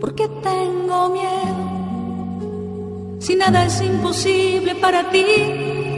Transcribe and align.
¿Por 0.00 0.14
qué 0.14 0.26
tengo 0.42 1.10
miedo? 1.10 1.70
Si 3.20 3.34
nada 3.36 3.66
es 3.66 3.82
imposible 3.82 4.74
para 4.76 5.10
ti, 5.10 5.24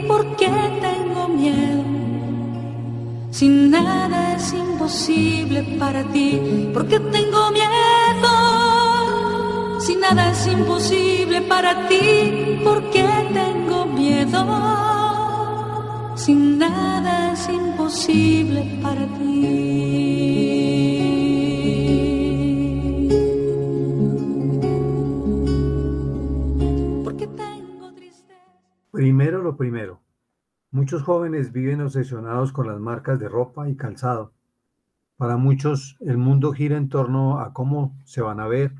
¿por 0.07 0.35
qué 0.35 0.51
tengo 0.81 1.29
miedo? 1.29 1.83
Si 3.31 3.47
nada 3.47 4.35
es 4.35 4.53
imposible 4.53 5.63
para 5.79 6.03
ti, 6.11 6.69
¿por 6.73 6.85
qué 6.87 6.99
tengo 6.99 7.51
miedo? 7.51 7.69
Si 9.79 9.95
nada 9.95 10.31
es 10.31 10.47
imposible 10.47 11.41
para 11.41 11.87
ti, 11.87 12.59
¿por 12.63 12.89
qué 12.91 13.07
tengo 13.33 13.85
miedo? 13.85 14.45
Si 16.15 16.33
nada 16.33 17.31
es 17.31 17.47
imposible 17.47 18.79
para 18.81 19.05
ti. 19.17 20.42
Lo 29.43 29.57
primero. 29.57 30.01
Muchos 30.71 31.03
jóvenes 31.03 31.51
viven 31.51 31.81
obsesionados 31.81 32.51
con 32.51 32.67
las 32.67 32.79
marcas 32.79 33.19
de 33.19 33.29
ropa 33.29 33.69
y 33.69 33.75
calzado. 33.75 34.33
Para 35.17 35.37
muchos 35.37 35.97
el 35.99 36.17
mundo 36.17 36.51
gira 36.51 36.77
en 36.77 36.89
torno 36.89 37.39
a 37.39 37.53
cómo 37.53 37.95
se 38.05 38.21
van 38.21 38.39
a 38.39 38.47
ver 38.47 38.73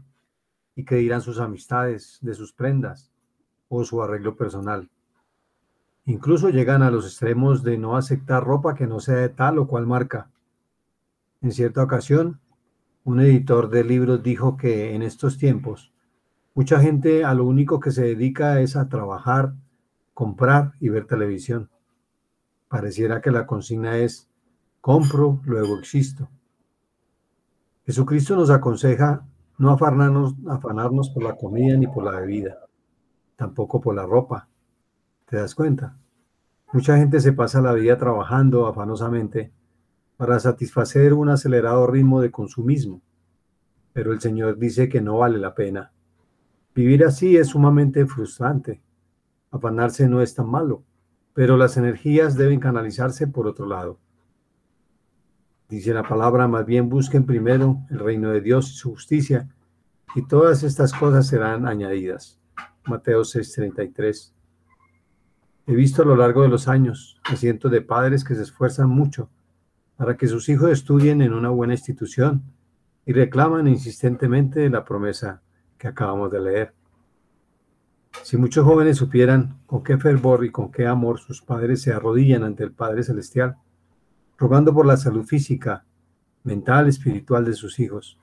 y 0.76 0.86
qué 0.86 0.96
dirán 0.96 1.22
sus 1.22 1.40
amistades 1.40 2.18
de 2.22 2.34
sus 2.34 2.52
prendas 2.52 3.12
o 3.70 3.84
su 3.84 4.02
arreglo 4.02 4.36
personal. 4.36 4.90
Incluso 6.06 6.50
llegan 6.50 6.82
a 6.82 6.92
los 6.92 7.06
extremos 7.06 7.64
de 7.64 7.78
no 7.78 7.96
aceptar 7.96 8.44
ropa 8.44 8.76
que 8.76 8.88
no 8.88 9.00
sea 9.00 9.18
de 9.18 9.30
tal 9.30 9.60
o 9.60 9.68
cual 9.68 9.86
marca. 9.86 10.32
En 11.42 11.52
cierta 11.52 11.84
ocasión, 11.84 12.40
un 13.04 13.20
editor 13.20 13.70
de 13.70 13.84
libros 13.84 14.24
dijo 14.24 14.58
que 14.58 14.96
en 14.96 15.02
estos 15.02 15.38
tiempos 15.38 15.94
mucha 16.56 16.80
gente 16.80 17.24
a 17.24 17.34
lo 17.34 17.46
único 17.46 17.80
que 17.80 17.92
se 17.92 18.04
dedica 18.04 18.60
es 18.62 18.76
a 18.76 18.90
trabajar 18.90 19.54
comprar 20.14 20.74
y 20.80 20.90
ver 20.90 21.06
televisión. 21.06 21.70
Pareciera 22.68 23.22
que 23.22 23.32
la 23.32 23.46
consigna 23.46 23.98
es 23.98 24.30
compro, 24.82 25.42
luego 25.46 25.78
existo. 25.80 26.30
Jesucristo 27.86 28.36
nos 28.36 28.50
aconseja 28.50 29.26
no 29.58 29.72
afanarnos, 29.72 30.36
afanarnos 30.48 31.10
por 31.10 31.24
la 31.24 31.36
comida 31.36 31.78
ni 31.78 31.88
por 31.88 32.04
la 32.04 32.20
bebida, 32.20 32.58
tampoco 33.36 33.82
por 33.82 33.96
la 33.96 34.06
ropa. 34.06 34.48
¿Te 35.26 35.38
das 35.38 35.56
cuenta? 35.56 35.98
Mucha 36.72 36.98
gente 36.98 37.20
se 37.20 37.34
pasa 37.34 37.62
la 37.62 37.74
vida 37.74 37.98
trabajando 37.98 38.68
afanosamente 38.68 39.54
para 40.18 40.40
satisfacer 40.40 41.14
un 41.14 41.30
acelerado 41.30 41.86
ritmo 41.88 42.22
de 42.22 42.32
consumismo, 42.32 43.02
pero 43.94 44.12
el 44.12 44.22
Señor 44.22 44.58
dice 44.58 44.90
que 44.90 45.02
no 45.02 45.20
vale 45.20 45.38
la 45.38 45.54
pena. 45.54 45.92
Vivir 46.74 47.06
así 47.06 47.38
es 47.38 47.50
sumamente 47.50 48.06
frustrante 48.06 48.82
Afanarse 49.54 50.10
no 50.10 50.20
es 50.24 50.34
tan 50.34 50.50
malo, 50.50 50.84
pero 51.36 51.58
las 51.58 51.78
energías 51.78 52.36
deben 52.36 52.60
canalizarse 52.60 53.28
por 53.28 53.46
otro 53.46 53.68
lado. 53.68 54.00
Dice 55.70 55.94
la 55.94 56.02
palabra, 56.02 56.48
más 56.48 56.66
bien 56.66 56.90
busquen 56.90 57.28
primero 57.28 57.78
el 57.92 58.00
reino 58.00 58.32
de 58.32 58.42
Dios 58.42 58.72
y 58.72 58.74
su 58.74 58.90
justicia, 58.92 59.48
y 60.16 60.24
todas 60.24 60.64
estas 60.64 60.92
cosas 60.92 61.28
serán 61.28 61.68
añadidas. 61.68 62.40
Mateo 62.86 63.24
6:33. 63.24 64.34
He 65.68 65.76
visto 65.76 66.02
a 66.02 66.06
lo 66.06 66.16
largo 66.16 66.42
de 66.42 66.50
los 66.50 66.68
años 66.68 67.22
a 67.24 67.36
cientos 67.36 67.72
de 67.72 67.82
padres 67.82 68.24
que 68.24 68.34
se 68.34 68.42
esfuerzan 68.42 68.90
mucho 68.90 69.30
para 69.98 70.18
que 70.18 70.28
sus 70.28 70.50
hijos 70.50 70.72
estudien 70.72 71.22
en 71.22 71.32
una 71.32 71.50
buena 71.50 71.74
institución 71.74 72.42
y 73.06 73.14
reclaman 73.14 73.68
insistentemente 73.68 74.68
la 74.72 74.84
promesa 74.84 75.44
que 75.78 75.88
acabamos 75.88 76.32
de 76.32 76.42
leer. 76.42 76.74
Si 78.22 78.38
muchos 78.38 78.66
jóvenes 78.66 78.98
supieran 78.98 79.60
con 79.66 79.84
qué 79.84 79.98
fervor 79.98 80.46
y 80.46 80.52
con 80.52 80.72
qué 80.72 80.88
amor 80.88 81.20
sus 81.20 81.42
padres 81.42 81.82
se 81.82 81.92
arrodillan 81.92 82.44
ante 82.44 82.64
el 82.64 82.72
Padre 82.72 83.04
Celestial, 83.04 83.58
rogando 84.38 84.74
por 84.74 84.86
la 84.86 84.98
salud 84.98 85.26
física, 85.26 85.86
mental, 86.44 86.88
espiritual 86.88 87.44
de 87.46 87.54
sus 87.54 87.80
hijos, 87.80 88.20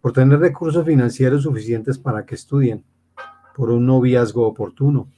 por 0.00 0.12
tener 0.12 0.40
recursos 0.40 0.84
financieros 0.84 1.42
suficientes 1.42 1.98
para 1.98 2.24
que 2.24 2.34
estudien, 2.34 2.84
por 3.54 3.70
un 3.70 3.86
noviazgo 3.86 4.46
oportuno, 4.46 5.08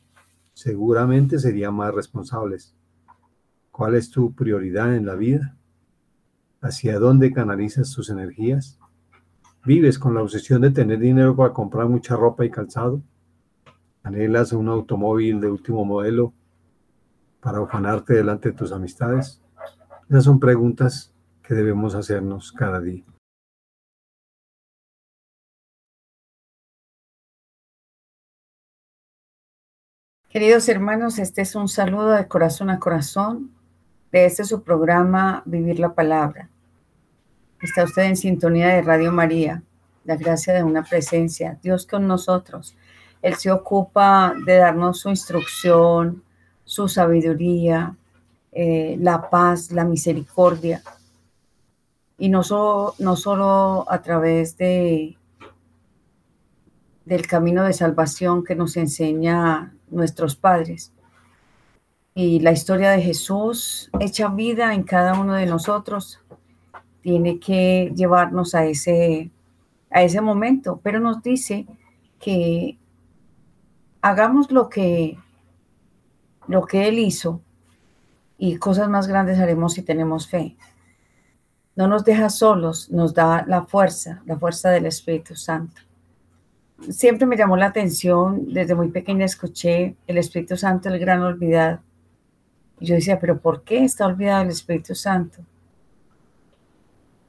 seguramente 0.54 1.38
serían 1.38 1.74
más 1.74 1.94
responsables. 1.94 2.74
¿Cuál 3.70 3.94
es 3.94 4.10
tu 4.10 4.34
prioridad 4.34 4.94
en 4.94 5.06
la 5.06 5.14
vida? 5.14 5.56
¿Hacia 6.60 6.98
dónde 6.98 7.32
canalizas 7.32 7.92
tus 7.94 8.10
energías? 8.10 8.78
¿Vives 9.64 9.98
con 9.98 10.14
la 10.14 10.22
obsesión 10.22 10.62
de 10.62 10.70
tener 10.70 10.98
dinero 10.98 11.36
para 11.36 11.52
comprar 11.52 11.88
mucha 11.88 12.16
ropa 12.16 12.44
y 12.44 12.50
calzado? 12.50 13.02
¿Anhelas 14.02 14.52
un 14.52 14.68
automóvil 14.68 15.40
de 15.40 15.50
último 15.50 15.84
modelo 15.84 16.32
para 17.40 17.60
ufanarte 17.60 18.14
delante 18.14 18.50
de 18.50 18.56
tus 18.56 18.72
amistades? 18.72 19.42
Esas 20.08 20.24
son 20.24 20.40
preguntas 20.40 21.12
que 21.42 21.54
debemos 21.54 21.94
hacernos 21.94 22.52
cada 22.52 22.80
día. 22.80 23.04
Queridos 30.30 30.68
hermanos, 30.68 31.18
este 31.18 31.42
es 31.42 31.56
un 31.56 31.68
saludo 31.68 32.10
de 32.10 32.28
corazón 32.28 32.70
a 32.70 32.78
corazón 32.78 33.50
de 34.12 34.26
este 34.26 34.44
su 34.44 34.62
programa 34.62 35.42
Vivir 35.44 35.80
la 35.80 35.94
Palabra. 35.94 36.48
Está 37.60 37.84
usted 37.84 38.02
en 38.02 38.16
sintonía 38.16 38.68
de 38.68 38.82
Radio 38.82 39.12
María, 39.12 39.64
la 40.04 40.16
gracia 40.16 40.54
de 40.54 40.62
una 40.62 40.84
presencia, 40.84 41.58
Dios 41.62 41.86
con 41.86 42.06
nosotros. 42.06 42.76
Él 43.22 43.34
se 43.34 43.50
ocupa 43.50 44.34
de 44.46 44.56
darnos 44.56 45.00
su 45.00 45.10
instrucción, 45.10 46.22
su 46.64 46.88
sabiduría, 46.88 47.96
eh, 48.52 48.96
la 48.98 49.28
paz, 49.28 49.70
la 49.70 49.84
misericordia. 49.84 50.82
Y 52.18 52.28
no, 52.28 52.42
no 52.98 53.16
solo 53.16 53.86
a 53.88 54.02
través 54.02 54.56
de, 54.56 55.16
del 57.04 57.26
camino 57.26 57.64
de 57.64 57.72
salvación 57.72 58.44
que 58.44 58.54
nos 58.54 58.76
enseña 58.76 59.74
nuestros 59.88 60.36
padres. 60.36 60.92
Y 62.14 62.40
la 62.40 62.52
historia 62.52 62.90
de 62.90 63.02
Jesús 63.02 63.90
hecha 64.00 64.28
vida 64.28 64.74
en 64.74 64.82
cada 64.82 65.18
uno 65.18 65.34
de 65.34 65.46
nosotros 65.46 66.20
tiene 67.02 67.38
que 67.38 67.92
llevarnos 67.94 68.54
a 68.54 68.66
ese, 68.66 69.30
a 69.90 70.02
ese 70.02 70.20
momento, 70.20 70.80
pero 70.82 71.00
nos 71.00 71.22
dice 71.22 71.66
que 72.18 72.78
hagamos 74.02 74.50
lo 74.50 74.68
que, 74.68 75.18
lo 76.46 76.66
que 76.66 76.88
Él 76.88 76.98
hizo 76.98 77.40
y 78.38 78.56
cosas 78.56 78.88
más 78.88 79.06
grandes 79.06 79.38
haremos 79.38 79.74
si 79.74 79.82
tenemos 79.82 80.28
fe. 80.28 80.56
No 81.76 81.86
nos 81.88 82.04
deja 82.04 82.30
solos, 82.30 82.90
nos 82.90 83.14
da 83.14 83.44
la 83.46 83.64
fuerza, 83.64 84.22
la 84.26 84.38
fuerza 84.38 84.70
del 84.70 84.86
Espíritu 84.86 85.36
Santo. 85.36 85.82
Siempre 86.88 87.26
me 87.26 87.36
llamó 87.36 87.56
la 87.56 87.66
atención, 87.66 88.52
desde 88.52 88.74
muy 88.74 88.88
pequeña 88.88 89.26
escuché 89.26 89.96
el 90.06 90.18
Espíritu 90.18 90.56
Santo, 90.56 90.88
el 90.88 90.98
gran 90.98 91.22
olvidado. 91.22 91.80
Y 92.80 92.86
yo 92.86 92.94
decía, 92.94 93.20
pero 93.20 93.38
¿por 93.38 93.62
qué 93.62 93.84
está 93.84 94.06
olvidado 94.06 94.42
el 94.42 94.48
Espíritu 94.48 94.94
Santo? 94.94 95.42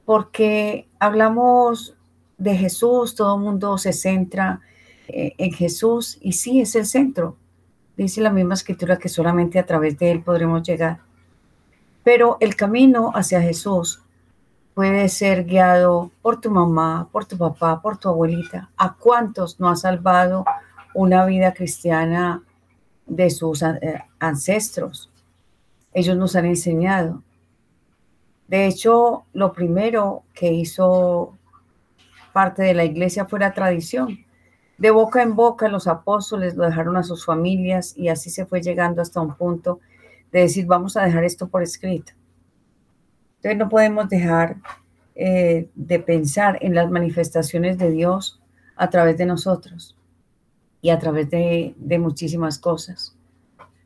Porque 0.06 0.88
hablamos 0.98 1.94
de 2.38 2.56
Jesús, 2.56 3.14
todo 3.14 3.36
el 3.36 3.42
mundo 3.42 3.76
se 3.76 3.92
centra 3.92 4.62
en 5.08 5.52
Jesús 5.52 6.18
y 6.20 6.32
sí 6.32 6.60
es 6.60 6.74
el 6.74 6.86
centro. 6.86 7.36
Dice 7.96 8.20
la 8.20 8.30
misma 8.30 8.54
escritura 8.54 8.98
que 8.98 9.08
solamente 9.08 9.58
a 9.58 9.66
través 9.66 9.98
de 9.98 10.10
Él 10.10 10.22
podremos 10.22 10.62
llegar. 10.62 11.00
Pero 12.04 12.36
el 12.40 12.56
camino 12.56 13.12
hacia 13.14 13.40
Jesús 13.40 14.02
puede 14.74 15.08
ser 15.08 15.44
guiado 15.44 16.10
por 16.22 16.40
tu 16.40 16.50
mamá, 16.50 17.08
por 17.12 17.26
tu 17.26 17.36
papá, 17.36 17.80
por 17.80 17.98
tu 17.98 18.08
abuelita. 18.08 18.70
¿A 18.76 18.94
cuántos 18.94 19.60
no 19.60 19.68
ha 19.68 19.76
salvado 19.76 20.44
una 20.94 21.24
vida 21.26 21.52
cristiana 21.52 22.42
de 23.06 23.30
sus 23.30 23.62
eh, 23.62 24.02
ancestros? 24.18 25.10
Ellos 25.92 26.16
nos 26.16 26.34
han 26.36 26.46
enseñado. 26.46 27.22
De 28.48 28.66
hecho, 28.66 29.24
lo 29.32 29.52
primero 29.52 30.24
que 30.34 30.52
hizo 30.52 31.36
parte 32.32 32.62
de 32.62 32.74
la 32.74 32.84
iglesia 32.84 33.26
fue 33.26 33.40
la 33.40 33.52
tradición. 33.52 34.21
De 34.82 34.90
boca 34.90 35.22
en 35.22 35.36
boca 35.36 35.68
los 35.68 35.86
apóstoles 35.86 36.56
lo 36.56 36.64
dejaron 36.64 36.96
a 36.96 37.04
sus 37.04 37.24
familias 37.24 37.96
y 37.96 38.08
así 38.08 38.30
se 38.30 38.46
fue 38.46 38.60
llegando 38.60 39.00
hasta 39.00 39.20
un 39.20 39.36
punto 39.36 39.78
de 40.32 40.40
decir, 40.40 40.66
vamos 40.66 40.96
a 40.96 41.04
dejar 41.04 41.22
esto 41.22 41.46
por 41.46 41.62
escrito. 41.62 42.14
Entonces 43.36 43.58
no 43.60 43.68
podemos 43.68 44.08
dejar 44.08 44.56
eh, 45.14 45.70
de 45.76 46.00
pensar 46.00 46.58
en 46.62 46.74
las 46.74 46.90
manifestaciones 46.90 47.78
de 47.78 47.92
Dios 47.92 48.42
a 48.74 48.90
través 48.90 49.16
de 49.18 49.24
nosotros 49.24 49.96
y 50.80 50.90
a 50.90 50.98
través 50.98 51.30
de, 51.30 51.76
de 51.76 51.98
muchísimas 52.00 52.58
cosas. 52.58 53.16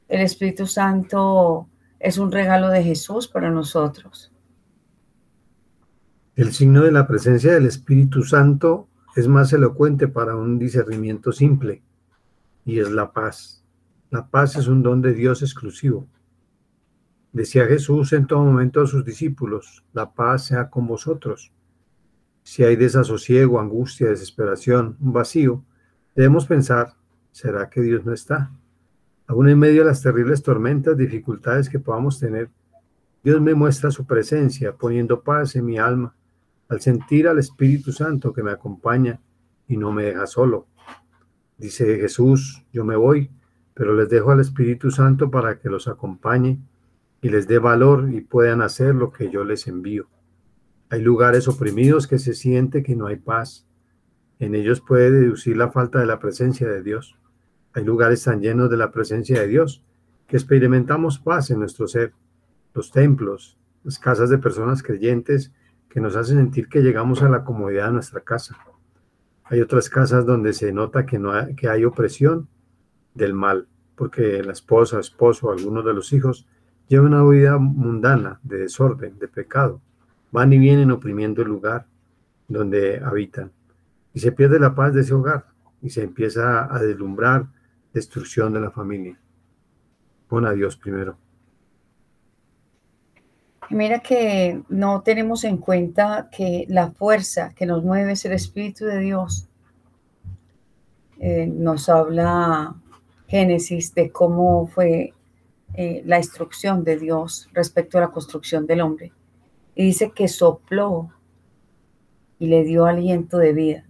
El 0.08 0.22
Espíritu 0.22 0.66
Santo 0.66 1.69
es 2.00 2.16
un 2.16 2.32
regalo 2.32 2.70
de 2.70 2.82
Jesús 2.82 3.28
para 3.28 3.50
nosotros. 3.50 4.32
El 6.37 6.54
signo 6.54 6.81
de 6.81 6.93
la 6.93 7.06
presencia 7.06 7.52
del 7.52 7.66
Espíritu 7.66 8.22
Santo 8.22 8.88
es 9.17 9.29
más 9.29 9.51
elocuente 9.55 10.09
para 10.09 10.37
un 10.37 10.59
discernimiento 10.59 11.33
simple 11.33 11.83
y 12.67 12.81
es 12.81 12.91
la 12.91 13.13
paz. 13.13 13.65
La 14.11 14.29
paz 14.29 14.57
es 14.57 14.69
un 14.69 14.83
don 14.83 15.01
de 15.01 15.15
Dios 15.15 15.41
exclusivo. 15.41 16.07
Decía 17.33 17.65
Jesús 17.65 18.13
en 18.13 18.27
todo 18.27 18.45
momento 18.45 18.83
a 18.83 18.87
sus 18.87 19.07
discípulos, 19.07 19.85
la 19.95 20.13
paz 20.13 20.45
sea 20.45 20.69
con 20.69 20.87
vosotros. 20.87 21.51
Si 22.43 22.63
hay 22.63 22.77
desasosiego, 22.77 23.59
angustia, 23.59 24.09
desesperación, 24.09 24.99
un 25.01 25.15
vacío, 25.15 25.65
debemos 26.15 26.45
pensar, 26.45 26.95
¿será 27.33 27.71
que 27.71 27.81
Dios 27.81 28.05
no 28.05 28.13
está? 28.13 28.53
Aún 29.27 29.49
en 29.49 29.59
medio 29.59 29.81
de 29.81 29.89
las 29.89 30.03
terribles 30.03 30.43
tormentas, 30.43 30.97
dificultades 30.97 31.71
que 31.71 31.81
podamos 31.81 32.21
tener, 32.21 32.51
Dios 33.25 33.41
me 33.41 33.55
muestra 33.55 33.91
su 33.91 34.07
presencia, 34.07 34.77
poniendo 34.77 35.23
paz 35.23 35.57
en 35.57 35.65
mi 35.65 35.79
alma, 35.79 36.15
al 36.69 36.81
sentir 36.81 37.29
al 37.29 37.39
Espíritu 37.39 37.93
Santo 37.93 38.33
que 38.33 38.43
me 38.43 38.51
acompaña 38.51 39.21
y 39.69 39.77
no 39.77 39.93
me 39.93 40.05
deja 40.05 40.27
solo. 40.27 40.67
Dice 41.59 41.99
Jesús, 41.99 42.65
yo 42.73 42.85
me 42.85 42.97
voy, 42.97 43.31
pero 43.75 43.95
les 43.95 44.09
dejo 44.09 44.31
al 44.31 44.41
Espíritu 44.41 44.91
Santo 44.91 45.31
para 45.31 45.59
que 45.59 45.69
los 45.69 45.89
acompañe 45.89 46.59
y 47.23 47.29
les 47.29 47.49
dé 47.49 47.59
valor 47.59 48.11
y 48.13 48.21
puedan 48.21 48.63
hacer 48.63 48.95
lo 48.95 49.11
que 49.11 49.31
yo 49.31 49.45
les 49.45 49.67
envío. 49.67 50.09
Hay 50.91 51.01
lugares 51.03 51.49
oprimidos 51.49 52.07
que 52.07 52.19
se 52.19 52.35
siente 52.35 52.83
que 52.83 52.95
no 52.95 53.07
hay 53.07 53.17
paz. 53.17 53.67
En 54.39 54.55
ellos 54.55 54.81
puede 54.81 55.11
deducir 55.11 55.57
la 55.57 55.71
falta 55.71 55.99
de 55.99 56.07
la 56.07 56.21
presencia 56.21 56.69
de 56.69 56.83
Dios. 56.83 57.19
Hay 57.73 57.85
lugares 57.85 58.23
tan 58.23 58.41
llenos 58.41 58.71
de 58.71 58.77
la 58.77 58.93
presencia 58.93 59.41
de 59.41 59.49
Dios 59.49 59.83
que 60.27 60.37
experimentamos 60.37 61.19
paz 61.19 61.51
en 61.51 61.59
nuestro 61.59 61.89
ser. 61.89 62.13
Los 62.75 62.93
templos, 62.93 63.59
las 63.83 63.99
casas 63.99 64.31
de 64.31 64.39
personas 64.39 64.83
creyentes 64.83 65.53
que 65.96 66.02
nos 66.02 66.14
hacen 66.14 66.37
sentir 66.37 66.69
que 66.69 66.82
llegamos 66.82 67.22
a 67.22 67.28
la 67.31 67.43
comodidad 67.43 67.87
de 67.87 67.94
nuestra 67.94 68.20
casa. 68.20 68.54
Hay 69.44 69.62
otras 69.62 69.88
casas 69.88 70.26
donde 70.26 70.52
se 70.52 70.70
nota 70.70 71.06
que, 71.06 71.19
no 71.19 71.32
hay, 71.32 71.54
que 71.54 71.70
hay 71.70 71.87
opresión 71.87 72.48
del 73.14 73.32
mal, 73.32 73.66
porque 73.94 74.43
la 74.43 74.52
esposa, 74.52 75.00
esposo, 75.00 75.50
algunos 75.50 75.87
de 75.87 75.94
los 75.94 76.12
hijos 76.12 76.46
llevan 76.87 77.14
una 77.14 77.25
vida 77.25 77.56
mundana, 77.56 78.40
de 78.43 78.58
desorden, 78.58 79.19
de 79.19 79.26
pecado. 79.26 79.81
Van 80.32 80.52
y 80.52 80.58
vienen 80.58 80.90
oprimiendo 80.90 81.40
el 81.40 81.48
lugar 81.48 81.87
donde 82.46 83.00
habitan. 83.02 83.50
Y 84.12 84.20
se 84.20 84.32
pierde 84.32 84.60
la 84.60 84.75
paz 84.75 84.93
de 84.93 85.00
ese 85.00 85.14
hogar 85.14 85.46
y 85.81 85.88
se 85.88 86.02
empieza 86.02 86.70
a 86.70 86.78
deslumbrar 86.78 87.46
destrucción 87.94 88.52
de 88.52 88.60
la 88.60 88.70
familia. 88.70 89.19
Pon 90.28 90.44
a 90.44 90.52
Dios 90.52 90.76
primero. 90.76 91.16
Mira 93.71 93.99
que 93.99 94.63
no 94.69 95.03
tenemos 95.03 95.43
en 95.45 95.57
cuenta 95.57 96.29
que 96.31 96.67
la 96.69 96.93
fuerza 96.93 97.53
que 97.55 97.67
nos 97.67 97.83
mueve 97.83 98.13
es 98.13 98.25
el 98.25 98.33
Espíritu 98.33 98.85
de 98.85 99.01
Dios. 99.01 99.49
Eh, 101.19 101.47
nos 101.47 101.89
habla 101.89 102.77
Génesis 103.27 103.93
de 103.95 104.11
cómo 104.11 104.69
fue 104.69 105.15
eh, 105.75 106.03
la 106.05 106.19
instrucción 106.19 106.85
de 106.85 106.97
Dios 106.97 107.49
respecto 107.53 107.99
a 107.99 108.03
la 108.03 108.09
construcción 108.09 108.67
del 108.67 108.83
hombre. 108.83 109.13
Y 109.75 109.85
dice 109.85 110.13
que 110.13 110.29
sopló 110.29 111.11
y 112.39 112.47
le 112.47 112.63
dio 112.63 112.87
aliento 112.87 113.39
de 113.39 113.53
vida. 113.53 113.85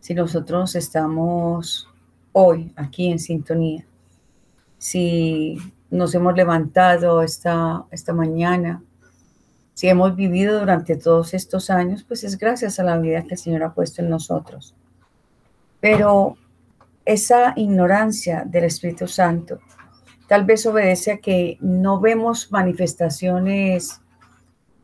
Si 0.00 0.14
nosotros 0.14 0.74
estamos 0.76 1.88
hoy 2.32 2.72
aquí 2.74 3.10
en 3.10 3.18
sintonía, 3.18 3.84
si 4.78 5.58
nos 5.90 6.14
hemos 6.14 6.34
levantado 6.34 7.22
esta, 7.22 7.84
esta 7.90 8.12
mañana, 8.12 8.82
si 9.74 9.88
hemos 9.88 10.14
vivido 10.14 10.60
durante 10.60 10.96
todos 10.96 11.32
estos 11.34 11.70
años, 11.70 12.04
pues 12.04 12.22
es 12.24 12.36
gracias 12.36 12.78
a 12.78 12.84
la 12.84 12.98
vida 12.98 13.22
que 13.22 13.34
el 13.34 13.38
Señor 13.38 13.62
ha 13.62 13.72
puesto 13.72 14.02
en 14.02 14.10
nosotros. 14.10 14.74
Pero 15.80 16.36
esa 17.04 17.54
ignorancia 17.56 18.44
del 18.46 18.64
Espíritu 18.64 19.08
Santo 19.08 19.58
tal 20.28 20.44
vez 20.44 20.64
obedece 20.66 21.12
a 21.12 21.18
que 21.18 21.56
no 21.60 21.98
vemos 21.98 22.52
manifestaciones 22.52 24.00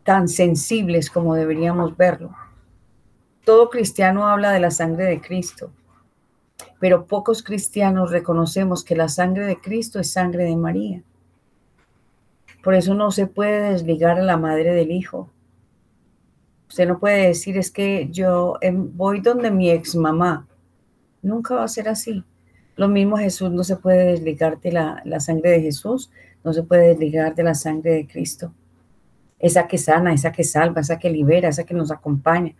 tan 0.03 0.29
sensibles 0.29 1.11
como 1.11 1.35
deberíamos 1.35 1.97
verlo. 1.97 2.35
Todo 3.45 3.71
cristiano 3.71 4.27
habla 4.27 4.51
de 4.51 4.61
la 4.61 4.71
sangre 4.71 5.05
de 5.05 5.21
Cristo, 5.21 5.71
pero 6.79 7.07
pocos 7.07 7.43
cristianos 7.43 8.11
reconocemos 8.11 8.85
que 8.85 8.97
la 8.97 9.09
sangre 9.09 9.47
de 9.47 9.61
Cristo 9.61 10.01
es 10.01 10.11
sangre 10.11 10.45
de 10.45 10.57
María. 10.57 11.03
Por 12.63 12.75
eso 12.75 12.95
no 12.95 13.11
se 13.11 13.27
puede 13.27 13.73
desligar 13.73 14.19
a 14.19 14.25
la 14.25 14.37
madre 14.37 14.75
del 14.75 14.91
hijo. 14.91 15.31
Usted 16.69 16.89
no 16.89 16.99
puede 16.99 17.29
decir 17.29 17.57
es 17.57 17.71
que 17.71 18.09
yo 18.11 18.59
em, 18.61 18.97
voy 18.97 19.21
donde 19.21 19.51
mi 19.51 19.71
ex 19.71 19.95
mamá 19.95 20.47
Nunca 21.27 21.57
va 21.57 21.65
a 21.65 21.69
ser 21.69 21.89
así. 21.89 22.23
Lo 22.77 22.87
mismo 22.87 23.17
Jesús, 23.17 23.51
no 23.51 23.65
se 23.65 23.77
puede 23.77 24.13
desligar 24.13 24.61
de 24.61 24.71
la, 24.71 25.03
la 25.05 25.19
sangre 25.19 25.51
de 25.51 25.61
Jesús, 25.61 26.13
no 26.45 26.53
se 26.53 26.63
puede 26.63 26.89
desligar 26.89 27.35
de 27.35 27.43
la 27.43 27.55
sangre 27.55 27.95
de 27.95 28.07
Cristo. 28.07 28.53
Esa 29.41 29.67
que 29.67 29.77
sana, 29.77 30.13
esa 30.13 30.31
que 30.31 30.45
salva, 30.45 30.83
esa 30.83 31.01
que 31.01 31.11
libera, 31.11 31.49
esa 31.49 31.65
que 31.65 31.75
nos 31.75 31.91
acompaña, 31.91 32.55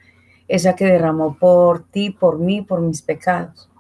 esa 0.49 0.75
que 0.75 0.85
derramó 0.85 1.39
por 1.39 1.85
ti, 1.85 2.11
por 2.11 2.41
mí, 2.41 2.61
por 2.61 2.81
mis 2.81 3.03
pecados. 3.03 3.71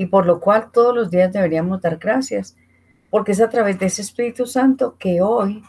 Y 0.00 0.06
por 0.06 0.24
lo 0.24 0.40
cual 0.40 0.70
todos 0.72 0.94
los 0.94 1.10
días 1.10 1.32
deberíamos 1.32 1.82
dar 1.82 1.98
gracias, 1.98 2.56
porque 3.10 3.32
es 3.32 3.40
a 3.40 3.50
través 3.50 3.78
de 3.78 3.86
ese 3.86 4.00
Espíritu 4.00 4.46
Santo 4.46 4.96
que 4.98 5.20
hoy 5.20 5.62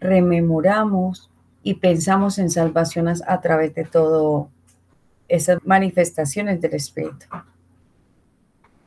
rememoramos 0.00 1.30
y 1.62 1.74
pensamos 1.74 2.38
en 2.38 2.50
salvación 2.50 3.06
a 3.08 3.40
través 3.40 3.74
de 3.74 3.84
todo 3.84 4.48
esas 5.28 5.58
manifestaciones 5.64 6.60
del 6.60 6.74
Espíritu 6.74 7.26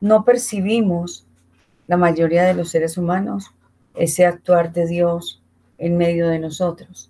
no 0.02 0.24
percibimos, 0.24 1.24
la 1.86 1.96
mayoría 1.96 2.42
de 2.42 2.54
los 2.54 2.70
seres 2.70 2.98
humanos, 2.98 3.54
ese 3.94 4.26
actuar 4.26 4.72
de 4.72 4.88
Dios 4.88 5.40
en 5.78 5.96
medio 5.96 6.28
de 6.28 6.40
nosotros. 6.40 7.08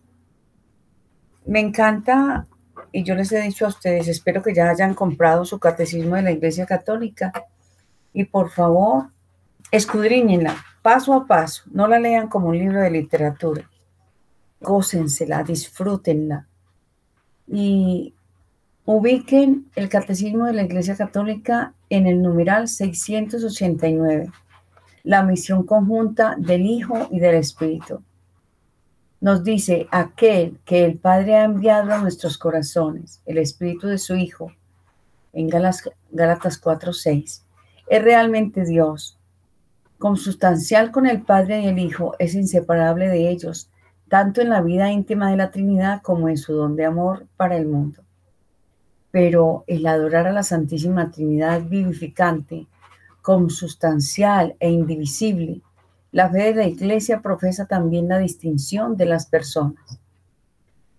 Me 1.46 1.60
encanta, 1.60 2.46
y 2.92 3.02
yo 3.02 3.14
les 3.14 3.32
he 3.32 3.40
dicho 3.40 3.64
a 3.64 3.68
ustedes, 3.68 4.08
espero 4.08 4.42
que 4.42 4.54
ya 4.54 4.68
hayan 4.68 4.92
comprado 4.92 5.46
su 5.46 5.58
catecismo 5.58 6.16
de 6.16 6.22
la 6.22 6.32
Iglesia 6.32 6.66
Católica 6.66 7.32
y 8.12 8.24
por 8.24 8.50
favor, 8.50 9.08
escudriñenla 9.70 10.56
paso 10.82 11.14
a 11.14 11.26
paso, 11.26 11.62
no 11.70 11.86
la 11.86 11.98
lean 11.98 12.28
como 12.28 12.48
un 12.48 12.58
libro 12.58 12.80
de 12.80 12.90
literatura, 12.90 13.70
gócensela, 14.60 15.42
disfrútenla. 15.44 16.46
Y 17.46 18.14
Ubiquen 18.84 19.70
el 19.76 19.88
Catecismo 19.88 20.46
de 20.46 20.54
la 20.54 20.64
Iglesia 20.64 20.96
Católica 20.96 21.72
en 21.88 22.08
el 22.08 22.20
numeral 22.20 22.66
689, 22.66 24.28
la 25.04 25.22
misión 25.22 25.64
conjunta 25.64 26.34
del 26.36 26.66
Hijo 26.66 27.06
y 27.12 27.20
del 27.20 27.36
Espíritu. 27.36 28.02
Nos 29.20 29.44
dice, 29.44 29.86
aquel 29.92 30.58
que 30.64 30.84
el 30.84 30.98
Padre 30.98 31.36
ha 31.36 31.44
enviado 31.44 31.92
a 31.92 31.98
nuestros 31.98 32.36
corazones, 32.36 33.22
el 33.24 33.38
Espíritu 33.38 33.86
de 33.86 33.98
su 33.98 34.16
Hijo, 34.16 34.50
en 35.32 35.48
Gálatas 35.48 36.60
4:6, 36.60 37.41
es 37.88 38.02
realmente 38.02 38.64
Dios. 38.64 39.18
Consustancial 39.98 40.90
con 40.90 41.06
el 41.06 41.22
Padre 41.22 41.60
y 41.60 41.66
el 41.66 41.78
Hijo, 41.78 42.14
es 42.18 42.34
inseparable 42.34 43.08
de 43.08 43.30
ellos, 43.30 43.70
tanto 44.08 44.40
en 44.40 44.50
la 44.50 44.62
vida 44.62 44.90
íntima 44.90 45.30
de 45.30 45.36
la 45.36 45.50
Trinidad 45.50 46.02
como 46.02 46.28
en 46.28 46.36
su 46.36 46.54
don 46.54 46.76
de 46.76 46.84
amor 46.84 47.26
para 47.36 47.56
el 47.56 47.66
mundo 47.66 48.02
pero 49.12 49.62
el 49.66 49.86
adorar 49.86 50.26
a 50.26 50.32
la 50.32 50.42
Santísima 50.42 51.10
Trinidad 51.10 51.62
vivificante, 51.62 52.66
consubstancial 53.20 54.56
e 54.58 54.70
indivisible, 54.70 55.60
la 56.10 56.30
fe 56.30 56.38
de 56.44 56.54
la 56.54 56.66
Iglesia 56.66 57.20
profesa 57.20 57.66
también 57.66 58.08
la 58.08 58.18
distinción 58.18 58.96
de 58.96 59.04
las 59.04 59.26
personas. 59.26 60.00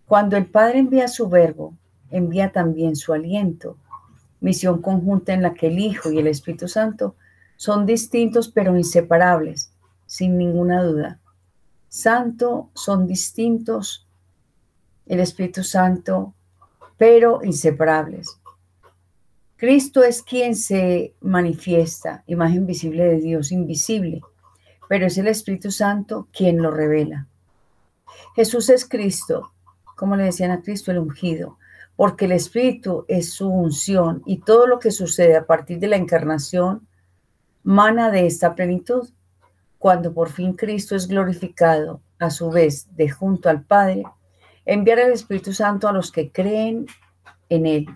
Cuando 0.06 0.38
el 0.38 0.46
Padre 0.46 0.80
envía 0.80 1.08
su 1.08 1.28
verbo, 1.28 1.74
envía 2.12 2.52
también 2.52 2.96
su 2.96 3.14
aliento, 3.14 3.78
misión 4.44 4.82
conjunta 4.82 5.34
en 5.34 5.42
la 5.42 5.54
que 5.54 5.68
el 5.68 5.80
Hijo 5.80 6.12
y 6.12 6.20
el 6.20 6.28
Espíritu 6.28 6.68
Santo 6.68 7.16
son 7.56 7.86
distintos 7.86 8.50
pero 8.50 8.76
inseparables, 8.76 9.72
sin 10.06 10.38
ninguna 10.38 10.84
duda. 10.84 11.20
Santo 11.88 12.70
son 12.76 13.08
distintos, 13.08 14.06
el 15.06 15.22
Espíritu 15.22 15.64
Santo 15.64 16.34
pero 16.98 17.40
inseparables. 17.44 18.38
Cristo 19.56 20.04
es 20.04 20.22
quien 20.22 20.56
se 20.56 21.16
manifiesta, 21.22 22.26
imagen 22.28 22.66
visible 22.66 23.06
de 23.06 23.22
Dios 23.22 23.54
invisible, 23.54 24.22
pero 24.90 25.06
es 25.06 25.18
el 25.18 25.28
Espíritu 25.28 25.72
Santo 25.72 26.28
quien 26.34 26.62
lo 26.62 26.70
revela. 26.70 27.28
Jesús 28.36 28.70
es 28.70 28.86
Cristo, 28.88 29.54
como 29.96 30.18
le 30.18 30.26
decían 30.26 30.52
a 30.52 30.62
Cristo 30.62 30.92
el 30.92 31.00
ungido, 31.00 31.58
porque 31.96 32.26
el 32.26 32.32
Espíritu 32.32 33.06
es 33.08 33.34
su 33.34 33.50
unción 33.50 34.24
y 34.26 34.40
todo 34.40 34.68
lo 34.68 34.80
que 34.80 34.92
sucede 34.92 35.36
a 35.36 35.46
partir 35.46 35.80
de 35.80 35.88
la 35.88 35.98
encarnación 35.98 36.88
mana 37.64 38.12
de 38.12 38.26
esta 38.26 38.56
plenitud. 38.56 39.10
Cuando 39.78 40.14
por 40.14 40.30
fin 40.30 40.54
Cristo 40.54 40.96
es 40.96 41.08
glorificado, 41.08 42.02
a 42.20 42.30
su 42.30 42.50
vez, 42.50 42.88
de 42.96 43.10
junto 43.10 43.50
al 43.50 43.64
Padre, 43.64 44.04
enviar 44.66 45.00
el 45.00 45.12
Espíritu 45.12 45.54
Santo 45.54 45.88
a 45.88 45.92
los 45.92 46.12
que 46.12 46.32
creen 46.32 46.86
en 47.50 47.66
Él. 47.66 47.88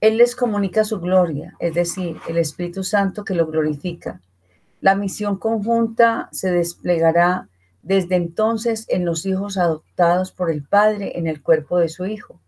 Él 0.00 0.16
les 0.16 0.34
comunica 0.34 0.84
su 0.84 1.00
gloria, 1.00 1.54
es 1.58 1.74
decir, 1.74 2.16
el 2.28 2.38
Espíritu 2.38 2.82
Santo 2.84 3.24
que 3.24 3.34
lo 3.34 3.46
glorifica. 3.46 4.20
La 4.80 4.94
misión 4.94 5.38
conjunta 5.38 6.28
se 6.32 6.50
desplegará 6.50 7.48
desde 7.82 8.16
entonces 8.16 8.86
en 8.88 9.04
los 9.04 9.26
hijos 9.26 9.58
adoptados 9.58 10.32
por 10.32 10.50
el 10.50 10.62
Padre 10.62 11.18
en 11.18 11.26
el 11.26 11.42
cuerpo 11.42 11.78
de 11.78 11.88
su 11.88 12.06
Hijo. 12.06 12.40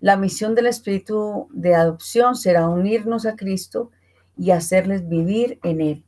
La 0.00 0.16
misión 0.16 0.54
del 0.54 0.66
Espíritu 0.66 1.48
de 1.52 1.74
adopción 1.74 2.36
será 2.36 2.68
unirnos 2.68 3.26
a 3.26 3.36
Cristo 3.36 3.90
y 4.36 4.50
hacerles 4.50 5.08
vivir 5.08 5.58
en 5.62 5.80
Él. 5.80 6.04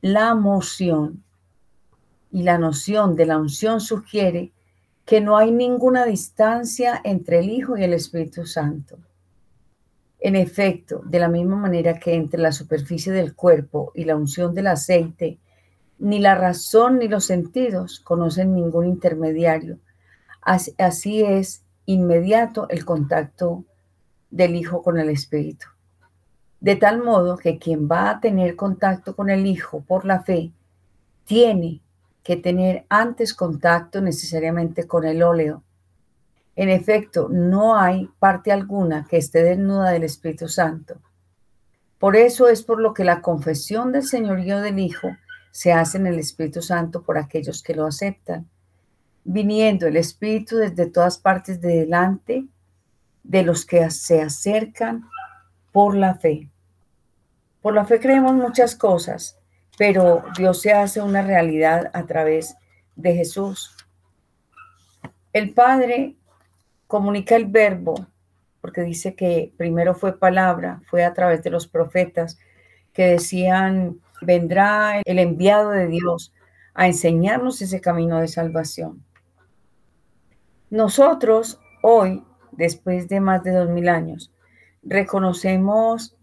La 0.00 0.34
moción 0.34 1.22
y 2.32 2.42
la 2.42 2.58
noción 2.58 3.14
de 3.14 3.26
la 3.26 3.38
unción 3.38 3.80
sugiere 3.80 4.52
que 5.04 5.20
no 5.20 5.36
hay 5.36 5.50
ninguna 5.50 6.04
distancia 6.04 7.00
entre 7.04 7.40
el 7.40 7.50
Hijo 7.50 7.76
y 7.76 7.84
el 7.84 7.92
Espíritu 7.92 8.46
Santo. 8.46 8.98
En 10.20 10.36
efecto, 10.36 11.02
de 11.04 11.18
la 11.18 11.28
misma 11.28 11.56
manera 11.56 11.98
que 11.98 12.14
entre 12.14 12.40
la 12.40 12.52
superficie 12.52 13.12
del 13.12 13.34
cuerpo 13.34 13.90
y 13.94 14.04
la 14.04 14.16
unción 14.16 14.54
del 14.54 14.68
aceite, 14.68 15.38
ni 15.98 16.20
la 16.20 16.34
razón 16.34 16.98
ni 16.98 17.08
los 17.08 17.24
sentidos 17.24 18.00
conocen 18.00 18.54
ningún 18.54 18.86
intermediario. 18.86 19.78
Así, 20.40 21.22
es 21.22 21.61
inmediato 21.86 22.68
el 22.68 22.84
contacto 22.84 23.64
del 24.30 24.54
Hijo 24.54 24.82
con 24.82 24.98
el 24.98 25.10
Espíritu. 25.10 25.66
De 26.60 26.76
tal 26.76 27.02
modo 27.02 27.36
que 27.36 27.58
quien 27.58 27.88
va 27.90 28.10
a 28.10 28.20
tener 28.20 28.56
contacto 28.56 29.16
con 29.16 29.30
el 29.30 29.46
Hijo 29.46 29.82
por 29.82 30.04
la 30.04 30.22
fe, 30.22 30.52
tiene 31.24 31.80
que 32.22 32.36
tener 32.36 32.86
antes 32.88 33.34
contacto 33.34 34.00
necesariamente 34.00 34.86
con 34.86 35.04
el 35.04 35.22
óleo 35.22 35.62
en 36.54 36.68
efecto, 36.68 37.28
no 37.30 37.78
hay 37.78 38.10
parte 38.18 38.52
alguna 38.52 39.06
que 39.08 39.16
esté 39.16 39.42
desnuda 39.42 39.90
del 39.90 40.04
Espíritu 40.04 40.48
Santo. 40.48 41.00
Por 41.98 42.14
eso 42.14 42.48
es 42.48 42.62
por 42.62 42.80
lo 42.80 42.92
que 42.92 43.04
la 43.04 43.22
confesión 43.22 43.92
del 43.92 44.02
señorío 44.02 44.60
del 44.60 44.78
Hijo 44.78 45.08
se 45.50 45.72
hace 45.72 45.96
en 45.96 46.06
el 46.06 46.18
Espíritu 46.18 46.60
Santo 46.60 47.02
por 47.02 47.16
aquellos 47.16 47.62
que 47.62 47.74
lo 47.74 47.86
aceptan, 47.86 48.48
viniendo 49.24 49.86
el 49.86 49.96
Espíritu 49.96 50.56
desde 50.56 50.86
todas 50.86 51.18
partes 51.18 51.60
de 51.60 51.80
delante 51.80 52.44
de 53.22 53.42
los 53.42 53.64
que 53.64 53.88
se 53.90 54.20
acercan 54.20 55.08
por 55.70 55.96
la 55.96 56.16
fe. 56.16 56.48
Por 57.60 57.74
la 57.74 57.84
fe 57.84 58.00
creemos 58.00 58.34
muchas 58.34 58.74
cosas, 58.74 59.38
pero 59.78 60.24
Dios 60.36 60.60
se 60.60 60.72
hace 60.72 61.00
una 61.00 61.22
realidad 61.22 61.90
a 61.94 62.04
través 62.04 62.56
de 62.96 63.14
Jesús. 63.14 63.76
El 65.32 65.54
Padre 65.54 66.16
comunica 66.86 67.36
el 67.36 67.46
verbo, 67.46 68.06
porque 68.60 68.82
dice 68.82 69.14
que 69.14 69.52
primero 69.56 69.94
fue 69.94 70.18
palabra, 70.18 70.82
fue 70.86 71.04
a 71.04 71.14
través 71.14 71.42
de 71.42 71.50
los 71.50 71.66
profetas 71.66 72.38
que 72.92 73.06
decían, 73.06 74.00
vendrá 74.20 75.00
el 75.04 75.18
enviado 75.18 75.70
de 75.70 75.86
Dios 75.86 76.32
a 76.74 76.86
enseñarnos 76.86 77.62
ese 77.62 77.80
camino 77.80 78.18
de 78.20 78.28
salvación. 78.28 79.04
Nosotros 80.72 81.60
hoy, 81.82 82.24
después 82.50 83.06
de 83.06 83.20
más 83.20 83.44
de 83.44 83.50
dos 83.50 83.68
mil 83.68 83.90
años, 83.90 84.32
reconocemos 84.82 86.16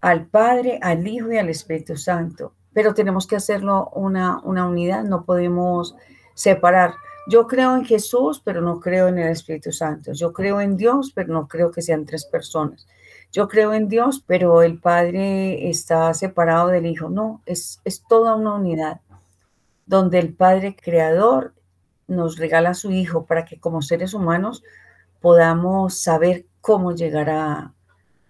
al 0.00 0.26
Padre, 0.26 0.78
al 0.82 1.04
Hijo 1.08 1.32
y 1.32 1.38
al 1.38 1.48
Espíritu 1.48 1.96
Santo, 1.96 2.52
pero 2.72 2.94
tenemos 2.94 3.26
que 3.26 3.34
hacerlo 3.34 3.90
una, 3.92 4.38
una 4.44 4.68
unidad, 4.68 5.02
no 5.02 5.24
podemos 5.24 5.96
separar. 6.34 6.94
Yo 7.28 7.48
creo 7.48 7.74
en 7.74 7.84
Jesús, 7.84 8.40
pero 8.44 8.60
no 8.60 8.78
creo 8.78 9.08
en 9.08 9.18
el 9.18 9.30
Espíritu 9.30 9.72
Santo. 9.72 10.12
Yo 10.12 10.32
creo 10.32 10.60
en 10.60 10.76
Dios, 10.76 11.10
pero 11.12 11.32
no 11.32 11.48
creo 11.48 11.72
que 11.72 11.82
sean 11.82 12.04
tres 12.04 12.24
personas. 12.24 12.86
Yo 13.32 13.48
creo 13.48 13.74
en 13.74 13.88
Dios, 13.88 14.22
pero 14.24 14.62
el 14.62 14.78
Padre 14.78 15.68
está 15.68 16.14
separado 16.14 16.68
del 16.68 16.86
Hijo. 16.86 17.08
No, 17.08 17.42
es, 17.46 17.80
es 17.84 18.04
toda 18.08 18.36
una 18.36 18.54
unidad 18.54 19.00
donde 19.86 20.20
el 20.20 20.32
Padre 20.34 20.76
Creador 20.80 21.55
nos 22.06 22.38
regala 22.38 22.70
a 22.70 22.74
su 22.74 22.90
Hijo 22.90 23.26
para 23.26 23.44
que 23.44 23.58
como 23.58 23.82
seres 23.82 24.14
humanos 24.14 24.62
podamos 25.20 25.94
saber 25.98 26.46
cómo 26.60 26.92
llegar 26.92 27.72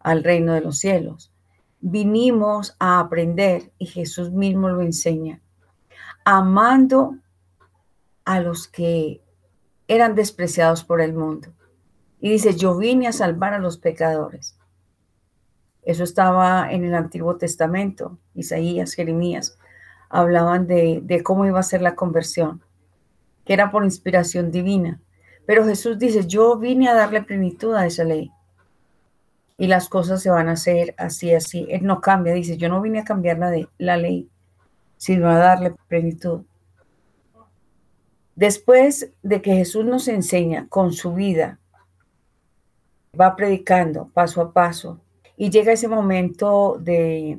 al 0.00 0.24
reino 0.24 0.54
de 0.54 0.60
los 0.60 0.78
cielos. 0.78 1.32
Vinimos 1.80 2.76
a 2.78 3.00
aprender 3.00 3.72
y 3.78 3.86
Jesús 3.86 4.30
mismo 4.30 4.68
lo 4.68 4.80
enseña, 4.82 5.40
amando 6.24 7.16
a 8.24 8.40
los 8.40 8.66
que 8.66 9.20
eran 9.88 10.14
despreciados 10.14 10.84
por 10.84 11.00
el 11.00 11.12
mundo. 11.12 11.48
Y 12.20 12.30
dice, 12.30 12.56
yo 12.56 12.76
vine 12.76 13.06
a 13.06 13.12
salvar 13.12 13.54
a 13.54 13.58
los 13.58 13.78
pecadores. 13.78 14.58
Eso 15.82 16.02
estaba 16.02 16.72
en 16.72 16.84
el 16.84 16.94
Antiguo 16.94 17.36
Testamento. 17.36 18.18
Isaías, 18.34 18.94
Jeremías 18.94 19.58
hablaban 20.08 20.66
de 20.66 21.20
cómo 21.24 21.46
iba 21.46 21.60
a 21.60 21.62
ser 21.62 21.82
la 21.82 21.94
conversión, 21.94 22.62
que 23.46 23.54
era 23.54 23.70
por 23.70 23.84
inspiración 23.84 24.50
divina. 24.50 25.00
Pero 25.46 25.64
Jesús 25.64 25.98
dice, 25.98 26.26
yo 26.26 26.58
vine 26.58 26.88
a 26.88 26.94
darle 26.94 27.22
plenitud 27.22 27.74
a 27.74 27.86
esa 27.86 28.04
ley. 28.04 28.32
Y 29.56 29.68
las 29.68 29.88
cosas 29.88 30.20
se 30.20 30.30
van 30.30 30.48
a 30.48 30.52
hacer 30.52 30.94
así, 30.98 31.32
así. 31.32 31.66
Él 31.70 31.84
no 31.84 32.00
cambia, 32.00 32.34
dice, 32.34 32.56
yo 32.56 32.68
no 32.68 32.82
vine 32.82 32.98
a 32.98 33.04
cambiar 33.04 33.38
la, 33.38 33.50
de, 33.50 33.68
la 33.78 33.96
ley, 33.96 34.28
sino 34.96 35.30
a 35.30 35.38
darle 35.38 35.74
plenitud. 35.88 36.42
Después 38.34 39.12
de 39.22 39.40
que 39.40 39.54
Jesús 39.54 39.84
nos 39.84 40.08
enseña 40.08 40.66
con 40.68 40.92
su 40.92 41.14
vida, 41.14 41.58
va 43.18 43.34
predicando 43.36 44.10
paso 44.12 44.42
a 44.42 44.52
paso 44.52 45.00
y 45.38 45.48
llega 45.48 45.72
ese 45.72 45.88
momento 45.88 46.76
de 46.78 47.38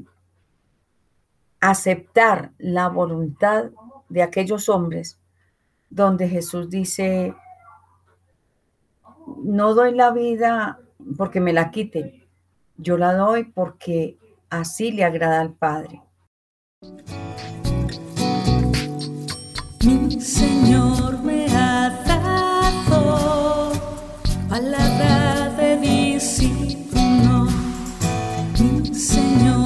aceptar 1.60 2.52
la 2.58 2.88
voluntad 2.88 3.66
de 4.10 4.24
aquellos 4.24 4.70
hombres 4.70 5.20
donde 5.90 6.28
Jesús 6.28 6.70
dice, 6.70 7.34
no 9.44 9.74
doy 9.74 9.94
la 9.94 10.12
vida 10.12 10.80
porque 11.18 11.40
me 11.40 11.54
la 11.54 11.72
quiten, 11.72 12.24
yo 12.78 12.98
la 12.98 13.14
doy 13.14 13.44
porque 13.46 14.18
así 14.50 14.92
le 14.92 15.04
agrada 15.04 15.42
al 15.42 15.54
Padre. 15.54 16.02
Mi 19.84 20.20
Señor 20.20 21.20
me 21.24 21.48
ha 21.56 21.90
dado 22.06 23.72
palabra 24.50 25.50
de 25.58 25.78
discípulo. 25.78 27.48
Mi 28.60 28.94
Señor 28.94 29.57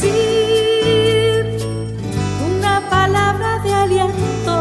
decir 0.00 1.58
una 2.46 2.88
palabra 2.88 3.58
de 3.64 3.72
aliento, 3.72 4.56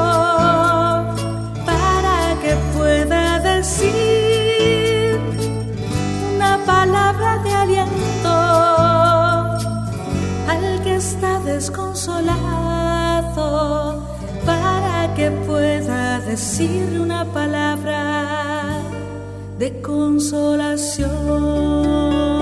para 1.65 2.35
que 2.41 2.55
pueda 2.75 3.39
decir 3.39 5.19
palabra 6.65 7.37
de 7.43 7.51
aliento 7.51 8.29
al 10.53 10.81
que 10.83 10.95
está 10.95 11.39
desconsolado 11.39 14.03
para 14.45 15.13
que 15.15 15.31
pueda 15.45 16.19
decirle 16.21 16.99
una 16.99 17.25
palabra 17.25 18.81
de 19.59 19.81
consolación. 19.81 22.36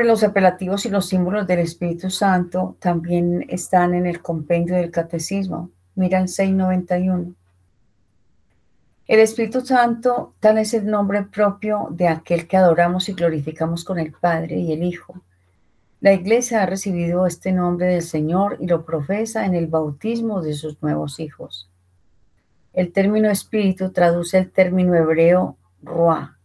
Los 0.00 0.24
apelativos 0.24 0.86
y 0.86 0.88
los 0.88 1.06
símbolos 1.06 1.46
del 1.46 1.60
Espíritu 1.60 2.10
Santo 2.10 2.76
también 2.80 3.44
están 3.48 3.94
en 3.94 4.06
el 4.06 4.22
compendio 4.22 4.74
del 4.76 4.90
Catecismo. 4.90 5.70
Mira 5.94 6.18
el 6.18 6.28
691. 6.28 7.34
El 9.06 9.20
Espíritu 9.20 9.60
Santo, 9.60 10.32
tal 10.40 10.56
es 10.58 10.72
el 10.72 10.86
nombre 10.86 11.24
propio 11.24 11.88
de 11.90 12.08
aquel 12.08 12.48
que 12.48 12.56
adoramos 12.56 13.08
y 13.08 13.12
glorificamos 13.12 13.84
con 13.84 13.98
el 13.98 14.12
Padre 14.12 14.56
y 14.56 14.72
el 14.72 14.82
Hijo. 14.82 15.20
La 16.00 16.12
Iglesia 16.12 16.62
ha 16.62 16.66
recibido 16.66 17.26
este 17.26 17.52
nombre 17.52 17.86
del 17.86 18.02
Señor 18.02 18.56
y 18.58 18.66
lo 18.66 18.84
profesa 18.84 19.44
en 19.44 19.54
el 19.54 19.66
bautismo 19.66 20.40
de 20.40 20.54
sus 20.54 20.82
nuevos 20.82 21.20
hijos. 21.20 21.68
El 22.72 22.92
término 22.92 23.30
espíritu 23.30 23.92
traduce 23.92 24.38
el 24.38 24.50
término 24.50 24.94
hebreo 24.94 25.56
ruah, 25.82 26.38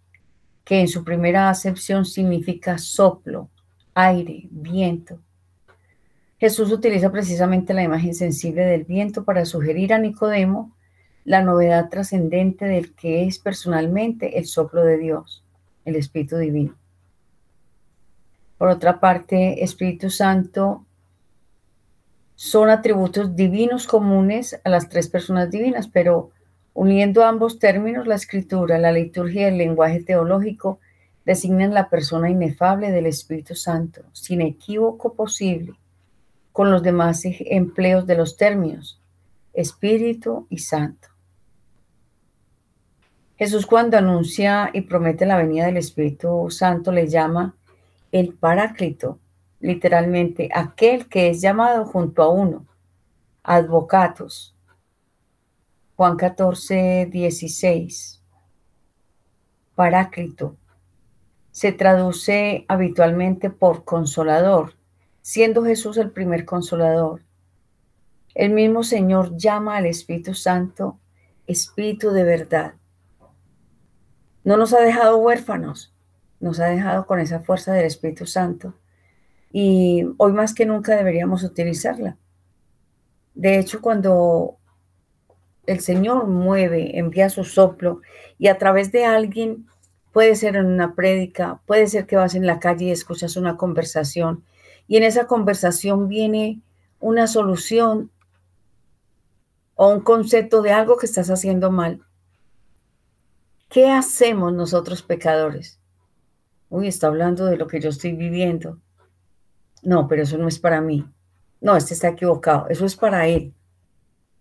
que 0.68 0.82
en 0.82 0.90
su 0.90 1.06
primera 1.06 1.50
acepción 1.50 2.04
significa 2.04 2.78
soplo, 2.78 3.50
aire, 3.94 4.50
viento. 4.52 5.18
Jesús 6.40 6.74
utiliza 6.74 7.10
precisamente 7.10 7.74
la 7.74 7.84
imagen 7.84 8.14
sensible 8.14 8.66
del 8.66 8.84
viento 8.84 9.24
para 9.24 9.46
sugerir 9.46 9.94
a 9.94 9.98
Nicodemo 9.98 10.76
la 11.24 11.42
novedad 11.42 11.88
trascendente 11.88 12.66
del 12.66 12.94
que 12.96 13.26
es 13.26 13.40
personalmente 13.40 14.38
el 14.40 14.46
soplo 14.46 14.84
de 14.84 14.98
Dios, 14.98 15.42
el 15.86 15.96
Espíritu 15.96 16.36
Divino. 16.36 16.76
Por 18.58 18.68
otra 18.68 19.00
parte, 19.00 19.64
Espíritu 19.64 20.10
Santo 20.10 20.86
son 22.36 22.70
atributos 22.70 23.38
divinos 23.38 23.88
comunes 23.88 24.60
a 24.66 24.70
las 24.70 24.90
tres 24.90 25.08
personas 25.08 25.50
divinas, 25.50 25.88
pero 25.88 26.32
Uniendo 26.80 27.26
ambos 27.26 27.58
términos, 27.58 28.06
la 28.06 28.14
escritura, 28.14 28.78
la 28.78 28.92
liturgia 28.92 29.42
y 29.42 29.46
el 29.46 29.58
lenguaje 29.58 30.04
teológico 30.04 30.80
designan 31.26 31.74
la 31.74 31.90
persona 31.90 32.30
inefable 32.30 32.92
del 32.92 33.08
Espíritu 33.08 33.56
Santo, 33.56 34.04
sin 34.14 34.42
equívoco 34.42 35.16
posible, 35.16 35.74
con 36.52 36.70
los 36.70 36.84
demás 36.84 37.24
empleos 37.24 38.06
de 38.06 38.16
los 38.16 38.38
términos, 38.38 39.02
Espíritu 39.54 40.46
y 40.52 40.60
Santo. 40.60 41.08
Jesús 43.40 43.66
cuando 43.66 43.98
anuncia 43.98 44.70
y 44.72 44.82
promete 44.82 45.26
la 45.26 45.38
venida 45.38 45.66
del 45.66 45.78
Espíritu 45.78 46.52
Santo 46.52 46.92
le 46.92 47.08
llama 47.08 47.56
el 48.12 48.36
Paráclito, 48.36 49.18
literalmente 49.62 50.50
aquel 50.54 51.10
que 51.10 51.32
es 51.32 51.42
llamado 51.42 51.86
junto 51.86 52.22
a 52.22 52.30
uno, 52.30 52.68
advocatos, 53.42 54.54
Juan 55.98 56.16
14, 56.16 57.10
16. 57.12 58.22
Paráclito. 59.74 60.56
Se 61.50 61.72
traduce 61.72 62.66
habitualmente 62.68 63.50
por 63.50 63.84
consolador, 63.84 64.76
siendo 65.24 65.66
Jesús 65.66 65.98
el 65.98 66.12
primer 66.12 66.46
consolador. 66.46 67.24
El 68.36 68.52
mismo 68.52 68.84
Señor 68.84 69.36
llama 69.38 69.78
al 69.78 69.88
Espíritu 69.88 70.36
Santo 70.36 71.00
Espíritu 71.48 72.12
de 72.12 72.24
verdad. 72.24 72.76
No 74.44 74.56
nos 74.56 74.74
ha 74.74 74.82
dejado 74.82 75.18
huérfanos, 75.18 75.96
nos 76.40 76.60
ha 76.60 76.68
dejado 76.68 77.08
con 77.08 77.20
esa 77.20 77.40
fuerza 77.40 77.74
del 77.74 77.86
Espíritu 77.86 78.28
Santo. 78.28 78.76
Y 79.52 80.06
hoy 80.18 80.32
más 80.32 80.54
que 80.54 80.68
nunca 80.68 80.96
deberíamos 80.96 81.44
utilizarla. 81.44 82.20
De 83.34 83.58
hecho, 83.58 83.82
cuando 83.82 84.60
el 85.68 85.82
Señor 85.82 86.28
mueve, 86.28 86.98
envía 86.98 87.30
su 87.30 87.44
soplo 87.44 88.02
y 88.40 88.48
a 88.48 88.58
través 88.58 88.92
de 88.92 89.06
alguien, 89.06 89.68
puede 90.12 90.36
ser 90.36 90.56
en 90.56 90.66
una 90.66 90.96
prédica, 90.96 91.62
puede 91.68 91.88
ser 91.88 92.08
que 92.08 92.16
vas 92.16 92.34
en 92.34 92.48
la 92.48 92.60
calle 92.60 92.86
y 92.86 92.92
escuchas 92.92 93.36
una 93.36 93.58
conversación 93.58 94.44
y 94.88 94.98
en 94.98 95.04
esa 95.04 95.28
conversación 95.28 96.08
viene 96.08 96.62
una 97.00 97.28
solución 97.28 98.10
o 99.76 99.90
un 99.90 100.00
concepto 100.02 100.62
de 100.62 100.72
algo 100.72 100.98
que 100.98 101.06
estás 101.06 101.30
haciendo 101.30 101.70
mal. 101.70 102.02
¿Qué 103.70 103.92
hacemos 103.92 104.54
nosotros 104.54 105.04
pecadores? 105.04 105.80
Uy, 106.70 106.88
está 106.88 107.08
hablando 107.08 107.46
de 107.46 107.58
lo 107.58 107.68
que 107.68 107.80
yo 107.80 107.90
estoy 107.90 108.14
viviendo. 108.14 108.80
No, 109.84 110.08
pero 110.08 110.24
eso 110.24 110.38
no 110.38 110.48
es 110.48 110.58
para 110.58 110.82
mí. 110.82 111.06
No, 111.60 111.76
este 111.76 111.94
está 111.94 112.10
equivocado. 112.10 112.68
Eso 112.70 112.86
es 112.86 112.96
para 112.96 113.28
él. 113.28 113.54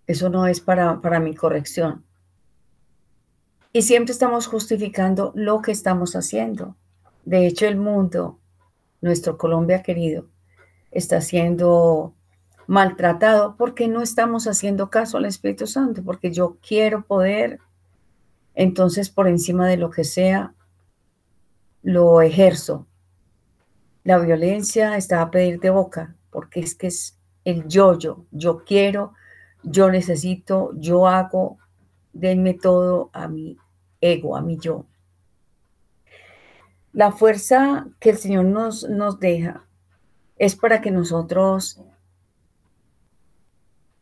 Eso 0.07 0.29
no 0.29 0.47
es 0.47 0.61
para, 0.61 1.01
para 1.01 1.21
mi 1.21 1.35
corrección. 1.35 2.05
Y 3.73 3.83
siempre 3.83 4.13
estamos 4.13 4.47
justificando 4.47 5.33
lo 5.35 5.61
que 5.61 5.73
estamos 5.73 6.17
haciendo. 6.17 6.77
De 7.25 7.47
hecho, 7.47 7.67
el 7.67 7.77
mundo, 7.77 8.39
nuestro 9.01 9.37
Colombia 9.37 9.83
querido, 9.83 10.27
está 10.91 11.21
siendo 11.21 12.15
maltratado 12.67 13.57
porque 13.57 13.89
no 13.89 14.03
estamos 14.03 14.47
haciendo 14.47 14.91
caso 14.91 15.19
al 15.19 15.27
Espíritu 15.27 15.67
Santo, 15.67 16.03
porque 16.03 16.33
yo 16.33 16.57
quiero 16.67 17.03
poder, 17.05 17.61
entonces 18.55 19.11
por 19.11 19.29
encima 19.29 19.69
de 19.69 19.77
lo 19.77 19.91
que 19.91 20.05
sea, 20.05 20.55
lo 21.83 22.21
ejerzo. 22.23 22.87
La 24.05 24.19
violencia 24.19 24.97
está 24.97 25.21
a 25.21 25.31
pedir 25.31 25.61
de 25.61 25.71
boca, 25.71 26.17
porque 26.31 26.61
es 26.61 26.75
que 26.75 26.89
es 26.89 27.19
el 27.45 27.67
yo-yo, 27.69 28.25
yo 28.31 28.65
quiero, 28.65 29.13
yo 29.67 29.91
necesito, 29.91 30.71
yo 30.77 31.09
hago, 31.09 31.59
denme 32.13 32.55
todo 32.55 33.11
a 33.13 33.27
mi 33.27 33.59
ego, 34.01 34.37
a 34.37 34.41
mi 34.41 34.59
yo. 34.59 34.87
La 36.93 37.13
fuerza 37.13 37.89
que 37.99 38.11
el 38.11 38.17
Señor 38.17 38.45
nos, 38.47 38.89
nos 38.89 39.19
deja 39.19 39.67
es 40.37 40.55
para 40.55 40.81
que 40.81 40.91
nosotros 40.91 41.81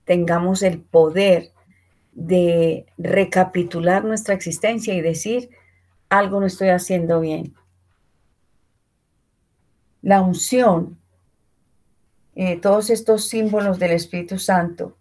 tengamos 0.05 0.63
el 0.63 0.81
poder 0.81 1.51
de 2.13 2.87
recapitular 2.99 4.05
nuestra 4.05 4.35
existencia 4.35 4.95
y 4.95 5.01
decir, 5.01 5.49
algo 6.11 6.41
no 6.41 6.47
estoy 6.47 6.69
haciendo 6.69 7.21
bien. 7.21 7.55
La 10.03 10.21
unción, 10.21 10.99
eh, 12.35 12.61
todos 12.61 12.91
estos 12.91 13.29
símbolos 13.29 13.79
del 13.79 13.93
Espíritu 13.93 14.39
Santo, 14.39 14.97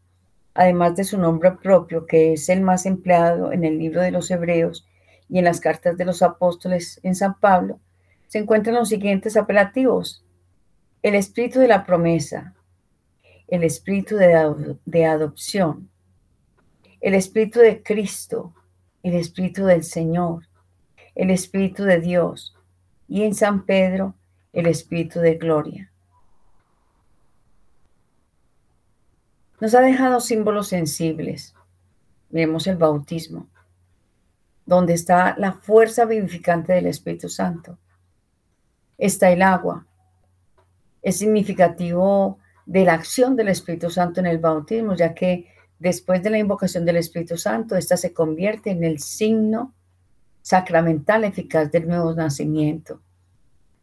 además 0.53 0.95
de 0.95 1.03
su 1.03 1.17
nombre 1.17 1.51
propio, 1.51 2.05
que 2.05 2.33
es 2.33 2.49
el 2.49 2.61
más 2.61 2.85
empleado 2.85 3.51
en 3.51 3.63
el 3.63 3.77
libro 3.77 4.01
de 4.01 4.11
los 4.11 4.29
Hebreos 4.31 4.87
y 5.29 5.39
en 5.39 5.45
las 5.45 5.59
cartas 5.59 5.97
de 5.97 6.05
los 6.05 6.21
apóstoles 6.21 6.99
en 7.03 7.15
San 7.15 7.39
Pablo, 7.39 7.79
se 8.27 8.39
encuentran 8.39 8.75
los 8.75 8.89
siguientes 8.89 9.37
apelativos. 9.37 10.23
El 11.01 11.15
espíritu 11.15 11.59
de 11.59 11.67
la 11.67 11.85
promesa, 11.85 12.53
el 13.47 13.63
espíritu 13.63 14.15
de, 14.15 14.77
de 14.85 15.05
adopción, 15.05 15.89
el 17.01 17.13
espíritu 17.13 17.59
de 17.59 17.83
Cristo, 17.83 18.53
el 19.03 19.15
espíritu 19.15 19.65
del 19.65 19.83
Señor, 19.83 20.47
el 21.15 21.29
espíritu 21.29 21.83
de 21.83 21.99
Dios 21.99 22.55
y 23.07 23.23
en 23.23 23.35
San 23.35 23.65
Pedro, 23.65 24.15
el 24.53 24.67
espíritu 24.67 25.19
de 25.19 25.35
gloria. 25.35 25.92
Nos 29.63 29.75
ha 29.75 29.79
dejado 29.79 30.19
símbolos 30.19 30.67
sensibles. 30.67 31.55
Vemos 32.29 32.67
el 32.67 32.75
bautismo, 32.75 33.47
donde 34.65 34.93
está 34.93 35.35
la 35.37 35.53
fuerza 35.53 36.03
vivificante 36.03 36.73
del 36.73 36.85
Espíritu 36.85 37.29
Santo. 37.29 37.77
Está 38.97 39.31
el 39.31 39.41
agua. 39.41 39.87
Es 41.01 41.19
significativo 41.19 42.39
de 42.65 42.83
la 42.83 42.95
acción 42.95 43.37
del 43.37 43.47
Espíritu 43.47 43.89
Santo 43.89 44.19
en 44.19 44.25
el 44.25 44.39
bautismo, 44.39 44.95
ya 44.95 45.13
que 45.13 45.47
después 45.79 46.21
de 46.21 46.31
la 46.31 46.39
invocación 46.39 46.83
del 46.83 46.97
Espíritu 46.97 47.37
Santo, 47.37 47.77
esta 47.77 47.95
se 47.95 48.11
convierte 48.11 48.69
en 48.71 48.83
el 48.83 48.99
signo 48.99 49.73
sacramental 50.41 51.23
eficaz 51.23 51.71
del 51.71 51.87
nuevo 51.87 52.13
nacimiento. 52.13 52.99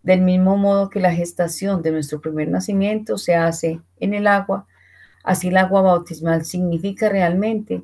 Del 0.03 0.21
mismo 0.21 0.59
modo 0.59 0.91
que 0.91 1.01
la 1.01 1.15
gestación 1.15 1.81
de 1.81 1.93
nuestro 1.93 2.21
primer 2.21 2.49
nacimiento 2.49 3.17
se 3.17 3.35
hace 3.35 3.81
en 3.99 4.13
el 4.13 4.27
agua, 4.27 4.67
Así 5.23 5.49
el 5.49 5.57
agua 5.57 5.83
bautismal 5.83 6.45
significa 6.45 7.09
realmente 7.09 7.83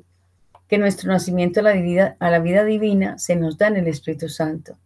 que 0.67 0.77
nuestro 0.77 1.11
nacimiento 1.11 1.59
a 1.59 1.63
la, 1.63 1.73
vida, 1.73 2.17
a 2.19 2.29
la 2.29 2.39
vida 2.39 2.63
divina 2.63 3.17
se 3.17 3.35
nos 3.35 3.57
da 3.57 3.67
en 3.67 3.77
el 3.77 3.87
Espíritu 3.87 4.27
Santo. 4.27 4.77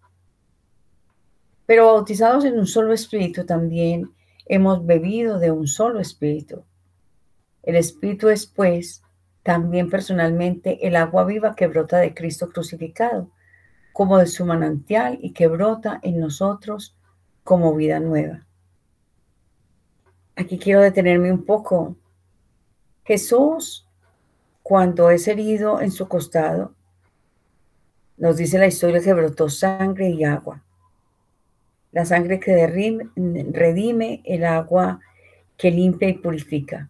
Pero 1.66 1.86
bautizados 1.86 2.46
en 2.46 2.60
un 2.60 2.68
solo 2.68 2.94
Espíritu 2.94 3.46
también 3.46 4.12
hemos 4.46 4.86
bebido 4.86 5.40
de 5.40 5.52
un 5.52 5.68
solo 5.68 6.00
Espíritu. 6.00 6.64
El 7.64 7.76
Espíritu 7.76 8.30
es, 8.30 8.46
pues, 8.46 9.02
también 9.44 9.90
personalmente 9.90 10.86
el 10.86 10.96
agua 10.96 11.24
viva 11.24 11.56
que 11.56 11.68
brota 11.68 11.98
de 11.98 12.14
Cristo 12.14 12.50
crucificado, 12.50 13.30
como 13.94 14.18
de 14.18 14.28
su 14.28 14.46
manantial 14.46 15.18
y 15.22 15.32
que 15.32 15.48
brota 15.48 16.00
en 16.04 16.20
nosotros 16.20 16.96
como 17.44 17.76
vida 17.76 18.00
nueva. 18.00 18.46
Aquí 20.36 20.58
quiero 20.60 20.82
detenerme 20.82 21.32
un 21.32 21.46
poco 21.46 21.96
Jesús, 23.04 23.88
cuando 24.64 25.10
es 25.10 25.28
herido 25.28 25.82
en 25.82 25.92
su 25.92 26.08
costado, 26.08 26.74
nos 28.18 28.38
dice 28.38 28.60
la 28.60 28.68
historia 28.68 29.02
que 29.02 29.14
brotó 29.14 29.50
sangre 29.50 30.10
y 30.10 30.24
agua. 30.24 30.64
La 31.92 32.06
sangre 32.06 32.40
que 32.40 32.68
redime, 32.68 34.22
el 34.24 34.46
agua 34.46 35.00
que 35.58 35.72
limpia 35.72 36.10
y 36.10 36.14
purifica. 36.14 36.90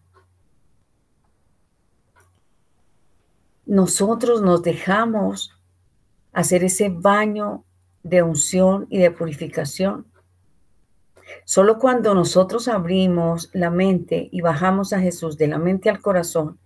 Nosotros 3.64 4.42
nos 4.42 4.62
dejamos 4.62 5.56
hacer 6.32 6.64
ese 6.64 6.90
baño 6.90 7.64
de 8.02 8.22
unción 8.22 8.86
y 8.90 8.98
de 8.98 9.10
purificación. 9.10 10.06
Solo 11.44 11.78
cuando 11.78 12.14
nosotros 12.14 12.68
abrimos 12.68 13.50
la 13.52 13.70
mente 13.70 14.28
y 14.30 14.40
bajamos 14.40 14.92
a 14.92 15.00
Jesús 15.00 15.36
de 15.36 15.48
la 15.48 15.58
mente 15.58 15.90
al 15.90 16.00
corazón 16.00 16.58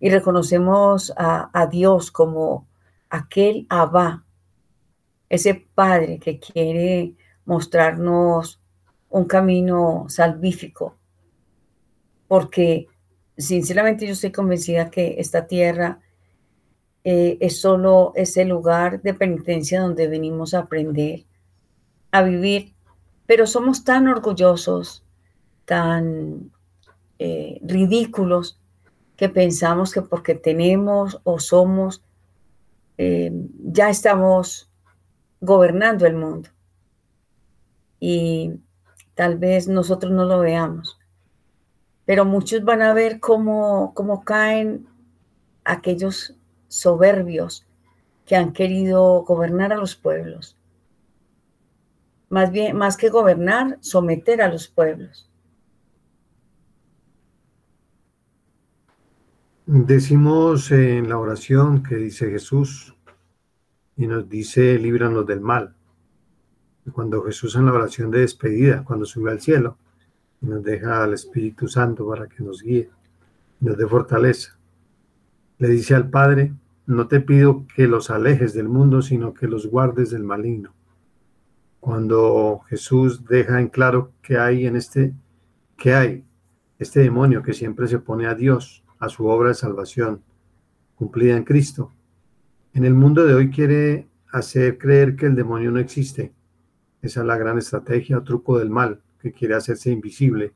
y 0.00 0.10
reconocemos 0.10 1.12
a, 1.16 1.66
Dios 1.70 2.10
como 2.10 2.68
aquel 3.08 3.66
Abba, 3.70 4.24
ese 5.28 5.66
Padre 5.74 6.18
que 6.18 6.38
quiere 6.38 7.14
mostrarnos 7.44 8.60
un 9.08 9.24
camino 9.24 10.06
salvífico, 10.08 10.96
porque 12.28 12.86
sinceramente 13.36 14.06
yo 14.06 14.12
estoy 14.12 14.32
convencida 14.32 14.90
que 14.90 15.16
esta 15.18 15.46
tierra 15.46 16.00
eh, 17.04 17.38
es 17.40 17.60
solo 17.60 18.12
ese 18.14 18.44
lugar 18.44 19.02
de 19.02 19.14
penitencia 19.14 19.80
donde 19.80 20.08
venimos 20.08 20.54
a 20.54 20.60
aprender, 20.60 21.24
a 22.10 22.22
vivir, 22.22 22.73
pero 23.26 23.46
somos 23.46 23.84
tan 23.84 24.08
orgullosos, 24.08 25.04
tan 25.64 26.50
eh, 27.18 27.58
ridículos, 27.62 28.58
que 29.16 29.28
pensamos 29.28 29.92
que 29.92 30.02
porque 30.02 30.34
tenemos 30.34 31.20
o 31.24 31.38
somos, 31.38 32.02
eh, 32.98 33.32
ya 33.58 33.88
estamos 33.90 34.68
gobernando 35.40 36.06
el 36.06 36.16
mundo. 36.16 36.48
Y 38.00 38.54
tal 39.14 39.38
vez 39.38 39.68
nosotros 39.68 40.12
no 40.12 40.24
lo 40.24 40.40
veamos, 40.40 40.98
pero 42.04 42.24
muchos 42.24 42.64
van 42.64 42.82
a 42.82 42.92
ver 42.92 43.20
cómo, 43.20 43.92
cómo 43.94 44.24
caen 44.24 44.86
aquellos 45.64 46.34
soberbios 46.68 47.66
que 48.26 48.36
han 48.36 48.52
querido 48.52 49.22
gobernar 49.22 49.72
a 49.72 49.76
los 49.76 49.94
pueblos. 49.94 50.56
Más 52.34 52.50
bien, 52.50 52.76
más 52.76 52.96
que 52.96 53.10
gobernar, 53.10 53.78
someter 53.80 54.42
a 54.42 54.48
los 54.48 54.66
pueblos. 54.66 55.30
Decimos 59.66 60.72
en 60.72 61.08
la 61.08 61.16
oración 61.16 61.84
que 61.84 61.94
dice 61.94 62.28
Jesús 62.32 62.92
y 63.96 64.08
nos 64.08 64.28
dice 64.28 64.76
líbranos 64.80 65.24
del 65.24 65.42
mal. 65.42 65.76
cuando 66.92 67.22
Jesús 67.22 67.54
en 67.54 67.66
la 67.66 67.72
oración 67.72 68.10
de 68.10 68.22
despedida, 68.22 68.82
cuando 68.82 69.06
sube 69.06 69.30
al 69.30 69.40
cielo, 69.40 69.78
nos 70.40 70.60
deja 70.64 71.04
al 71.04 71.14
Espíritu 71.14 71.68
Santo 71.68 72.04
para 72.04 72.26
que 72.26 72.42
nos 72.42 72.62
guíe, 72.64 72.90
nos 73.60 73.76
dé 73.78 73.86
fortaleza. 73.86 74.58
Le 75.58 75.68
dice 75.68 75.94
al 75.94 76.10
Padre, 76.10 76.52
no 76.86 77.06
te 77.06 77.20
pido 77.20 77.64
que 77.76 77.86
los 77.86 78.10
alejes 78.10 78.54
del 78.54 78.68
mundo, 78.68 79.02
sino 79.02 79.34
que 79.34 79.46
los 79.46 79.68
guardes 79.68 80.10
del 80.10 80.24
maligno. 80.24 80.74
Cuando 81.84 82.62
Jesús 82.70 83.26
deja 83.26 83.60
en 83.60 83.68
claro 83.68 84.14
que 84.22 84.38
hay 84.38 84.64
en 84.66 84.74
este, 84.74 85.12
que 85.76 85.92
hay 85.92 86.24
este 86.78 87.00
demonio 87.00 87.42
que 87.42 87.52
siempre 87.52 87.86
se 87.88 87.96
opone 87.96 88.26
a 88.26 88.34
Dios, 88.34 88.82
a 88.98 89.10
su 89.10 89.26
obra 89.26 89.50
de 89.50 89.54
salvación 89.54 90.22
cumplida 90.94 91.36
en 91.36 91.44
Cristo. 91.44 91.92
En 92.72 92.86
el 92.86 92.94
mundo 92.94 93.26
de 93.26 93.34
hoy 93.34 93.50
quiere 93.50 94.08
hacer 94.32 94.78
creer 94.78 95.14
que 95.14 95.26
el 95.26 95.34
demonio 95.34 95.70
no 95.70 95.78
existe. 95.78 96.32
Esa 97.02 97.20
es 97.20 97.26
la 97.26 97.36
gran 97.36 97.58
estrategia 97.58 98.16
o 98.16 98.22
truco 98.22 98.58
del 98.58 98.70
mal, 98.70 99.02
que 99.20 99.32
quiere 99.32 99.54
hacerse 99.54 99.90
invisible. 99.90 100.54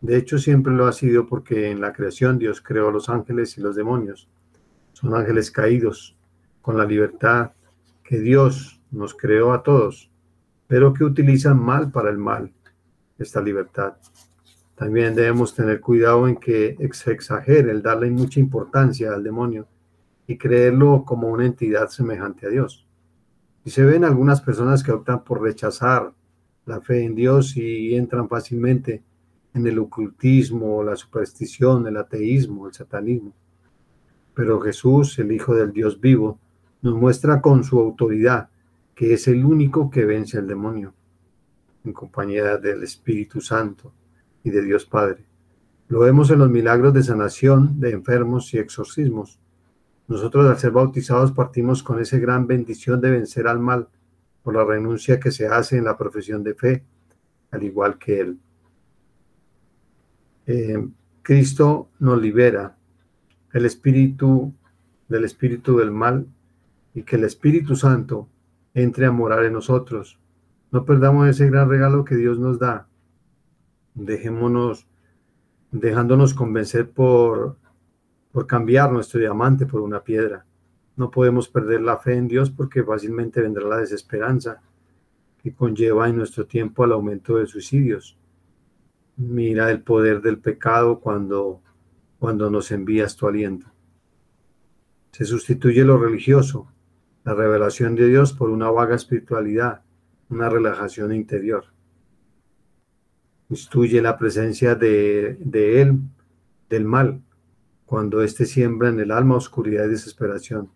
De 0.00 0.16
hecho, 0.16 0.38
siempre 0.38 0.72
lo 0.72 0.86
ha 0.86 0.92
sido 0.92 1.26
porque 1.26 1.72
en 1.72 1.80
la 1.80 1.92
creación 1.92 2.38
Dios 2.38 2.60
creó 2.60 2.92
los 2.92 3.08
ángeles 3.08 3.58
y 3.58 3.62
los 3.62 3.74
demonios. 3.74 4.28
Son 4.92 5.12
ángeles 5.12 5.50
caídos, 5.50 6.16
con 6.60 6.78
la 6.78 6.84
libertad 6.84 7.50
que 8.04 8.20
Dios 8.20 8.80
nos 8.92 9.12
creó 9.12 9.52
a 9.52 9.64
todos, 9.64 10.11
pero 10.72 10.94
que 10.94 11.04
utilizan 11.04 11.62
mal 11.62 11.90
para 11.90 12.08
el 12.08 12.16
mal 12.16 12.50
esta 13.18 13.42
libertad. 13.42 13.92
También 14.74 15.14
debemos 15.14 15.54
tener 15.54 15.82
cuidado 15.82 16.26
en 16.26 16.36
que 16.36 16.78
se 16.92 17.12
exagere 17.12 17.70
el 17.70 17.82
darle 17.82 18.10
mucha 18.10 18.40
importancia 18.40 19.12
al 19.12 19.22
demonio 19.22 19.68
y 20.26 20.38
creerlo 20.38 21.04
como 21.04 21.28
una 21.28 21.44
entidad 21.44 21.88
semejante 21.88 22.46
a 22.46 22.48
Dios. 22.48 22.86
Y 23.66 23.70
se 23.70 23.84
ven 23.84 24.02
algunas 24.02 24.40
personas 24.40 24.82
que 24.82 24.92
optan 24.92 25.22
por 25.24 25.42
rechazar 25.42 26.10
la 26.64 26.80
fe 26.80 27.04
en 27.04 27.16
Dios 27.16 27.54
y 27.58 27.94
entran 27.94 28.26
fácilmente 28.26 29.02
en 29.52 29.66
el 29.66 29.78
ocultismo, 29.78 30.82
la 30.82 30.96
superstición, 30.96 31.86
el 31.86 31.98
ateísmo, 31.98 32.66
el 32.66 32.72
satanismo. 32.72 33.34
Pero 34.32 34.58
Jesús, 34.58 35.18
el 35.18 35.32
Hijo 35.32 35.54
del 35.54 35.70
Dios 35.70 36.00
vivo, 36.00 36.38
nos 36.80 36.94
muestra 36.94 37.42
con 37.42 37.62
su 37.62 37.78
autoridad 37.78 38.48
que 38.94 39.14
es 39.14 39.28
el 39.28 39.44
único 39.44 39.90
que 39.90 40.04
vence 40.04 40.38
al 40.38 40.46
demonio, 40.46 40.94
en 41.84 41.92
compañía 41.92 42.56
del 42.58 42.82
Espíritu 42.82 43.40
Santo 43.40 43.92
y 44.44 44.50
de 44.50 44.62
Dios 44.62 44.84
Padre. 44.84 45.24
Lo 45.88 46.00
vemos 46.00 46.30
en 46.30 46.38
los 46.38 46.50
milagros 46.50 46.94
de 46.94 47.02
sanación 47.02 47.80
de 47.80 47.90
enfermos 47.90 48.52
y 48.54 48.58
exorcismos. 48.58 49.38
Nosotros 50.08 50.46
al 50.46 50.58
ser 50.58 50.70
bautizados 50.70 51.32
partimos 51.32 51.82
con 51.82 52.00
esa 52.00 52.18
gran 52.18 52.46
bendición 52.46 53.00
de 53.00 53.10
vencer 53.10 53.46
al 53.46 53.58
mal 53.58 53.88
por 54.42 54.54
la 54.54 54.64
renuncia 54.64 55.20
que 55.20 55.30
se 55.30 55.46
hace 55.46 55.76
en 55.76 55.84
la 55.84 55.96
profesión 55.96 56.42
de 56.42 56.54
fe, 56.54 56.84
al 57.50 57.62
igual 57.62 57.98
que 57.98 58.20
Él. 58.20 58.38
Eh, 60.46 60.88
Cristo 61.22 61.88
nos 62.00 62.20
libera 62.20 62.76
el 63.52 63.66
espíritu 63.66 64.52
del 65.08 65.24
espíritu 65.24 65.76
del 65.78 65.90
mal 65.90 66.26
y 66.94 67.02
que 67.02 67.16
el 67.16 67.24
Espíritu 67.24 67.76
Santo 67.76 68.28
entre 68.74 69.06
a 69.06 69.12
morar 69.12 69.44
en 69.44 69.52
nosotros. 69.52 70.18
No 70.70 70.84
perdamos 70.84 71.28
ese 71.28 71.48
gran 71.48 71.68
regalo 71.68 72.04
que 72.04 72.16
Dios 72.16 72.38
nos 72.38 72.58
da 72.58 72.88
dejémonos, 73.94 74.86
dejándonos 75.70 76.34
convencer 76.34 76.90
por, 76.90 77.56
por 78.30 78.46
cambiar 78.46 78.92
nuestro 78.92 79.20
diamante 79.20 79.66
por 79.66 79.80
una 79.80 80.02
piedra. 80.02 80.46
No 80.96 81.10
podemos 81.10 81.48
perder 81.48 81.80
la 81.82 81.98
fe 81.98 82.14
en 82.14 82.28
Dios 82.28 82.50
porque 82.50 82.82
fácilmente 82.82 83.40
vendrá 83.40 83.66
la 83.66 83.78
desesperanza 83.78 84.60
que 85.42 85.54
conlleva 85.54 86.08
en 86.08 86.16
nuestro 86.16 86.46
tiempo 86.46 86.84
al 86.84 86.92
aumento 86.92 87.36
de 87.36 87.46
suicidios. 87.46 88.18
Mira 89.16 89.70
el 89.70 89.82
poder 89.82 90.20
del 90.20 90.38
pecado 90.38 91.00
cuando, 91.00 91.60
cuando 92.18 92.50
nos 92.50 92.70
envías 92.70 93.16
tu 93.16 93.26
aliento. 93.26 93.66
Se 95.10 95.24
sustituye 95.24 95.84
lo 95.84 95.98
religioso, 95.98 96.71
la 97.24 97.34
revelación 97.34 97.94
de 97.94 98.08
Dios 98.08 98.32
por 98.32 98.50
una 98.50 98.70
vaga 98.70 98.96
espiritualidad, 98.96 99.82
una 100.28 100.48
relajación 100.48 101.12
interior 101.12 101.64
instruye 103.52 104.00
la 104.00 104.16
presencia 104.16 104.74
de, 104.74 105.36
él, 105.80 105.98
del 106.68 106.84
mal, 106.84 107.22
cuando 107.84 108.22
éste 108.22 108.46
siembra 108.46 108.88
en 108.88 108.98
el 108.98 109.10
alma 109.10 109.36
oscuridad 109.36 109.84
y 109.84 109.90
desesperación, 109.90 110.70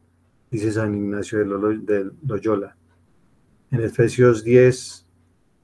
dice 0.51 0.73
San 0.73 0.95
Ignacio 0.95 1.39
de 1.39 2.11
Loyola. 2.27 2.77
En 3.71 3.81
Efesios 3.81 4.45
10, 4.45 5.07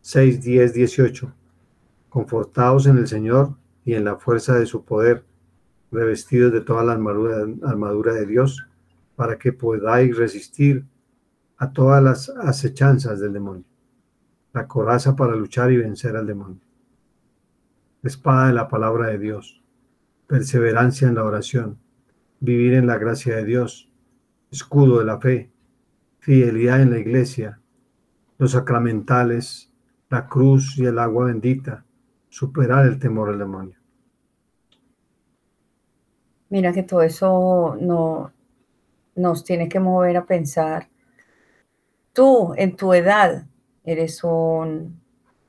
6, 0.00 0.42
10, 0.42 0.72
18. 0.72 1.34
Confortados 2.08 2.86
en 2.86 2.98
el 2.98 3.06
Señor 3.06 3.56
y 3.84 3.94
en 3.94 4.04
la 4.04 4.16
fuerza 4.16 4.58
de 4.58 4.66
su 4.66 4.84
poder, 4.84 5.24
revestidos 5.90 6.52
de 6.52 6.62
toda 6.62 6.82
la 6.82 6.92
armadura 6.92 8.14
de 8.14 8.26
Dios, 8.26 8.66
para 9.22 9.38
que 9.38 9.52
podáis 9.52 10.16
resistir 10.16 10.84
a 11.56 11.72
todas 11.72 12.02
las 12.02 12.28
acechanzas 12.28 13.20
del 13.20 13.32
demonio. 13.32 13.62
La 14.52 14.66
coraza 14.66 15.14
para 15.14 15.36
luchar 15.36 15.70
y 15.70 15.76
vencer 15.76 16.16
al 16.16 16.26
demonio. 16.26 16.58
Espada 18.02 18.48
de 18.48 18.54
la 18.54 18.66
palabra 18.66 19.10
de 19.10 19.20
Dios, 19.20 19.62
perseverancia 20.26 21.06
en 21.06 21.14
la 21.14 21.22
oración, 21.22 21.78
vivir 22.40 22.72
en 22.72 22.88
la 22.88 22.98
gracia 22.98 23.36
de 23.36 23.44
Dios, 23.44 23.92
escudo 24.50 24.98
de 24.98 25.04
la 25.04 25.20
fe, 25.20 25.52
fidelidad 26.18 26.82
en 26.82 26.90
la 26.90 26.98
iglesia, 26.98 27.60
los 28.38 28.50
sacramentales, 28.50 29.72
la 30.10 30.26
cruz 30.26 30.76
y 30.78 30.84
el 30.84 30.98
agua 30.98 31.26
bendita, 31.26 31.84
superar 32.28 32.86
el 32.86 32.98
temor 32.98 33.28
al 33.28 33.38
demonio. 33.38 33.78
Mira 36.50 36.72
que 36.72 36.82
todo 36.82 37.02
eso 37.02 37.76
no, 37.80 38.32
nos 39.14 39.44
tiene 39.44 39.68
que 39.68 39.80
mover 39.80 40.16
a 40.16 40.26
pensar. 40.26 40.88
Tú, 42.12 42.54
en 42.56 42.76
tu 42.76 42.92
edad, 42.94 43.46
eres 43.84 44.22
un, 44.24 45.00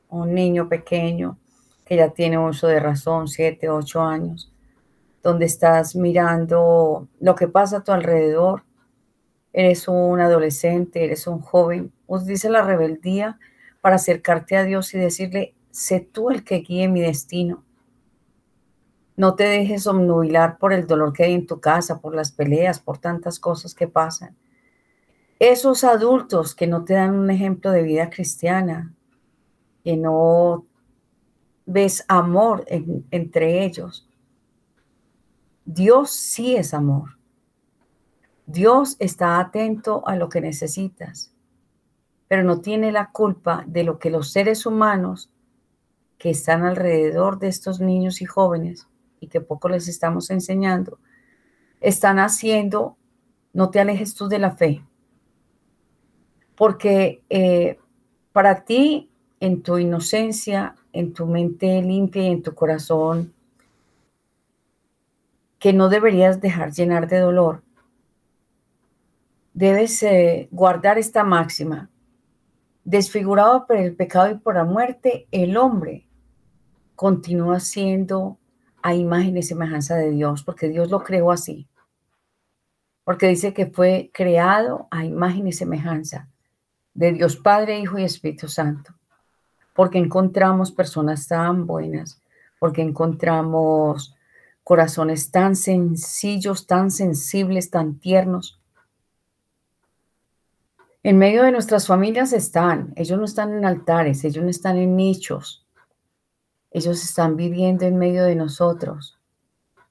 un 0.09 0.33
niño 0.33 0.69
pequeño, 0.69 1.37
que 1.85 1.97
ya 1.97 2.09
tiene 2.09 2.37
uso 2.37 2.67
de 2.67 2.79
razón, 2.79 3.27
siete, 3.27 3.69
ocho 3.69 4.01
años, 4.01 4.51
donde 5.21 5.45
estás 5.45 5.95
mirando 5.95 7.07
lo 7.19 7.35
que 7.35 7.47
pasa 7.47 7.77
a 7.77 7.83
tu 7.83 7.91
alrededor, 7.91 8.63
eres 9.53 9.87
un 9.87 10.19
adolescente, 10.19 11.03
eres 11.03 11.27
un 11.27 11.39
joven, 11.39 11.91
utiliza 12.07 12.49
la 12.49 12.63
rebeldía 12.63 13.39
para 13.81 13.95
acercarte 13.95 14.57
a 14.57 14.63
Dios 14.63 14.93
y 14.93 14.99
decirle, 14.99 15.53
sé 15.71 15.99
tú 15.99 16.29
el 16.29 16.43
que 16.43 16.57
guíe 16.57 16.87
mi 16.87 17.01
destino. 17.01 17.63
No 19.15 19.35
te 19.35 19.43
dejes 19.43 19.85
omnubilar 19.85 20.57
por 20.57 20.73
el 20.73 20.87
dolor 20.87 21.13
que 21.13 21.23
hay 21.23 21.33
en 21.33 21.45
tu 21.45 21.59
casa, 21.59 21.99
por 21.99 22.15
las 22.15 22.31
peleas, 22.31 22.79
por 22.79 22.97
tantas 22.97 23.39
cosas 23.39 23.75
que 23.75 23.87
pasan. 23.87 24.35
Esos 25.39 25.83
adultos 25.83 26.55
que 26.55 26.67
no 26.67 26.83
te 26.83 26.95
dan 26.95 27.13
un 27.13 27.29
ejemplo 27.29 27.71
de 27.71 27.83
vida 27.83 28.09
cristiana, 28.09 28.93
que 29.83 29.97
no 29.97 30.65
ves 31.65 32.05
amor 32.07 32.65
entre 33.11 33.63
ellos. 33.63 34.09
Dios 35.65 36.11
sí 36.11 36.55
es 36.55 36.73
amor. 36.73 37.17
Dios 38.47 38.95
está 38.99 39.39
atento 39.39 40.05
a 40.07 40.15
lo 40.15 40.27
que 40.27 40.41
necesitas, 40.41 41.33
pero 42.27 42.43
no 42.43 42.61
tiene 42.61 42.91
la 42.91 43.11
culpa 43.11 43.63
de 43.67 43.83
lo 43.83 43.99
que 43.99 44.09
los 44.09 44.31
seres 44.31 44.65
humanos 44.65 45.29
que 46.17 46.31
están 46.31 46.63
alrededor 46.63 47.37
de 47.39 47.47
estos 47.47 47.79
niños 47.79 48.21
y 48.21 48.25
jóvenes 48.25 48.87
y 49.23 49.27
que 49.27 49.39
poco 49.39 49.69
les 49.69 49.87
estamos 49.87 50.29
enseñando, 50.29 50.99
están 51.79 52.19
haciendo, 52.19 52.97
no 53.53 53.69
te 53.69 53.79
alejes 53.79 54.15
tú 54.15 54.27
de 54.27 54.37
la 54.37 54.51
fe. 54.51 54.83
Porque 56.55 57.23
eh, 57.29 57.79
para 58.33 58.65
ti, 58.65 59.09
en 59.39 59.63
tu 59.63 59.77
inocencia, 59.77 60.75
en 60.91 61.13
tu 61.13 61.25
mente 61.25 61.81
limpia 61.81 62.23
y 62.23 62.31
en 62.31 62.43
tu 62.43 62.53
corazón, 62.53 63.33
que 65.57 65.71
no 65.71 65.87
deberías 65.87 66.41
dejar 66.41 66.73
llenar 66.73 67.07
de 67.07 67.19
dolor, 67.19 67.63
debes 69.53 70.03
eh, 70.03 70.49
guardar 70.51 70.97
esta 70.97 71.23
máxima. 71.23 71.89
Desfigurado 72.83 73.65
por 73.65 73.77
el 73.77 73.95
pecado 73.95 74.31
y 74.31 74.37
por 74.37 74.55
la 74.55 74.65
muerte, 74.65 75.27
el 75.31 75.55
hombre 75.55 76.05
continúa 76.97 77.61
siendo 77.61 78.37
a 78.83 78.93
imagen 78.93 79.37
y 79.37 79.43
semejanza 79.43 79.95
de 79.95 80.11
Dios, 80.11 80.43
porque 80.43 80.69
Dios 80.69 80.91
lo 80.91 81.03
creó 81.03 81.31
así. 81.31 81.67
Porque 83.05 83.27
dice 83.27 83.53
que 83.53 83.65
fue 83.65 84.11
creado 84.13 84.87
a 84.91 85.05
imagen 85.05 85.47
y 85.47 85.53
semejanza 85.53 86.27
de 86.93 87.13
Dios 87.13 87.37
Padre, 87.37 87.79
Hijo 87.79 87.97
y 87.97 88.03
Espíritu 88.03 88.47
Santo. 88.47 88.93
Porque 89.73 89.97
encontramos 89.97 90.71
personas 90.71 91.27
tan 91.27 91.65
buenas, 91.65 92.21
porque 92.59 92.81
encontramos 92.81 94.15
corazones 94.63 95.31
tan 95.31 95.55
sencillos, 95.55 96.67
tan 96.67 96.91
sensibles, 96.91 97.69
tan 97.69 97.99
tiernos. 97.99 98.59
En 101.03 101.17
medio 101.17 101.43
de 101.43 101.51
nuestras 101.51 101.87
familias 101.87 102.31
están, 102.33 102.93
ellos 102.95 103.17
no 103.17 103.25
están 103.25 103.53
en 103.53 103.65
altares, 103.65 104.23
ellos 104.23 104.43
no 104.43 104.49
están 104.49 104.77
en 104.77 104.95
nichos, 104.95 105.62
ellos 106.73 107.03
están 107.03 107.37
viviendo 107.37 107.85
en 107.85 107.97
medio 107.97 108.25
de 108.25 108.35
nosotros. 108.35 109.19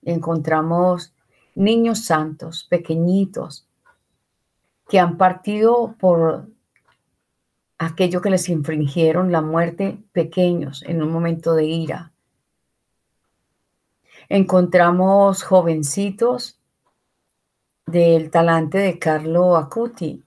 Encontramos 0.02 1.14
niños 1.54 2.04
santos, 2.04 2.66
pequeñitos, 2.68 3.68
que 4.88 4.98
han 4.98 5.16
partido 5.16 5.94
por 5.98 6.48
aquello 7.78 8.20
que 8.20 8.30
les 8.30 8.48
infringieron 8.48 9.30
la 9.30 9.40
muerte, 9.40 10.02
pequeños, 10.12 10.82
en 10.82 11.02
un 11.02 11.12
momento 11.12 11.54
de 11.54 11.64
ira. 11.64 12.12
Encontramos 14.28 15.44
jovencitos 15.44 16.60
del 17.86 18.30
talante 18.30 18.78
de 18.78 18.98
Carlo 18.98 19.56
Acuti, 19.56 20.24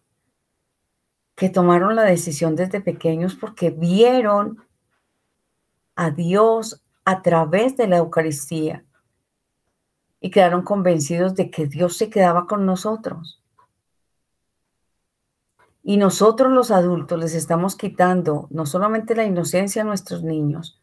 que 1.36 1.50
tomaron 1.50 1.98
la 1.98 2.04
decisión 2.04 2.56
desde 2.56 2.80
pequeños 2.80 3.36
porque 3.36 3.72
vieron 3.72 4.63
a 5.95 6.12
Dios 6.12 6.84
a 7.05 7.21
través 7.21 7.77
de 7.77 7.88
la 7.88 7.97
Eucaristía 7.97 8.84
y 10.19 10.31
quedaron 10.31 10.63
convencidos 10.63 11.36
de 11.36 11.51
que 11.51 11.67
Dios 11.67 11.97
se 11.97 12.10
quedaba 12.10 12.47
con 12.47 12.65
nosotros. 12.65 13.41
Y 15.84 15.97
nosotros 15.97 16.51
los 16.51 16.71
adultos 16.71 17.19
les 17.19 17.36
estamos 17.36 17.75
quitando 17.75 18.47
no 18.49 18.65
solamente 18.65 19.15
la 19.15 19.25
inocencia 19.25 19.84
a 19.84 19.86
nuestros 19.86 20.23
niños, 20.23 20.79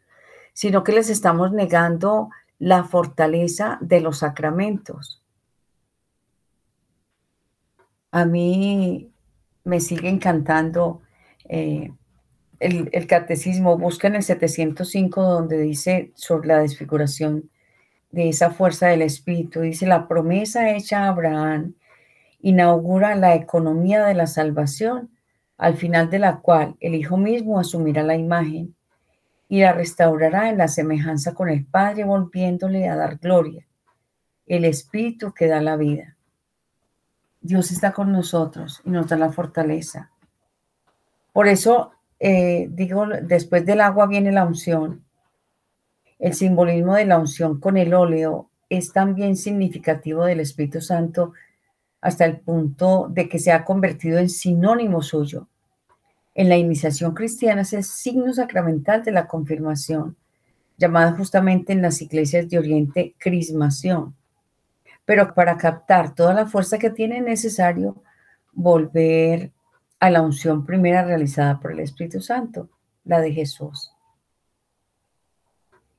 sino 0.53 0.83
que 0.83 0.93
les 0.93 1.09
estamos 1.09 1.51
negando 1.51 2.29
la 2.57 2.85
fortaleza 2.85 3.77
de 3.81 3.99
los 3.99 4.19
sacramentos. 4.19 5.21
A 8.11 8.23
mí 8.23 9.11
me 9.65 9.81
sigue 9.81 10.07
encantando 10.07 11.01
eh, 11.49 11.91
el, 12.63 13.07
catecismo, 13.07 13.77
busca 13.77 14.07
en 14.07 14.15
el 14.15 14.23
705 14.23 15.21
donde 15.21 15.59
dice 15.59 16.11
sobre 16.15 16.47
la 16.47 16.59
desfiguración 16.59 17.49
de 18.11 18.29
esa 18.29 18.51
fuerza 18.51 18.87
del 18.87 19.01
Espíritu, 19.01 19.61
dice 19.61 19.85
la 19.85 20.07
promesa 20.07 20.71
hecha 20.71 21.03
a 21.03 21.09
Abraham 21.09 21.73
inaugura 22.41 23.15
la 23.15 23.35
economía 23.35 24.05
de 24.05 24.13
la 24.13 24.27
salvación, 24.27 25.09
al 25.57 25.77
final 25.77 26.09
de 26.09 26.19
la 26.19 26.39
cual 26.39 26.75
el 26.79 26.95
Hijo 26.95 27.17
mismo 27.17 27.59
asumirá 27.59 28.03
la 28.03 28.15
imagen 28.15 28.75
y 29.47 29.61
la 29.61 29.71
restaurará 29.71 30.49
en 30.49 30.57
la 30.57 30.67
semejanza 30.67 31.33
con 31.33 31.49
el 31.49 31.65
Padre, 31.65 32.03
volviéndole 32.03 32.87
a 32.89 32.95
dar 32.95 33.17
gloria, 33.17 33.65
el 34.45 34.65
Espíritu 34.65 35.33
que 35.33 35.47
da 35.47 35.61
la 35.61 35.77
vida. 35.77 36.17
Dios 37.41 37.71
está 37.71 37.93
con 37.93 38.11
nosotros 38.11 38.81
y 38.85 38.89
nos 38.89 39.07
da 39.07 39.17
la 39.17 39.31
fortaleza. 39.31 40.11
Por 41.31 41.47
eso 41.47 41.93
eh, 42.25 42.69
digo, 42.71 43.05
después 43.21 43.65
del 43.65 43.81
agua 43.81 44.07
viene 44.07 44.31
la 44.31 44.45
unción. 44.45 45.03
El 46.17 46.33
simbolismo 46.33 46.95
de 46.95 47.03
la 47.03 47.19
unción 47.19 47.59
con 47.59 47.75
el 47.75 47.93
óleo 47.93 48.49
es 48.69 48.93
también 48.93 49.35
significativo 49.35 50.23
del 50.23 50.39
Espíritu 50.39 50.79
Santo 50.79 51.33
hasta 51.99 52.23
el 52.23 52.39
punto 52.39 53.09
de 53.09 53.27
que 53.27 53.39
se 53.39 53.51
ha 53.51 53.65
convertido 53.65 54.19
en 54.19 54.29
sinónimo 54.29 55.01
suyo. 55.01 55.49
En 56.33 56.47
la 56.47 56.55
iniciación 56.55 57.13
cristiana 57.13 57.63
es 57.63 57.73
el 57.73 57.83
signo 57.83 58.31
sacramental 58.31 59.03
de 59.03 59.11
la 59.11 59.27
confirmación, 59.27 60.15
llamada 60.77 61.11
justamente 61.11 61.73
en 61.73 61.81
las 61.81 62.01
iglesias 62.01 62.47
de 62.47 62.57
Oriente 62.57 63.15
crismación. 63.17 64.15
Pero 65.03 65.33
para 65.33 65.57
captar 65.57 66.15
toda 66.15 66.33
la 66.33 66.45
fuerza 66.45 66.79
que 66.79 66.89
tiene 66.89 67.17
es 67.17 67.23
necesario 67.25 68.01
volver 68.53 69.51
a 70.03 70.09
la 70.09 70.21
unción 70.21 70.65
primera 70.65 71.05
realizada 71.05 71.61
por 71.61 71.71
el 71.71 71.79
Espíritu 71.79 72.19
Santo, 72.19 72.67
la 73.05 73.21
de 73.21 73.31
Jesús. 73.31 73.93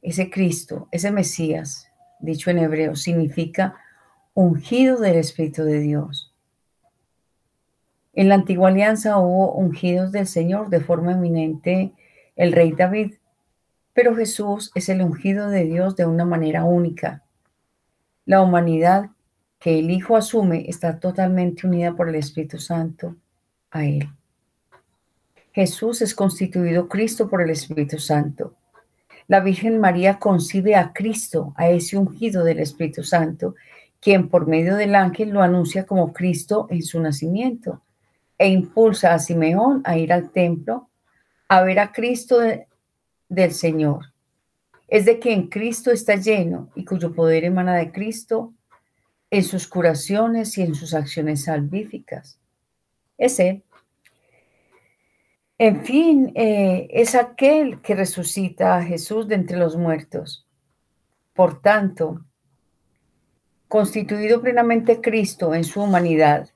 Ese 0.03 0.29
Cristo, 0.29 0.89
ese 0.91 1.11
Mesías, 1.11 1.89
dicho 2.21 2.51
en 2.51 2.59
hebreo, 2.59 2.97
significa 2.97 3.77
ungido 4.35 5.01
del 5.01 5.17
Espíritu 5.17 5.65
de 5.65 5.79
Dios. 5.79 6.35
En 8.13 8.29
la 8.29 8.35
antigua 8.35 8.69
alianza 8.69 9.17
hubo 9.17 9.55
ungidos 9.55 10.13
del 10.13 10.27
Señor 10.27 10.69
de 10.69 10.81
forma 10.81 11.13
eminente 11.13 11.95
el 12.37 12.53
rey 12.53 12.73
David, 12.73 13.15
pero 13.95 14.15
Jesús 14.15 14.71
es 14.75 14.91
el 14.91 15.01
ungido 15.01 15.49
de 15.49 15.65
Dios 15.65 15.97
de 15.97 16.05
una 16.05 16.27
manera 16.27 16.65
única. 16.65 17.23
La 18.27 18.43
humanidad 18.43 19.13
que 19.59 19.79
el 19.79 19.91
Hijo 19.91 20.15
asume 20.15 20.67
está 20.69 21.01
totalmente 21.01 21.67
unida 21.67 21.95
por 21.95 22.11
el 22.11 22.17
Espíritu 22.17 22.59
Santo 22.59 23.17
a 23.75 23.85
Él. 23.85 24.09
Jesús 25.53 26.01
es 26.01 26.15
constituido 26.15 26.89
Cristo 26.89 27.29
por 27.29 27.43
el 27.43 27.51
Espíritu 27.51 27.99
Santo. 27.99 28.55
La 29.29 29.41
Virgen 29.41 29.79
María 29.79 30.19
concibe 30.19 30.75
a 30.77 30.93
Cristo, 30.93 31.53
a 31.57 31.69
ese 31.69 31.99
ungido 31.99 32.45
del 32.45 32.61
Espíritu 32.61 33.03
Santo, 33.03 33.55
quien 34.01 34.29
por 34.29 34.47
medio 34.47 34.77
del 34.77 34.95
ángel 34.95 35.31
lo 35.31 35.43
anuncia 35.43 35.87
como 35.87 36.13
Cristo 36.13 36.67
en 36.71 36.83
su 36.83 37.01
nacimiento 37.01 37.83
e 38.39 38.49
impulsa 38.49 39.15
a 39.15 39.19
Simeón 39.19 39.83
a 39.85 39.97
ir 39.97 40.13
al 40.13 40.31
templo 40.31 40.89
a 41.49 41.63
ver 41.63 41.79
a 41.79 41.93
Cristo 41.93 42.39
del 43.29 43.53
Señor. 43.53 44.13
Es 44.89 45.05
de 45.05 45.19
quien 45.19 45.49
Cristo 45.49 45.91
está 45.91 46.17
lleno 46.17 46.71
y 46.75 46.85
cuyo 46.85 47.13
poder 47.13 47.45
emana 47.45 47.75
de 47.77 47.93
Cristo 47.93 48.53
en 49.31 49.43
sus 49.43 49.67
curaciones 49.67 50.57
y 50.59 50.63
en 50.63 50.75
sus 50.75 50.95
acciones 50.95 51.45
salvíficas 51.45 52.39
es 53.19 53.41
Él. 53.41 53.63
En 55.59 55.85
fin, 55.85 56.33
eh, 56.35 56.89
es 56.91 57.15
aquel 57.15 57.81
que 57.81 57.95
resucita 57.95 58.77
a 58.77 58.83
Jesús 58.83 59.29
de 59.29 59.37
entre 59.37 59.57
los 59.57 59.77
muertos. 59.77 60.47
Por 61.33 61.61
tanto, 61.61 62.25
constituido 63.69 64.43
plenamente 64.43 65.01
Cristo 65.01 65.55
en 65.55 65.65
su 65.65 65.83
humanidad, 65.83 66.51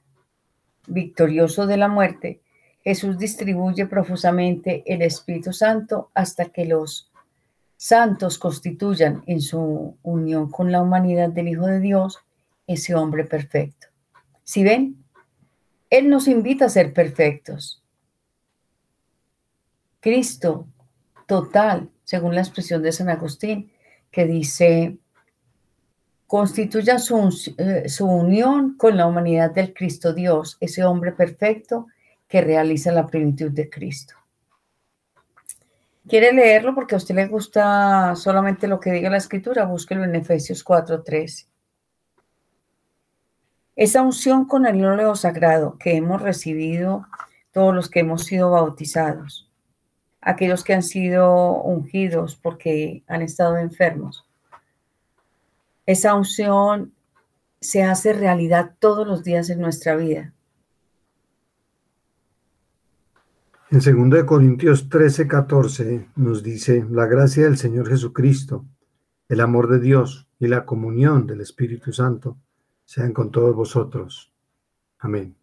victorioso 0.88 1.66
de 1.66 1.76
la 1.76 1.88
muerte, 1.88 2.40
Jesús 2.82 3.18
distribuye 3.18 3.86
profusamente 3.86 4.82
el 4.86 5.02
Espíritu 5.02 5.52
Santo 5.52 6.10
hasta 6.14 6.46
que 6.46 6.64
los 6.64 7.12
santos 7.76 8.38
constituyan 8.38 9.22
en 9.26 9.40
su 9.40 9.96
unión 10.02 10.50
con 10.50 10.72
la 10.72 10.82
humanidad 10.82 11.28
del 11.28 11.48
Hijo 11.48 11.66
de 11.66 11.80
Dios 11.80 12.18
ese 12.66 12.94
hombre 12.94 13.24
perfecto. 13.24 13.86
Si 14.42 14.64
ven, 14.64 15.04
él 15.90 16.08
nos 16.08 16.26
invita 16.26 16.64
a 16.64 16.70
ser 16.70 16.92
perfectos. 16.92 17.82
Cristo 20.00 20.66
total, 21.26 21.90
según 22.04 22.34
la 22.34 22.40
expresión 22.40 22.82
de 22.82 22.92
San 22.92 23.08
Agustín, 23.08 23.72
que 24.10 24.26
dice, 24.26 24.98
constituya 26.26 26.98
su, 26.98 27.54
eh, 27.58 27.88
su 27.88 28.06
unión 28.06 28.76
con 28.76 28.96
la 28.96 29.06
humanidad 29.06 29.50
del 29.50 29.74
Cristo 29.74 30.12
Dios, 30.12 30.56
ese 30.60 30.84
hombre 30.84 31.12
perfecto 31.12 31.86
que 32.28 32.40
realiza 32.40 32.92
la 32.92 33.06
plenitud 33.06 33.50
de 33.50 33.68
Cristo. 33.68 34.14
¿Quiere 36.08 36.32
leerlo 36.32 36.74
porque 36.74 36.94
a 36.94 36.98
usted 36.98 37.14
le 37.14 37.26
gusta 37.26 38.14
solamente 38.16 38.66
lo 38.66 38.80
que 38.80 38.92
diga 38.92 39.10
la 39.10 39.18
escritura? 39.18 39.66
Búsquelo 39.66 40.04
en 40.04 40.14
Efesios 40.14 40.64
4:13. 40.64 41.46
Esa 43.76 44.02
unción 44.02 44.46
con 44.46 44.66
el 44.66 44.82
óleo 44.84 45.14
sagrado 45.14 45.76
que 45.78 45.96
hemos 45.96 46.22
recibido 46.22 47.06
todos 47.52 47.74
los 47.74 47.90
que 47.90 48.00
hemos 48.00 48.24
sido 48.24 48.50
bautizados, 48.50 49.47
aquellos 50.28 50.62
que 50.62 50.74
han 50.74 50.82
sido 50.82 51.62
ungidos 51.62 52.36
porque 52.36 53.02
han 53.06 53.22
estado 53.22 53.56
enfermos. 53.56 54.26
Esa 55.86 56.14
unción 56.14 56.92
se 57.62 57.82
hace 57.82 58.12
realidad 58.12 58.74
todos 58.78 59.06
los 59.06 59.24
días 59.24 59.48
en 59.48 59.58
nuestra 59.58 59.96
vida. 59.96 60.34
En 63.70 64.10
2 64.10 64.24
Corintios 64.24 64.90
13, 64.90 65.26
14 65.26 66.08
nos 66.16 66.42
dice, 66.42 66.86
la 66.90 67.06
gracia 67.06 67.44
del 67.44 67.56
Señor 67.56 67.88
Jesucristo, 67.88 68.66
el 69.30 69.40
amor 69.40 69.70
de 69.70 69.80
Dios 69.80 70.28
y 70.38 70.48
la 70.48 70.66
comunión 70.66 71.26
del 71.26 71.40
Espíritu 71.40 71.90
Santo 71.90 72.36
sean 72.84 73.14
con 73.14 73.30
todos 73.30 73.56
vosotros. 73.56 74.30
Amén. 74.98 75.36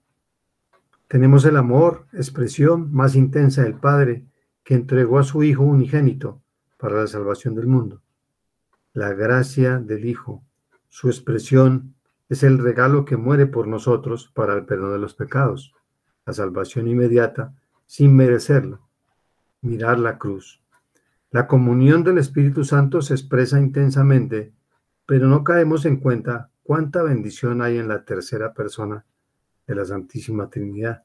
Tenemos 1.08 1.44
el 1.46 1.58
amor, 1.58 2.06
expresión 2.14 2.94
más 2.94 3.16
intensa 3.16 3.64
del 3.64 3.76
Padre, 3.76 4.26
que 4.66 4.74
entregó 4.74 5.20
a 5.20 5.24
su 5.24 5.44
Hijo 5.44 5.64
unigénito 5.64 6.42
para 6.78 6.96
la 6.96 7.08
salvación 7.08 7.56
del 7.56 7.68
mundo. 7.68 8.02
La 8.94 9.14
gracia 9.14 9.78
del 9.78 10.06
Hijo, 10.06 10.44
su 10.90 11.08
expresión, 11.08 11.94
es 12.28 12.42
el 12.42 12.58
regalo 12.58 13.06
que 13.06 13.16
muere 13.16 13.46
por 13.46 13.68
nosotros 13.68 14.32
para 14.34 14.56
el 14.56 14.66
perdón 14.66 14.94
de 14.94 15.00
los 15.00 15.14
pecados, 15.14 15.74
la 16.26 16.34
salvación 16.34 16.88
inmediata, 16.88 17.54
sin 17.86 18.16
merecerlo. 18.16 18.82
Mirar 19.62 20.00
la 20.00 20.18
cruz. 20.18 20.64
La 21.30 21.46
comunión 21.46 22.04
del 22.04 22.18
Espíritu 22.18 22.64
Santo 22.64 23.02
se 23.04 23.14
expresa 23.14 23.60
intensamente, 23.60 24.52
pero 25.06 25.28
no 25.28 25.44
caemos 25.44 25.86
en 25.86 25.98
cuenta 25.98 26.50
cuánta 26.64 27.04
bendición 27.04 27.62
hay 27.62 27.78
en 27.78 27.88
la 27.88 28.04
tercera 28.04 28.54
persona 28.54 29.06
de 29.68 29.76
la 29.76 29.86
Santísima 29.86 30.50
Trinidad. 30.50 31.04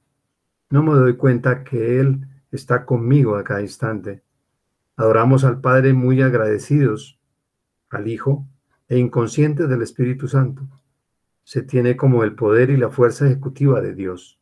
No 0.71 0.83
me 0.83 0.93
doy 0.95 1.17
cuenta 1.17 1.63
que 1.63 2.01
Él 2.01 2.27
está 2.51 2.85
conmigo 2.85 3.37
a 3.37 3.45
cada 3.45 3.61
instante. 3.61 4.23
Adoramos 4.97 5.45
al 5.45 5.61
Padre 5.61 5.93
muy 5.93 6.23
agradecidos, 6.23 7.19
al 7.89 8.09
Hijo 8.09 8.47
e 8.89 8.99
inconscientes 8.99 9.69
del 9.69 9.83
Espíritu 9.83 10.29
Santo. 10.29 10.63
Se 11.45 11.63
tiene 11.63 11.97
como 11.97 12.23
el 12.25 12.35
poder 12.35 12.71
y 12.71 12.77
la 12.77 12.91
fuerza 12.91 13.27
ejecutiva 13.27 13.81
de 13.81 13.95
Dios. 13.95 14.39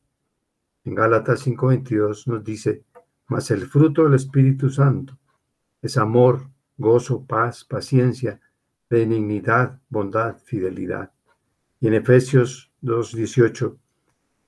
En 0.85 0.94
Gálatas 0.94 1.47
5:22 1.47 2.27
nos 2.27 2.44
dice, 2.44 2.85
mas 3.27 3.51
el 3.51 3.66
fruto 3.66 4.05
del 4.05 4.14
Espíritu 4.14 4.71
Santo 4.71 5.18
es 5.83 5.97
amor, 5.97 6.49
gozo, 6.77 7.27
paz, 7.27 7.64
paciencia, 7.64 8.40
benignidad, 8.88 9.81
bondad, 9.90 10.38
fidelidad. 10.44 11.12
Y 11.81 11.88
en 11.88 11.94
Efesios 11.94 12.73
2.18, 12.83 13.77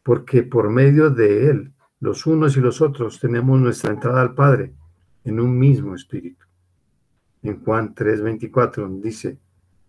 porque 0.03 0.42
por 0.42 0.70
medio 0.70 1.11
de 1.11 1.51
Él, 1.51 1.73
los 2.01 2.27
unos 2.27 2.57
y 2.57 2.61
los 2.61 2.81
otros, 2.81 3.21
tenemos 3.21 3.61
nuestra 3.61 3.93
entrada 3.93 4.23
al 4.23 4.35
Padre 4.35 4.73
en 5.25 5.39
un 5.39 5.59
mismo 5.59 5.95
espíritu. 5.95 6.45
En 7.43 7.63
Juan 7.63 7.95
3.24 7.95 9.01
dice, 9.01 9.39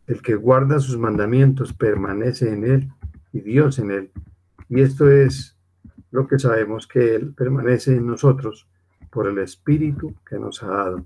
el 0.08 0.21
que 0.21 0.36
guarda 0.36 0.80
sus 0.80 0.97
mandamientos 0.97 1.74
permanece 1.74 2.52
en 2.52 2.65
Él 2.65 2.91
y 3.34 3.41
Dios 3.41 3.80
en 3.80 3.91
Él. 3.91 4.12
Y 4.69 4.82
esto 4.82 5.10
es 5.10 5.58
lo 6.12 6.28
que 6.28 6.39
sabemos 6.39 6.88
que 6.88 7.15
Él 7.15 7.34
permanece 7.34 7.95
en 7.95 8.08
nosotros 8.08 8.67
por 9.10 9.28
el 9.28 9.38
Espíritu 9.39 10.15
que 10.30 10.38
nos 10.38 10.62
ha 10.63 10.67
dado. 10.67 11.06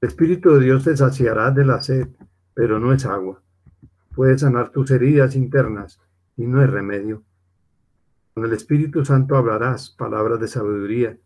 El 0.00 0.08
Espíritu 0.08 0.54
de 0.54 0.64
Dios 0.64 0.84
te 0.84 0.96
saciará 0.96 1.50
de 1.50 1.64
la 1.64 1.82
sed 1.82 2.08
pero 2.60 2.78
no 2.78 2.92
es 2.92 3.06
agua. 3.06 3.40
Puede 4.14 4.38
sanar 4.38 4.70
tus 4.70 4.90
heridas 4.90 5.34
internas 5.34 5.98
y 6.36 6.46
no 6.46 6.62
es 6.62 6.68
remedio. 6.68 7.22
Con 8.34 8.44
el 8.44 8.52
Espíritu 8.52 9.04
Santo 9.04 9.36
hablarás 9.36 9.90
palabras 9.90 10.40
de 10.40 10.48
sabiduría, 10.48 11.18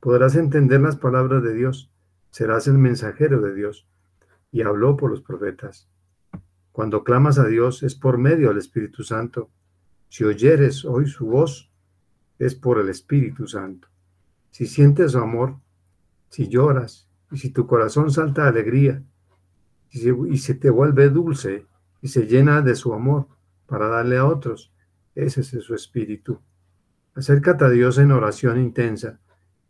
podrás 0.00 0.36
entender 0.36 0.80
las 0.80 0.96
palabras 0.96 1.42
de 1.42 1.54
Dios, 1.54 1.92
serás 2.30 2.66
el 2.66 2.78
mensajero 2.78 3.40
de 3.40 3.54
Dios. 3.54 3.86
Y 4.50 4.62
habló 4.62 4.96
por 4.96 5.10
los 5.10 5.22
profetas. 5.22 5.88
Cuando 6.72 7.04
clamas 7.04 7.38
a 7.38 7.46
Dios 7.46 7.82
es 7.82 7.94
por 7.94 8.18
medio 8.18 8.48
del 8.48 8.58
Espíritu 8.58 9.02
Santo. 9.02 9.50
Si 10.08 10.24
oyeres 10.24 10.84
hoy 10.84 11.06
su 11.06 11.26
voz, 11.26 11.70
es 12.38 12.54
por 12.54 12.78
el 12.78 12.88
Espíritu 12.88 13.46
Santo. 13.46 13.88
Si 14.50 14.66
sientes 14.66 15.12
su 15.12 15.18
amor, 15.18 15.56
si 16.28 16.48
lloras 16.48 17.08
y 17.30 17.38
si 17.38 17.50
tu 17.50 17.66
corazón 17.66 18.10
salta 18.10 18.42
de 18.42 18.48
alegría, 18.48 19.02
y 19.90 20.38
se, 20.38 20.54
te 20.54 20.70
vuelve 20.70 21.10
dulce 21.10 21.66
y 22.00 22.08
se 22.08 22.26
llena 22.26 22.62
de 22.62 22.74
su 22.74 22.94
amor 22.94 23.26
para 23.66 23.88
darle 23.88 24.16
a 24.16 24.26
otros. 24.26 24.72
Ese 25.14 25.42
es 25.42 25.48
su 25.48 25.74
espíritu. 25.74 26.40
Acércate 27.14 27.64
a 27.64 27.68
Dios 27.68 27.98
en 27.98 28.10
oración 28.10 28.58
intensa, 28.58 29.20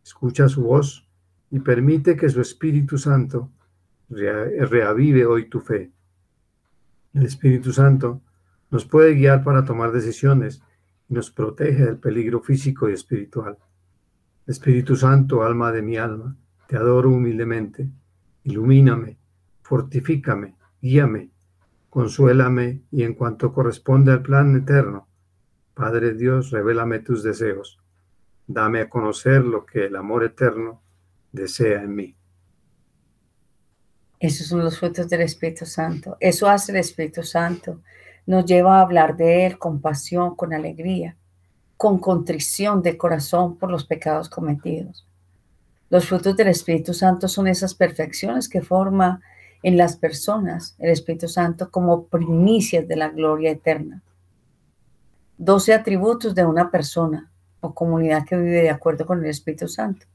escucha 0.05 0.49
su 0.49 0.63
voz 0.63 1.09
y 1.51 1.59
permite 1.59 2.17
que 2.17 2.29
su 2.29 2.41
Espíritu 2.41 2.99
Santo 2.99 3.51
reavive 4.09 5.27
hoy 5.27 5.49
tu 5.49 5.61
fe. 5.61 5.91
El 7.15 7.25
Espíritu 7.25 7.73
Santo 7.73 8.21
nos 8.71 8.85
puede 8.85 9.15
guiar 9.15 9.43
para 9.43 9.65
tomar 9.65 9.91
decisiones 9.91 10.63
y 11.09 11.15
nos 11.15 11.31
protege 11.31 11.85
del 11.85 11.99
peligro 11.99 12.41
físico 12.41 12.89
y 12.89 12.93
espiritual. 12.93 13.59
Espíritu 14.47 14.97
Santo, 14.97 15.43
alma 15.43 15.73
de 15.73 15.83
mi 15.83 15.97
alma, 15.97 16.37
te 16.69 16.77
adoro 16.77 17.11
humildemente. 17.11 17.91
Ilumíname, 18.45 19.19
fortifícame, 19.63 20.57
guíame, 20.81 21.31
consuélame 21.91 22.83
y 22.91 23.03
en 23.03 23.15
cuanto 23.15 23.53
corresponde 23.53 24.13
al 24.13 24.23
plan 24.23 24.57
eterno, 24.57 25.07
Padre 25.75 26.15
Dios, 26.15 26.51
revélame 26.51 26.99
tus 26.99 27.23
deseos. 27.23 27.79
Dame 28.47 28.81
a 28.81 28.89
conocer 28.89 29.43
lo 29.43 29.65
que 29.65 29.87
el 29.87 29.97
amor 29.97 30.25
eterno 30.25 30.83
desea 31.33 31.83
en 31.83 31.95
mí. 31.95 32.17
Esos 34.21 34.47
son 34.47 34.63
los 34.63 34.79
frutos 34.79 35.09
del 35.09 35.23
Espíritu 35.23 35.67
Santo. 35.67 36.17
Eso 36.21 36.49
hace 36.49 36.73
el 36.73 36.79
Espíritu 36.79 37.23
Santo. 37.23 37.81
Nos 38.27 38.45
lleva 38.45 38.79
a 38.79 38.83
hablar 38.83 39.17
de 39.17 39.47
Él 39.47 39.59
con 39.59 39.81
pasión, 39.81 40.37
con 40.37 40.53
alegría, 40.53 41.17
con 41.77 41.99
contrición 41.99 42.83
de 42.83 42.97
corazón 42.97 43.57
por 43.57 43.71
los 43.71 43.85
pecados 43.85 44.29
cometidos. 44.29 45.07
Los 45.91 46.07
frutos 46.07 46.37
del 46.37 46.49
Espíritu 46.49 46.95
Santo 46.95 47.27
son 47.27 47.49
esas 47.49 47.75
perfecciones 47.75 48.49
que 48.49 48.63
forma 48.63 49.21
en 49.63 49.77
las 49.77 49.97
personas 49.97 50.77
el 50.79 50.91
Espíritu 50.91 51.29
Santo 51.29 51.71
como 51.71 52.05
primicias 52.05 52.87
de 52.87 52.97
la 52.97 53.09
gloria 53.09 53.51
eterna. 53.51 54.03
Doce 55.45 55.75
atributos 55.75 56.37
de 56.37 56.47
una 56.47 56.71
persona 56.71 57.29
o 57.59 57.75
comunidad 57.75 58.25
que 58.25 58.37
vive 58.37 58.63
de 58.63 58.71
acuerdo 58.71 59.05
con 59.05 59.25
el 59.25 59.29
Espíritu 59.29 59.67
Santo. 59.67 60.07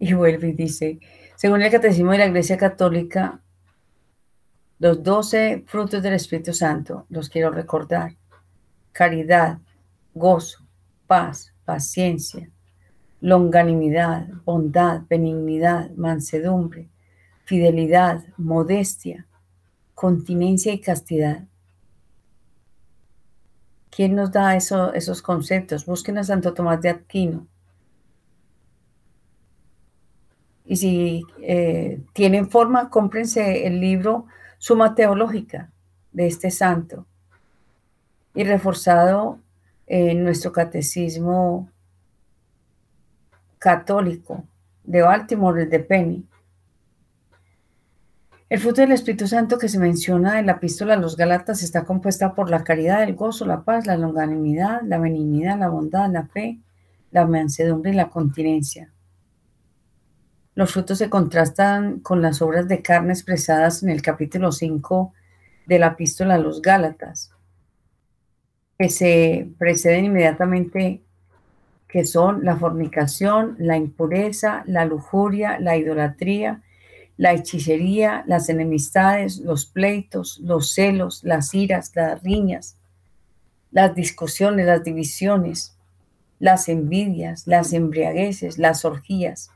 Y 0.00 0.14
vuelve 0.14 0.48
y 0.48 0.52
dice, 0.52 0.98
según 1.36 1.62
el 1.62 1.70
Catecismo 1.70 2.10
de 2.10 2.18
la 2.18 2.26
Iglesia 2.26 2.56
Católica, 2.56 3.40
los 4.80 5.00
doce 5.00 5.62
frutos 5.68 6.02
del 6.02 6.14
Espíritu 6.14 6.52
Santo, 6.52 7.06
los 7.08 7.28
quiero 7.28 7.52
recordar, 7.52 8.16
caridad, 8.90 9.60
gozo, 10.12 10.66
paz, 11.06 11.54
paciencia, 11.64 12.50
longanimidad, 13.20 14.26
bondad, 14.44 15.02
benignidad, 15.08 15.92
mansedumbre, 15.92 16.88
fidelidad, 17.44 18.24
modestia, 18.36 19.28
continencia 19.94 20.72
y 20.72 20.80
castidad. 20.80 21.44
¿Quién 23.94 24.16
nos 24.16 24.32
da 24.32 24.56
esos 24.56 25.22
conceptos? 25.22 25.86
Busquen 25.86 26.18
a 26.18 26.24
Santo 26.24 26.52
Tomás 26.52 26.80
de 26.80 26.88
Aquino. 26.88 27.46
Y 30.64 30.76
si 30.76 31.22
eh, 31.40 32.00
tienen 32.12 32.50
forma, 32.50 32.90
cómprense 32.90 33.68
el 33.68 33.80
libro 33.80 34.26
Suma 34.58 34.96
Teológica 34.96 35.70
de 36.10 36.26
este 36.26 36.50
santo 36.50 37.06
y 38.34 38.42
reforzado 38.42 39.38
en 39.86 40.24
nuestro 40.24 40.50
catecismo 40.50 41.68
católico 43.58 44.42
de 44.82 45.02
Baltimore, 45.02 45.62
el 45.62 45.70
de 45.70 45.78
Penny. 45.78 46.26
El 48.54 48.60
fruto 48.60 48.82
del 48.82 48.92
Espíritu 48.92 49.26
Santo 49.26 49.58
que 49.58 49.68
se 49.68 49.80
menciona 49.80 50.38
en 50.38 50.46
la 50.46 50.52
epístola 50.52 50.94
a 50.94 50.96
los 50.96 51.16
Galatas 51.16 51.64
está 51.64 51.84
compuesta 51.84 52.36
por 52.36 52.50
la 52.50 52.62
caridad, 52.62 53.02
el 53.02 53.16
gozo, 53.16 53.44
la 53.46 53.64
paz, 53.64 53.84
la 53.84 53.96
longanimidad, 53.96 54.80
la 54.84 54.98
benignidad, 54.98 55.58
la 55.58 55.66
bondad, 55.66 56.08
la 56.08 56.26
fe, 56.26 56.60
la 57.10 57.26
mansedumbre 57.26 57.90
y 57.90 57.94
la 57.94 58.10
continencia. 58.10 58.92
Los 60.54 60.72
frutos 60.72 60.98
se 60.98 61.10
contrastan 61.10 61.98
con 61.98 62.22
las 62.22 62.40
obras 62.42 62.68
de 62.68 62.80
carne 62.80 63.12
expresadas 63.12 63.82
en 63.82 63.88
el 63.88 64.02
capítulo 64.02 64.52
5 64.52 65.12
de 65.66 65.78
la 65.80 65.88
epístola 65.88 66.36
a 66.36 66.38
los 66.38 66.62
Gálatas, 66.62 67.32
que 68.78 68.88
se 68.88 69.50
preceden 69.58 70.04
inmediatamente, 70.04 71.02
que 71.88 72.06
son 72.06 72.44
la 72.44 72.56
fornicación, 72.56 73.56
la 73.58 73.76
impureza, 73.76 74.62
la 74.66 74.84
lujuria, 74.84 75.58
la 75.58 75.76
idolatría, 75.76 76.62
la 77.16 77.32
hechicería, 77.32 78.24
las 78.26 78.48
enemistades, 78.48 79.38
los 79.38 79.66
pleitos, 79.66 80.40
los 80.40 80.72
celos, 80.72 81.22
las 81.22 81.54
iras, 81.54 81.92
las 81.94 82.22
riñas, 82.22 82.76
las 83.70 83.94
discusiones, 83.94 84.66
las 84.66 84.82
divisiones, 84.82 85.76
las 86.38 86.68
envidias, 86.68 87.46
las 87.46 87.72
embriagueces, 87.72 88.58
las 88.58 88.84
orgías 88.84 89.50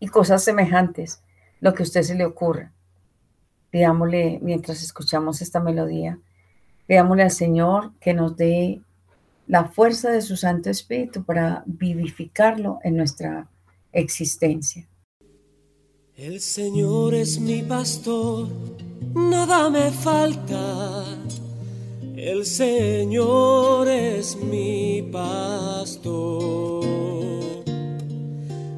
y 0.00 0.08
cosas 0.08 0.42
semejantes, 0.42 1.22
lo 1.60 1.74
que 1.74 1.82
a 1.82 1.86
usted 1.86 2.02
se 2.02 2.14
le 2.14 2.24
ocurra. 2.24 2.72
Pidámosle, 3.70 4.38
mientras 4.42 4.82
escuchamos 4.82 5.42
esta 5.42 5.60
melodía, 5.60 6.18
pidámosle 6.86 7.22
al 7.22 7.30
Señor 7.30 7.92
que 8.00 8.14
nos 8.14 8.36
dé 8.36 8.82
la 9.46 9.66
fuerza 9.66 10.10
de 10.10 10.22
su 10.22 10.36
Santo 10.36 10.70
Espíritu 10.70 11.24
para 11.24 11.62
vivificarlo 11.66 12.80
en 12.82 12.96
nuestra 12.96 13.48
existencia. 13.92 14.86
El 16.16 16.40
Señor 16.40 17.12
es 17.12 17.40
mi 17.40 17.62
pastor, 17.62 18.46
nada 19.14 19.68
me 19.68 19.90
falta. 19.90 21.04
El 22.16 22.46
Señor 22.46 23.88
es 23.88 24.36
mi 24.36 25.02
pastor. 25.10 26.84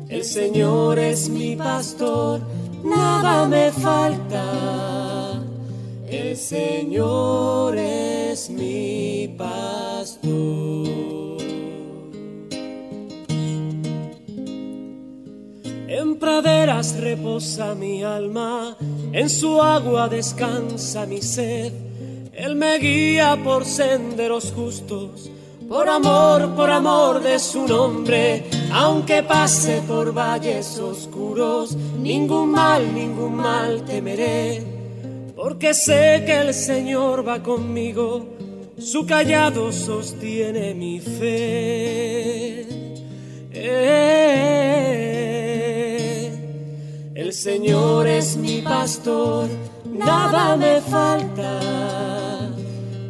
El 0.09 0.25
Señor 0.25 0.99
es 0.99 1.29
mi 1.29 1.57
pastor, 1.57 2.41
nada 2.83 3.47
me 3.47 3.71
falta. 3.71 5.39
El 6.09 6.39
Señor 6.39 7.77
es 7.77 8.49
mi 8.49 9.35
pastor. 9.37 11.06
Praderas 16.19 16.97
reposa 16.99 17.75
mi 17.75 18.03
alma, 18.03 18.77
en 19.13 19.29
su 19.29 19.61
agua 19.61 20.09
descansa 20.09 21.07
mi 21.07 21.21
sed. 21.21 21.73
Él 22.33 22.55
me 22.55 22.79
guía 22.79 23.39
por 23.43 23.65
senderos 23.65 24.53
justos, 24.53 25.31
por 25.69 25.89
amor, 25.89 26.55
por 26.55 26.71
amor 26.71 27.23
de 27.23 27.39
su 27.39 27.67
nombre. 27.67 28.45
Aunque 28.73 29.23
pase 29.23 29.83
por 29.87 30.13
valles 30.13 30.79
oscuros, 30.79 31.77
ningún 31.77 32.51
mal, 32.51 32.95
ningún 32.95 33.35
mal 33.35 33.85
temeré. 33.85 34.63
Porque 35.35 35.75
sé 35.75 36.23
que 36.27 36.41
el 36.41 36.55
Señor 36.55 37.27
va 37.27 37.43
conmigo, 37.43 38.27
su 38.79 39.07
callado 39.07 39.73
sostiene 39.73 40.75
mi 40.75 41.01
fe. 41.01 42.67
El 47.17 47.33
Señor 47.33 48.07
es 48.07 48.37
mi 48.37 48.61
pastor, 48.61 49.49
nada 49.87 50.55
me 50.55 50.83
falta. 50.83 51.61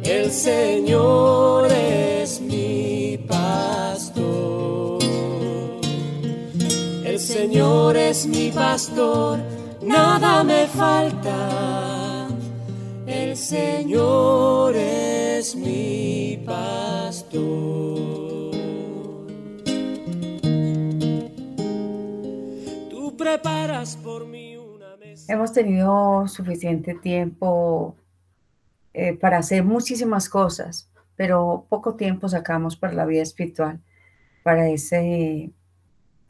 El 0.01 0.31
Señor 0.31 1.67
es 1.69 2.39
mi 2.39 3.19
pastor. 3.27 4.99
El 7.03 7.19
Señor 7.19 7.97
es 7.97 8.25
mi 8.27 8.49
pastor, 8.49 9.39
nada 9.81 10.41
me 10.45 10.67
falta. 10.67 12.29
El 13.05 13.35
Señor 13.35 14.73
es 14.73 15.53
mi 15.53 16.41
pastor. 16.45 17.86
Hemos 25.27 25.51
tenido 25.51 26.27
suficiente 26.27 26.95
tiempo 26.95 27.95
eh, 28.93 29.13
para 29.13 29.37
hacer 29.37 29.63
muchísimas 29.63 30.29
cosas, 30.29 30.89
pero 31.15 31.65
poco 31.69 31.95
tiempo 31.95 32.29
sacamos 32.29 32.75
para 32.77 32.93
la 32.93 33.05
vida 33.05 33.21
espiritual, 33.21 33.79
para 34.43 34.69
ese 34.69 35.51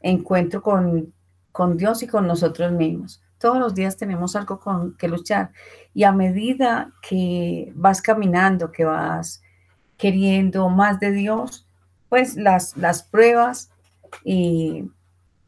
encuentro 0.00 0.62
con, 0.62 1.12
con 1.52 1.76
Dios 1.76 2.02
y 2.02 2.06
con 2.06 2.26
nosotros 2.26 2.72
mismos. 2.72 3.22
Todos 3.38 3.58
los 3.58 3.74
días 3.74 3.96
tenemos 3.96 4.34
algo 4.34 4.58
con 4.58 4.96
que 4.96 5.08
luchar 5.08 5.52
y 5.94 6.02
a 6.04 6.12
medida 6.12 6.92
que 7.02 7.72
vas 7.76 8.02
caminando, 8.02 8.72
que 8.72 8.84
vas 8.84 9.42
queriendo 9.96 10.68
más 10.68 10.98
de 10.98 11.12
Dios, 11.12 11.66
pues 12.08 12.36
las, 12.36 12.76
las 12.76 13.02
pruebas 13.02 13.70
y 14.24 14.90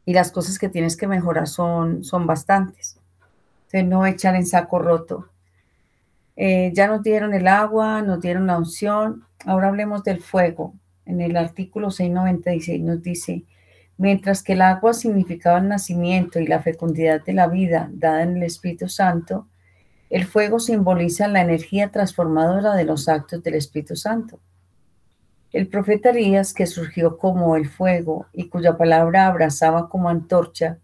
y 0.05 0.13
las 0.13 0.31
cosas 0.31 0.57
que 0.57 0.69
tienes 0.69 0.97
que 0.97 1.07
mejorar 1.07 1.47
son, 1.47 2.03
son 2.03 2.25
bastantes. 2.25 2.97
Entonces, 3.65 3.85
no 3.85 4.05
echar 4.05 4.35
en 4.35 4.45
saco 4.45 4.79
roto. 4.79 5.27
Eh, 6.35 6.71
ya 6.73 6.87
nos 6.87 7.03
dieron 7.03 7.33
el 7.33 7.47
agua, 7.47 8.01
nos 8.01 8.19
dieron 8.19 8.47
la 8.47 8.57
unción. 8.57 9.25
Ahora 9.45 9.67
hablemos 9.67 10.03
del 10.03 10.21
fuego. 10.21 10.73
En 11.05 11.21
el 11.21 11.37
artículo 11.37 11.91
696 11.91 12.81
nos 12.81 13.01
dice, 13.01 13.43
mientras 13.97 14.43
que 14.43 14.53
el 14.53 14.61
agua 14.61 14.93
significaba 14.93 15.59
el 15.59 15.67
nacimiento 15.67 16.39
y 16.39 16.47
la 16.47 16.61
fecundidad 16.61 17.23
de 17.23 17.33
la 17.33 17.47
vida 17.47 17.89
dada 17.93 18.23
en 18.23 18.37
el 18.37 18.43
Espíritu 18.43 18.87
Santo, 18.89 19.47
el 20.09 20.25
fuego 20.25 20.59
simboliza 20.59 21.27
la 21.27 21.41
energía 21.41 21.91
transformadora 21.91 22.75
de 22.75 22.83
los 22.83 23.07
actos 23.07 23.41
del 23.43 23.55
Espíritu 23.55 23.95
Santo. 23.95 24.39
El 25.51 25.67
profeta 25.67 26.11
Elías, 26.11 26.53
que 26.53 26.65
surgió 26.65 27.17
como 27.17 27.57
el 27.57 27.67
fuego 27.67 28.27
y 28.31 28.47
cuya 28.47 28.77
palabra 28.77 29.27
abrazaba 29.27 29.89
como 29.89 30.07
antorcha, 30.07 30.79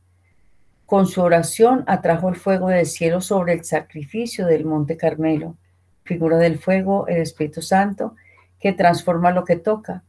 con 0.85 1.07
su 1.07 1.21
oración 1.21 1.83
atrajo 1.87 2.29
el 2.29 2.35
fuego 2.35 2.67
del 2.67 2.85
cielo 2.85 3.21
sobre 3.21 3.53
el 3.53 3.63
sacrificio 3.63 4.45
del 4.45 4.65
monte 4.65 4.97
Carmelo, 4.97 5.57
figura 6.03 6.37
del 6.37 6.59
fuego, 6.59 7.07
el 7.07 7.17
Espíritu 7.17 7.61
Santo, 7.61 8.15
que 8.59 8.73
transforma 8.73 9.31
lo 9.31 9.45
que 9.45 9.55
toca. 9.55 10.03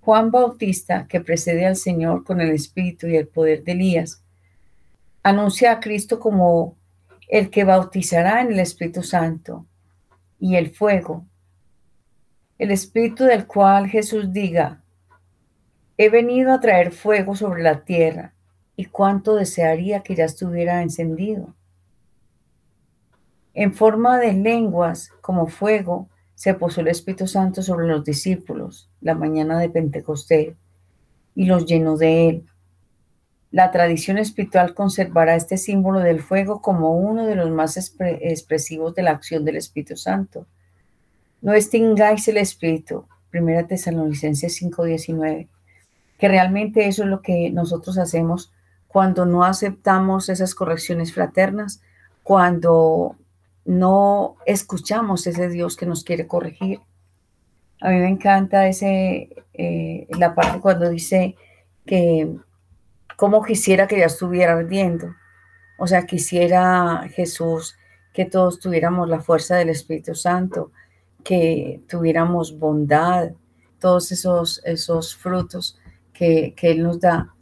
Juan 0.00 0.30
Bautista, 0.30 1.06
que 1.06 1.20
precede 1.20 1.66
al 1.66 1.76
Señor 1.76 2.24
con 2.24 2.40
el 2.40 2.50
Espíritu 2.50 3.06
y 3.06 3.16
el 3.16 3.28
poder 3.28 3.64
de 3.64 3.72
Elías, 3.72 4.22
anuncia 5.22 5.72
a 5.72 5.80
Cristo 5.80 6.20
como 6.20 6.76
el 7.28 7.50
que 7.50 7.64
bautizará 7.64 8.40
en 8.40 8.52
el 8.52 8.60
Espíritu 8.60 9.02
Santo 9.02 9.66
y 10.38 10.56
el 10.56 10.74
fuego, 10.74 11.26
el 12.60 12.72
espíritu 12.72 13.24
del 13.24 13.46
cual 13.46 13.88
Jesús 13.88 14.34
diga, 14.34 14.82
he 15.96 16.10
venido 16.10 16.52
a 16.52 16.60
traer 16.60 16.92
fuego 16.92 17.34
sobre 17.34 17.62
la 17.62 17.84
tierra, 17.84 18.34
y 18.76 18.84
cuánto 18.84 19.34
desearía 19.34 20.02
que 20.02 20.14
ya 20.14 20.26
estuviera 20.26 20.82
encendido. 20.82 21.54
En 23.54 23.72
forma 23.72 24.18
de 24.18 24.34
lenguas 24.34 25.10
como 25.22 25.46
fuego, 25.46 26.10
se 26.34 26.52
posó 26.52 26.82
el 26.82 26.88
Espíritu 26.88 27.26
Santo 27.26 27.62
sobre 27.62 27.86
los 27.86 28.04
discípulos 28.04 28.90
la 29.00 29.14
mañana 29.14 29.58
de 29.58 29.70
Pentecostés 29.70 30.54
y 31.34 31.46
los 31.46 31.64
llenó 31.64 31.96
de 31.96 32.28
él. 32.28 32.46
La 33.50 33.70
tradición 33.70 34.18
espiritual 34.18 34.74
conservará 34.74 35.34
este 35.34 35.56
símbolo 35.56 36.00
del 36.00 36.20
fuego 36.20 36.60
como 36.60 36.94
uno 36.94 37.24
de 37.24 37.36
los 37.36 37.50
más 37.50 37.78
expresivos 37.78 38.94
de 38.94 39.02
la 39.02 39.12
acción 39.12 39.46
del 39.46 39.56
Espíritu 39.56 39.96
Santo 39.96 40.46
no 41.42 41.54
extingáis 41.54 42.26
el 42.28 42.36
espíritu. 42.36 43.06
Primera 43.30 43.66
Tesalonicenses 43.66 44.54
5:19. 44.56 45.48
Que 46.18 46.28
realmente 46.28 46.86
eso 46.86 47.04
es 47.04 47.08
lo 47.08 47.22
que 47.22 47.50
nosotros 47.50 47.98
hacemos 47.98 48.52
cuando 48.88 49.24
no 49.24 49.44
aceptamos 49.44 50.28
esas 50.28 50.54
correcciones 50.54 51.12
fraternas, 51.12 51.80
cuando 52.22 53.16
no 53.64 54.36
escuchamos 54.46 55.26
ese 55.26 55.48
Dios 55.48 55.76
que 55.76 55.86
nos 55.86 56.02
quiere 56.04 56.26
corregir. 56.26 56.80
A 57.80 57.90
mí 57.90 57.96
me 57.96 58.08
encanta 58.08 58.66
ese, 58.66 59.30
eh, 59.54 60.06
la 60.18 60.34
parte 60.34 60.60
cuando 60.60 60.90
dice 60.90 61.36
que 61.86 62.34
como 63.16 63.42
quisiera 63.42 63.86
que 63.86 63.98
ya 63.98 64.06
estuviera 64.06 64.54
ardiendo. 64.54 65.14
O 65.78 65.86
sea, 65.86 66.06
quisiera 66.06 67.06
Jesús 67.14 67.76
que 68.12 68.24
todos 68.24 68.60
tuviéramos 68.60 69.08
la 69.08 69.20
fuerza 69.20 69.56
del 69.56 69.68
Espíritu 69.68 70.14
Santo, 70.14 70.72
que 71.22 71.80
tuviéramos 71.88 72.58
bondad, 72.58 73.30
todos 73.78 74.12
esos, 74.12 74.60
esos 74.64 75.16
frutos 75.16 75.78
que, 76.12 76.54
Él 76.62 76.82
nos 76.82 77.00
da. 77.00 77.34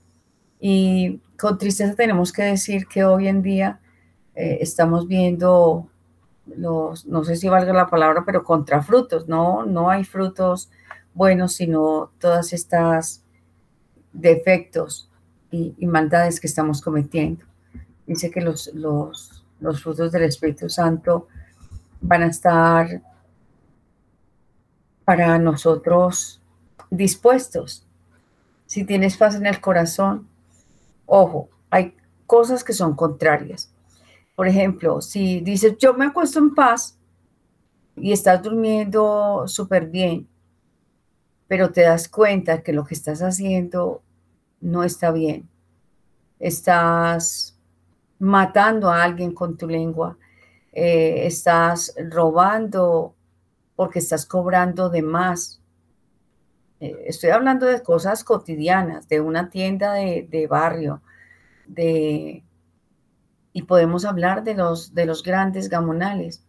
Y 0.60 1.20
con 1.38 1.58
tristeza 1.58 1.94
tenemos 1.94 2.32
que 2.32 2.42
decir 2.42 2.86
que 2.86 3.04
hoy 3.04 3.28
en 3.28 3.42
día 3.42 3.80
eh, 4.34 4.58
estamos 4.60 5.06
viendo 5.06 5.88
los, 6.46 7.06
no 7.06 7.24
sé 7.24 7.36
si 7.36 7.48
valga 7.48 7.72
la 7.72 7.88
palabra, 7.88 8.22
pero 8.24 8.44
contrafrutos, 8.44 9.28
no, 9.28 9.66
no 9.66 9.90
hay 9.90 10.04
frutos 10.04 10.70
buenos, 11.14 11.54
sino 11.54 12.10
todas 12.18 12.52
estas 12.52 13.24
defectos 14.12 15.10
y, 15.50 15.74
maldades 15.86 16.40
que 16.40 16.46
estamos 16.46 16.80
cometiendo. 16.80 17.44
Dice 18.06 18.30
que 18.30 18.40
los, 18.40 18.72
los, 18.74 19.44
los 19.60 19.82
frutos 19.82 20.12
del 20.12 20.22
Espíritu 20.22 20.68
Santo 20.68 21.28
van 22.00 22.22
a 22.22 22.26
estar 22.26 23.02
para 25.08 25.38
nosotros 25.38 26.38
dispuestos. 26.90 27.86
Si 28.66 28.84
tienes 28.84 29.16
paz 29.16 29.36
en 29.36 29.46
el 29.46 29.58
corazón, 29.58 30.28
ojo, 31.06 31.48
hay 31.70 31.96
cosas 32.26 32.62
que 32.62 32.74
son 32.74 32.94
contrarias. 32.94 33.72
Por 34.36 34.46
ejemplo, 34.48 35.00
si 35.00 35.40
dices, 35.40 35.78
yo 35.78 35.94
me 35.94 36.04
acuesto 36.04 36.40
en 36.40 36.54
paz 36.54 36.98
y 37.96 38.12
estás 38.12 38.42
durmiendo 38.42 39.44
súper 39.46 39.86
bien, 39.86 40.28
pero 41.46 41.72
te 41.72 41.80
das 41.80 42.06
cuenta 42.10 42.62
que 42.62 42.74
lo 42.74 42.84
que 42.84 42.92
estás 42.92 43.22
haciendo 43.22 44.02
no 44.60 44.84
está 44.84 45.10
bien. 45.10 45.48
Estás 46.38 47.58
matando 48.18 48.90
a 48.90 49.04
alguien 49.04 49.32
con 49.32 49.56
tu 49.56 49.66
lengua, 49.66 50.18
eh, 50.70 51.22
estás 51.24 51.94
robando 52.10 53.14
porque 53.78 54.00
estás 54.00 54.26
cobrando 54.26 54.90
de 54.90 55.02
más. 55.02 55.60
Eh, 56.80 57.04
estoy 57.06 57.30
hablando 57.30 57.64
de 57.64 57.80
cosas 57.80 58.24
cotidianas, 58.24 59.08
de 59.08 59.20
una 59.20 59.50
tienda 59.50 59.92
de, 59.92 60.46
barrio, 60.50 61.00
de, 61.68 62.42
y 63.52 63.62
podemos 63.62 64.04
hablar 64.04 64.42
de 64.42 64.54
los, 64.54 64.96
de 64.96 65.06
los 65.06 65.22
grandes 65.22 65.68
gamonales. 65.68 66.42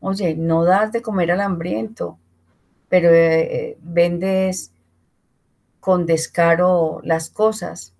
Oye, 0.00 0.34
no 0.34 0.64
das 0.64 0.90
de 0.90 1.02
comer 1.02 1.30
al 1.30 1.40
hambriento, 1.40 2.18
pero 2.88 3.10
eh, 3.12 3.78
vendes 3.80 4.72
con 5.78 6.04
descaro 6.04 7.00
las 7.04 7.30
cosas. 7.30 7.94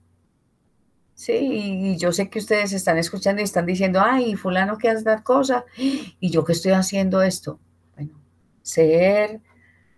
Sí, 1.14 1.34
y 1.34 1.98
yo 1.98 2.10
sé 2.12 2.28
que 2.30 2.40
ustedes 2.40 2.72
están 2.72 2.98
escuchando 2.98 3.42
y 3.42 3.44
están 3.44 3.64
diciendo, 3.64 4.00
ay, 4.02 4.34
fulano 4.34 4.76
que 4.76 4.90
hace 4.90 5.04
tal 5.04 5.22
cosa, 5.22 5.64
y 5.76 6.30
yo 6.32 6.44
que 6.44 6.54
estoy 6.54 6.72
haciendo 6.72 7.22
esto. 7.22 7.60
Ser 8.64 9.42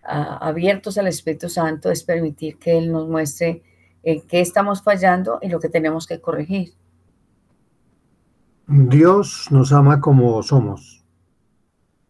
ah, 0.03 0.39
abiertos 0.43 0.99
al 0.99 1.07
Espíritu 1.07 1.49
Santo 1.49 1.89
es 1.89 2.03
permitir 2.03 2.59
que 2.59 2.77
Él 2.77 2.91
nos 2.91 3.09
muestre 3.09 3.63
en 4.03 4.23
qué 4.23 4.41
estamos 4.41 4.83
fallando 4.83 5.39
y 5.41 5.49
lo 5.49 5.61
que 5.61 5.69
tenemos 5.69 6.07
que 6.07 6.21
corregir. 6.21 6.75
Dios 8.67 9.47
nos 9.53 9.73
ama 9.73 10.01
como 10.01 10.43
somos, 10.43 11.05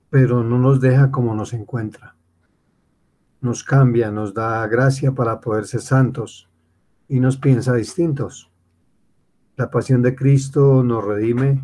pero 0.09 0.42
no 0.42 0.59
nos 0.59 0.80
deja 0.80 1.11
como 1.11 1.34
nos 1.34 1.52
encuentra. 1.52 2.16
Nos 3.42 3.62
cambia, 3.62 4.11
nos 4.11 4.32
da 4.32 4.66
gracia 4.66 5.12
para 5.12 5.38
poder 5.38 5.66
ser 5.66 5.82
santos 5.82 6.48
y 7.09 7.20
nos 7.20 7.36
piensa 7.36 7.74
distintos. 7.74 8.50
La 9.57 9.70
pasión 9.70 10.00
de 10.00 10.16
Cristo 10.16 10.82
nos 10.82 11.04
redime 11.04 11.62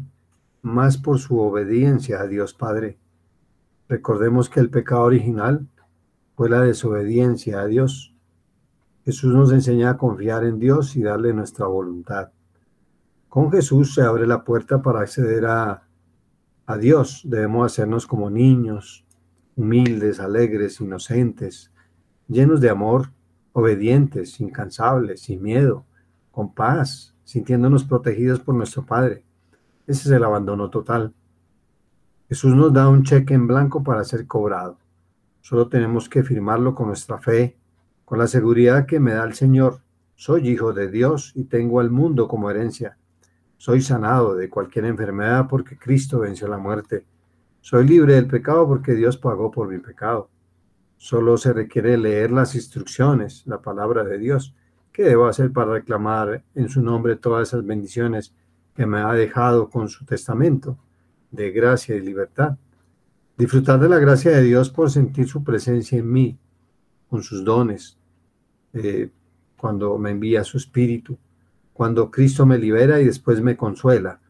más 0.61 0.99
por 0.99 1.19
su 1.19 1.39
obediencia 1.39 2.21
a 2.21 2.27
Dios 2.27 2.53
Padre. 2.53 2.99
Recordemos 3.93 4.49
que 4.49 4.59
el 4.59 4.71
pecado 4.71 5.03
original 5.03 5.69
fue 6.35 6.49
la 6.49 6.63
desobediencia 6.63 7.61
a 7.61 7.67
Dios. 7.67 8.15
Jesús 9.05 9.35
nos 9.35 9.53
enseña 9.53 9.91
a 9.91 9.99
confiar 9.99 10.45
en 10.45 10.59
Dios 10.59 10.97
y 10.97 11.03
darle 11.03 11.35
nuestra 11.35 11.67
voluntad. 11.67 12.31
Con 13.29 13.53
Jesús 13.53 13.93
se 13.93 14.01
abre 14.01 14.27
la 14.27 14.45
puerta 14.45 14.81
para 14.81 15.01
acceder 15.01 15.45
a, 15.45 15.83
a 16.65 16.77
Dios. 16.79 17.21
Debemos 17.27 17.71
hacernos 17.71 18.07
como 18.07 18.31
niños, 18.31 19.05
humildes, 19.57 20.21
alegres, 20.21 20.81
inocentes, 20.81 21.71
llenos 22.29 22.63
de 22.63 22.71
amor, 22.71 23.11
obedientes, 23.53 24.41
incansables, 24.41 25.21
sin 25.21 25.43
miedo, 25.43 25.85
con 26.31 26.55
paz, 26.55 27.15
sintiéndonos 27.25 27.85
protegidos 27.85 28.41
por 28.41 28.55
nuestro 28.55 28.87
Padre. 28.87 29.27
Ese 29.87 30.09
es 30.09 30.15
el 30.15 30.25
abandono 30.25 30.71
total. 30.71 31.13
Jesús 32.33 32.55
nos 32.55 32.73
da 32.73 32.89
un 32.89 33.03
cheque 33.03 33.35
en 33.35 33.47
blanco 33.47 33.85
para 33.85 34.05
ser 34.05 34.27
cobrado. 34.27 34.79
Solo 35.43 35.69
tenemos 35.69 36.09
que 36.09 36.23
firmarlo 36.23 36.75
con 36.75 36.87
nuestra 36.87 37.19
fe, 37.19 37.59
con 38.07 38.19
la 38.19 38.27
seguridad 38.27 38.87
que 38.87 39.01
me 39.01 39.13
da 39.13 39.25
el 39.25 39.35
Señor. 39.35 39.81
Soy 40.15 40.49
hijo 40.49 40.73
de 40.73 40.91
Dios 40.91 41.33
y 41.35 41.45
tengo 41.45 41.79
al 41.79 41.91
mundo 41.91 42.29
como 42.29 42.49
herencia. 42.49 42.97
Soy 43.59 43.83
sanado 43.83 44.35
de 44.35 44.49
cualquier 44.49 44.87
enfermedad 44.87 45.47
porque 45.47 45.77
Cristo 45.77 46.21
venció 46.21 46.49
la 46.49 46.57
muerte. 46.57 47.05
Soy 47.61 47.87
libre 47.87 48.15
del 48.15 48.29
pecado 48.29 48.67
porque 48.67 48.95
Dios 48.95 49.19
pagó 49.19 49.51
por 49.51 49.69
mi 49.69 49.81
pecado. 49.81 50.31
Solo 50.97 51.37
se 51.37 51.53
requiere 51.53 51.99
leer 51.99 52.31
las 52.31 52.55
instrucciones, 52.55 53.43
la 53.47 53.61
palabra 53.61 54.05
de 54.05 54.17
Dios, 54.17 54.55
¿Qué 54.91 55.03
debo 55.03 55.27
hacer 55.27 55.53
para 55.53 55.73
reclamar 55.73 56.45
en 56.55 56.71
su 56.71 56.81
nombre 56.81 57.17
todas 57.17 57.49
esas 57.49 57.67
bendiciones 57.67 58.35
que 58.75 58.87
me 58.87 59.01
ha 59.01 59.13
dejado 59.13 59.69
con 59.69 59.91
su 59.91 60.07
testamento 60.07 60.79
de 61.33 61.51
gracia 61.51 61.97
y 61.97 62.01
libertad? 62.01 62.57
Disfrutar 63.37 63.81
de 63.81 63.89
la 63.89 63.99
gracia 63.99 64.31
de 64.31 64.43
Dios 64.43 64.71
por 64.71 64.91
sentir 64.91 65.27
su 65.27 65.43
presencia 65.43 65.99
en 65.99 66.13
mí, 66.13 66.39
con 67.11 67.25
sus 67.25 67.45
dones, 67.45 67.99
eh, 68.73 69.11
cuando 69.57 69.99
me 69.99 70.11
envía 70.11 70.45
su 70.45 70.57
espíritu, 70.57 71.19
cuando 71.73 72.11
Cristo 72.11 72.47
me 72.47 72.59
libera 72.59 73.01
y 73.01 73.07
después 73.07 73.41
me 73.41 73.57
consuela. 73.57 74.21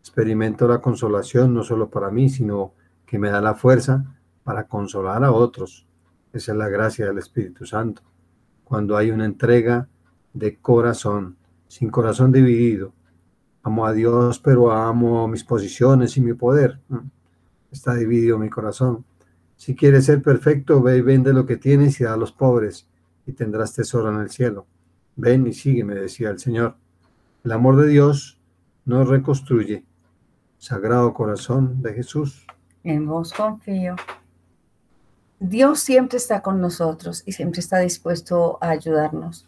Experimento 0.00 0.68
la 0.68 0.80
consolación 0.80 1.52
no 1.54 1.64
solo 1.64 1.90
para 1.90 2.10
mí, 2.10 2.28
sino 2.28 2.74
que 3.06 3.18
me 3.18 3.30
da 3.30 3.40
la 3.40 3.54
fuerza 3.54 4.04
para 4.44 4.66
consolar 4.66 5.24
a 5.24 5.32
otros. 5.32 5.86
Esa 6.32 6.52
es 6.52 6.58
la 6.58 6.68
gracia 6.68 7.06
del 7.06 7.18
Espíritu 7.18 7.66
Santo. 7.66 8.02
Cuando 8.64 8.96
hay 8.96 9.10
una 9.10 9.24
entrega 9.24 9.88
de 10.32 10.58
corazón, 10.58 11.36
sin 11.66 11.90
corazón 11.90 12.32
dividido. 12.32 12.92
Amo 13.62 13.86
a 13.86 13.92
Dios, 13.92 14.38
pero 14.38 14.72
amo 14.72 15.28
mis 15.28 15.44
posiciones 15.44 16.16
y 16.16 16.20
mi 16.20 16.32
poder. 16.32 16.80
Está 17.70 17.94
dividido 17.94 18.38
mi 18.38 18.48
corazón. 18.48 19.04
Si 19.56 19.74
quieres 19.74 20.06
ser 20.06 20.22
perfecto, 20.22 20.82
ve 20.82 20.96
y 20.96 21.00
vende 21.02 21.32
lo 21.32 21.44
que 21.44 21.56
tienes 21.56 22.00
y 22.00 22.04
da 22.04 22.14
a 22.14 22.16
los 22.16 22.32
pobres, 22.32 22.88
y 23.26 23.32
tendrás 23.32 23.74
tesoro 23.74 24.10
en 24.10 24.20
el 24.20 24.30
cielo. 24.30 24.66
Ven 25.16 25.46
y 25.46 25.52
sígueme, 25.52 25.94
decía 25.94 26.30
el 26.30 26.38
Señor. 26.38 26.76
El 27.44 27.52
amor 27.52 27.76
de 27.76 27.88
Dios 27.88 28.40
nos 28.86 29.08
reconstruye. 29.08 29.84
Sagrado 30.56 31.12
corazón 31.12 31.82
de 31.82 31.92
Jesús. 31.92 32.46
En 32.84 33.06
vos 33.06 33.32
confío. 33.32 33.96
Dios 35.38 35.80
siempre 35.80 36.18
está 36.18 36.42
con 36.42 36.60
nosotros 36.60 37.22
y 37.26 37.32
siempre 37.32 37.60
está 37.60 37.78
dispuesto 37.78 38.58
a 38.60 38.70
ayudarnos. 38.70 39.46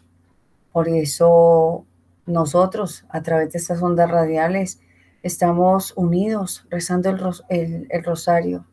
Por 0.71 0.87
eso 0.87 1.85
nosotros, 2.25 3.05
a 3.09 3.21
través 3.21 3.51
de 3.51 3.59
estas 3.59 3.81
ondas 3.81 4.09
radiales, 4.09 4.79
estamos 5.23 5.93
unidos 5.95 6.65
rezando 6.69 7.09
el, 7.09 7.87
rosario 8.03 8.65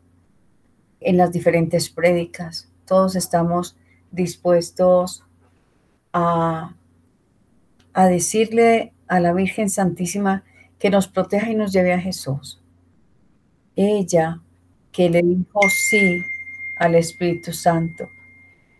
en 1.01 1.17
las 1.17 1.33
diferentes 1.33 1.91
prédicas. 1.91 2.71
Todos 2.87 3.17
estamos 3.17 3.77
dispuestos 4.11 5.25
a, 6.13 6.75
a 7.93 8.07
decirle 8.07 8.93
a 9.07 9.21
la 9.21 9.33
Virgen 9.33 9.71
Santísima 9.71 10.45
que 10.79 10.91
nos 10.91 11.09
proteja 11.09 11.51
y 11.51 11.55
nos 11.55 11.73
lleve 11.73 11.93
a 11.93 12.01
Jesús. 12.01 12.61
Ella 13.77 14.41
que 14.93 15.09
le 15.09 15.23
dijo 15.23 15.61
sí 15.69 16.23
al 16.79 16.95
Espíritu 16.95 17.53
Santo. 17.53 18.09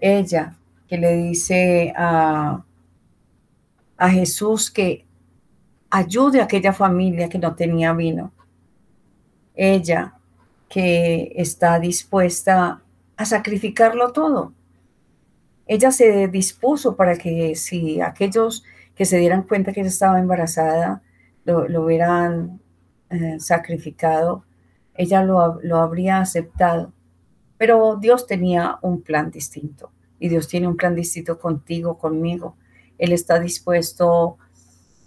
Ella 0.01 0.57
que 0.89 0.99
le 0.99 1.17
dice 1.17 1.93
a, 1.97 2.65
a 4.01 4.09
Jesús 4.09 4.71
que 4.71 5.05
ayude 5.91 6.41
a 6.41 6.45
aquella 6.45 6.73
familia 6.73 7.29
que 7.29 7.39
no 7.39 7.55
tenía 7.55 7.93
vino. 7.93 8.33
Ella 9.55 10.15
que 10.71 11.33
está 11.37 11.79
dispuesta 11.79 12.83
a 13.19 13.25
sacrificarlo 13.27 14.11
todo. 14.13 14.55
Ella 15.67 15.91
se 15.91 16.29
dispuso 16.29 16.97
para 16.97 17.17
que 17.19 17.55
si 17.57 18.01
aquellos 18.01 18.65
que 18.95 19.05
se 19.05 19.19
dieran 19.19 19.43
cuenta 19.43 19.73
que 19.75 19.81
ella 19.81 19.91
estaba 19.91 20.19
embarazada 20.19 21.03
lo, 21.45 21.85
hubieran 21.85 22.59
eh, 23.11 23.39
sacrificado, 23.39 24.45
ella 24.95 25.23
lo, 25.23 25.61
lo 25.63 25.77
habría 25.77 26.21
aceptado. 26.21 26.95
Pero 27.59 27.97
Dios 27.97 28.27
tenía 28.27 28.79
un 28.81 29.03
plan 29.03 29.31
distinto 29.31 29.93
y 30.19 30.31
Dios 30.31 30.49
tiene 30.49 30.69
un 30.69 30.77
plan 30.79 30.95
distinto 30.95 31.39
contigo, 31.39 31.99
conmigo. 31.99 32.57
Él 33.01 33.13
está 33.13 33.41
dispuesto 33.41 34.37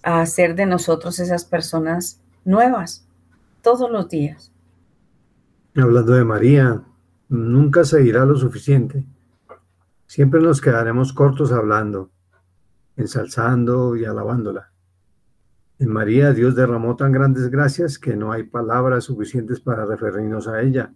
a 0.01 0.21
hacer 0.21 0.55
de 0.55 0.65
nosotros 0.65 1.19
esas 1.19 1.45
personas 1.45 2.19
nuevas 2.43 3.07
todos 3.61 3.89
los 3.89 4.09
días. 4.09 4.51
Hablando 5.75 6.13
de 6.13 6.25
María, 6.25 6.83
nunca 7.29 7.85
se 7.85 7.99
dirá 7.99 8.25
lo 8.25 8.35
suficiente. 8.35 9.05
Siempre 10.07 10.41
nos 10.41 10.59
quedaremos 10.59 11.13
cortos 11.13 11.51
hablando, 11.51 12.09
ensalzando 12.97 13.95
y 13.95 14.05
alabándola. 14.05 14.71
En 15.77 15.89
María 15.89 16.33
Dios 16.33 16.55
derramó 16.55 16.95
tan 16.95 17.11
grandes 17.11 17.49
gracias 17.49 17.99
que 17.99 18.15
no 18.15 18.31
hay 18.31 18.43
palabras 18.43 19.03
suficientes 19.03 19.59
para 19.59 19.85
referirnos 19.85 20.47
a 20.47 20.61
ella. 20.61 20.91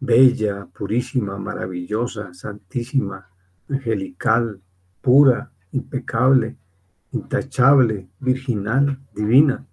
Bella, 0.00 0.66
purísima, 0.66 1.36
maravillosa, 1.36 2.32
santísima, 2.32 3.28
angelical, 3.68 4.62
pura, 5.02 5.53
impecable, 5.74 6.56
intachable, 7.12 8.08
virginal, 8.20 8.98
divina. 9.12 9.66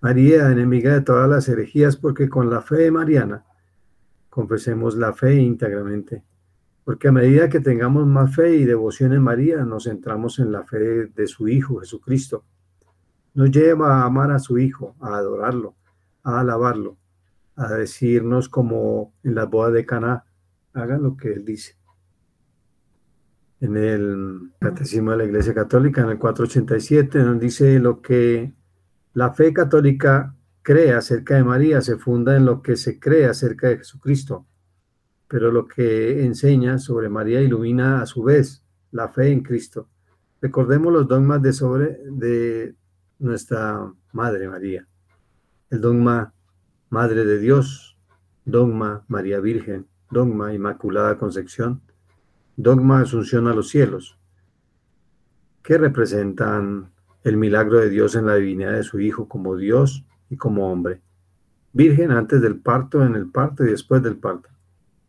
María, 0.00 0.50
enemiga 0.50 0.92
de 0.92 1.00
todas 1.00 1.28
las 1.28 1.48
herejías, 1.48 1.96
porque 1.96 2.28
con 2.28 2.50
la 2.50 2.60
fe 2.60 2.90
mariana 2.90 3.44
confesemos 4.28 4.96
la 4.96 5.12
fe 5.12 5.34
íntegramente. 5.34 6.24
Porque 6.84 7.08
a 7.08 7.12
medida 7.12 7.48
que 7.48 7.60
tengamos 7.60 8.06
más 8.06 8.34
fe 8.34 8.56
y 8.56 8.64
devoción 8.64 9.12
en 9.12 9.22
María, 9.22 9.64
nos 9.64 9.84
centramos 9.84 10.38
en 10.38 10.52
la 10.52 10.64
fe 10.64 11.06
de 11.06 11.26
su 11.26 11.48
Hijo 11.48 11.80
Jesucristo. 11.80 12.44
Nos 13.34 13.50
lleva 13.50 14.00
a 14.00 14.04
amar 14.04 14.32
a 14.32 14.38
su 14.38 14.58
Hijo, 14.58 14.96
a 15.00 15.16
adorarlo, 15.16 15.74
a 16.22 16.40
alabarlo, 16.40 16.96
a 17.56 17.68
decirnos 17.74 18.48
como 18.48 19.12
en 19.22 19.34
las 19.34 19.50
bodas 19.50 19.72
de 19.72 19.84
Caná, 19.84 20.24
hagan 20.72 21.02
lo 21.02 21.16
que 21.16 21.32
Él 21.32 21.44
dice. 21.44 21.76
En 23.60 23.76
el 23.76 24.52
Catecismo 24.60 25.10
de 25.10 25.16
la 25.16 25.24
Iglesia 25.24 25.52
Católica, 25.52 26.02
en 26.02 26.10
el 26.10 26.18
487, 26.18 27.18
nos 27.24 27.40
dice 27.40 27.78
lo 27.80 28.00
que 28.00 28.52
la 29.14 29.32
fe 29.32 29.52
católica 29.52 30.36
cree 30.62 30.92
acerca 30.92 31.34
de 31.34 31.44
María 31.44 31.80
se 31.80 31.96
funda 31.96 32.36
en 32.36 32.44
lo 32.44 32.62
que 32.62 32.76
se 32.76 33.00
cree 33.00 33.26
acerca 33.26 33.68
de 33.68 33.78
Jesucristo, 33.78 34.46
pero 35.26 35.50
lo 35.50 35.66
que 35.66 36.24
enseña 36.24 36.78
sobre 36.78 37.08
María 37.08 37.40
ilumina 37.40 38.00
a 38.00 38.06
su 38.06 38.22
vez 38.22 38.62
la 38.92 39.08
fe 39.08 39.32
en 39.32 39.42
Cristo. 39.42 39.88
Recordemos 40.40 40.92
los 40.92 41.08
dogmas 41.08 41.42
de 41.42 41.52
sobre 41.52 41.98
de 42.04 42.76
nuestra 43.18 43.92
Madre 44.12 44.48
María. 44.48 44.86
El 45.70 45.80
dogma 45.80 46.32
Madre 46.90 47.24
de 47.24 47.38
Dios, 47.38 47.98
dogma 48.44 49.04
María 49.08 49.40
Virgen, 49.40 49.86
dogma 50.10 50.54
Inmaculada 50.54 51.18
Concepción, 51.18 51.82
dogma 52.60 53.02
Asunción 53.02 53.46
a 53.46 53.54
los 53.54 53.68
cielos, 53.68 54.18
que 55.62 55.78
representan 55.78 56.90
el 57.22 57.36
milagro 57.36 57.78
de 57.78 57.88
Dios 57.88 58.16
en 58.16 58.26
la 58.26 58.34
divinidad 58.34 58.72
de 58.72 58.82
su 58.82 58.98
Hijo 58.98 59.28
como 59.28 59.56
Dios 59.56 60.04
y 60.28 60.36
como 60.36 60.72
hombre. 60.72 61.00
Virgen 61.72 62.10
antes 62.10 62.42
del 62.42 62.58
parto, 62.58 63.06
en 63.06 63.14
el 63.14 63.30
parto 63.30 63.64
y 63.64 63.70
después 63.70 64.02
del 64.02 64.16
parto. 64.16 64.48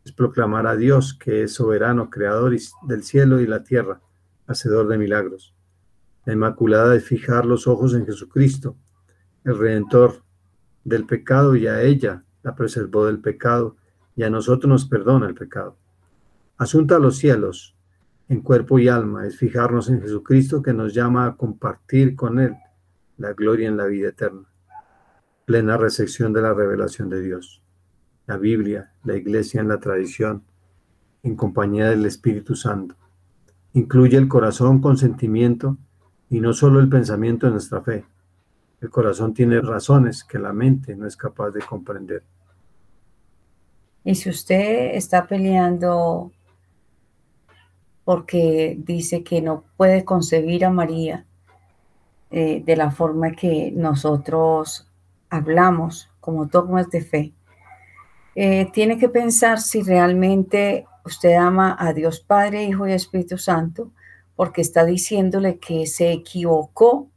Es 0.04 0.12
proclamar 0.12 0.68
a 0.68 0.76
Dios 0.76 1.12
que 1.12 1.42
es 1.42 1.54
soberano, 1.54 2.08
creador 2.08 2.56
del 2.86 3.02
cielo 3.02 3.40
y 3.40 3.48
la 3.48 3.64
tierra, 3.64 4.00
hacedor 4.46 4.86
de 4.86 4.98
milagros. 4.98 5.52
La 6.26 6.34
Inmaculada 6.34 6.94
es 6.94 7.04
fijar 7.04 7.46
los 7.46 7.66
ojos 7.66 7.94
en 7.94 8.06
Jesucristo, 8.06 8.76
el 9.42 9.58
Redentor 9.58 10.22
del 10.84 11.04
pecado, 11.04 11.56
y 11.56 11.66
a 11.66 11.82
ella 11.82 12.22
la 12.44 12.54
preservó 12.54 13.06
del 13.06 13.18
pecado, 13.18 13.76
y 14.14 14.22
a 14.22 14.30
nosotros 14.30 14.68
nos 14.68 14.84
perdona 14.84 15.26
el 15.26 15.34
pecado. 15.34 15.76
Asunta 16.60 16.96
a 16.96 16.98
los 16.98 17.16
cielos, 17.16 17.74
en 18.28 18.42
cuerpo 18.42 18.78
y 18.78 18.86
alma, 18.86 19.26
es 19.26 19.38
fijarnos 19.38 19.88
en 19.88 20.02
Jesucristo 20.02 20.60
que 20.60 20.74
nos 20.74 20.92
llama 20.92 21.24
a 21.24 21.34
compartir 21.34 22.14
con 22.14 22.38
Él 22.38 22.54
la 23.16 23.32
gloria 23.32 23.66
en 23.66 23.78
la 23.78 23.86
vida 23.86 24.10
eterna. 24.10 24.46
Plena 25.46 25.78
recepción 25.78 26.34
de 26.34 26.42
la 26.42 26.52
revelación 26.52 27.08
de 27.08 27.22
Dios. 27.22 27.62
La 28.26 28.36
Biblia, 28.36 28.92
la 29.04 29.16
Iglesia 29.16 29.62
en 29.62 29.68
la 29.68 29.80
tradición, 29.80 30.44
en 31.22 31.34
compañía 31.34 31.88
del 31.88 32.04
Espíritu 32.04 32.54
Santo. 32.54 32.94
Incluye 33.72 34.18
el 34.18 34.28
corazón 34.28 34.82
con 34.82 34.98
sentimiento 34.98 35.78
y 36.28 36.40
no 36.40 36.52
solo 36.52 36.80
el 36.80 36.90
pensamiento 36.90 37.46
de 37.46 37.52
nuestra 37.52 37.80
fe. 37.80 38.04
El 38.82 38.90
corazón 38.90 39.32
tiene 39.32 39.62
razones 39.62 40.24
que 40.24 40.38
la 40.38 40.52
mente 40.52 40.94
no 40.94 41.06
es 41.06 41.16
capaz 41.16 41.52
de 41.52 41.62
comprender. 41.62 42.22
Y 44.04 44.14
si 44.14 44.28
usted 44.28 44.94
está 44.94 45.26
peleando 45.26 46.32
porque 48.04 48.76
dice 48.78 49.22
que 49.22 49.42
no 49.42 49.64
puede 49.76 50.04
concebir 50.04 50.64
a 50.64 50.70
María 50.70 51.26
eh, 52.30 52.62
de 52.64 52.76
la 52.76 52.90
forma 52.90 53.32
que 53.32 53.72
nosotros 53.74 54.88
hablamos 55.28 56.10
como 56.20 56.46
dogmas 56.46 56.90
de 56.90 57.00
fe, 57.02 57.32
eh, 58.34 58.70
tiene 58.72 58.98
que 58.98 59.08
pensar 59.08 59.60
si 59.60 59.82
realmente 59.82 60.86
usted 61.04 61.34
ama 61.34 61.76
a 61.78 61.92
Dios 61.92 62.20
Padre, 62.20 62.64
Hijo 62.64 62.86
y 62.86 62.92
Espíritu 62.92 63.38
Santo 63.38 63.90
porque 64.36 64.62
está 64.62 64.84
diciéndole 64.84 65.58
que 65.58 65.86
se 65.86 66.12
equivocó 66.12 67.10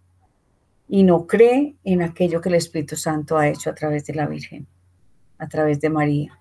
y 0.90 1.04
no 1.04 1.26
cree 1.26 1.76
en 1.86 2.02
aquello 2.02 2.42
que 2.42 2.50
el 2.50 2.56
Espíritu 2.56 2.98
Santo 2.98 3.38
ha 3.38 3.48
hecho 3.48 3.70
a 3.70 3.76
través 3.76 4.06
de 4.06 4.14
la 4.14 4.28
Virgen, 4.28 4.68
a 5.38 5.48
través 5.48 5.80
de 5.80 5.90
María. 5.90 6.38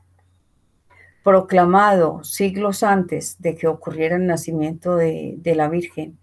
Proclamado 1.22 2.24
siglos 2.24 2.82
antes 2.82 3.40
de 3.40 3.54
que 3.54 3.68
ocurriera 3.68 4.16
el 4.16 4.26
nacimiento 4.26 4.96
de, 4.96 5.40
la 5.44 5.68
Virgen 5.68 6.18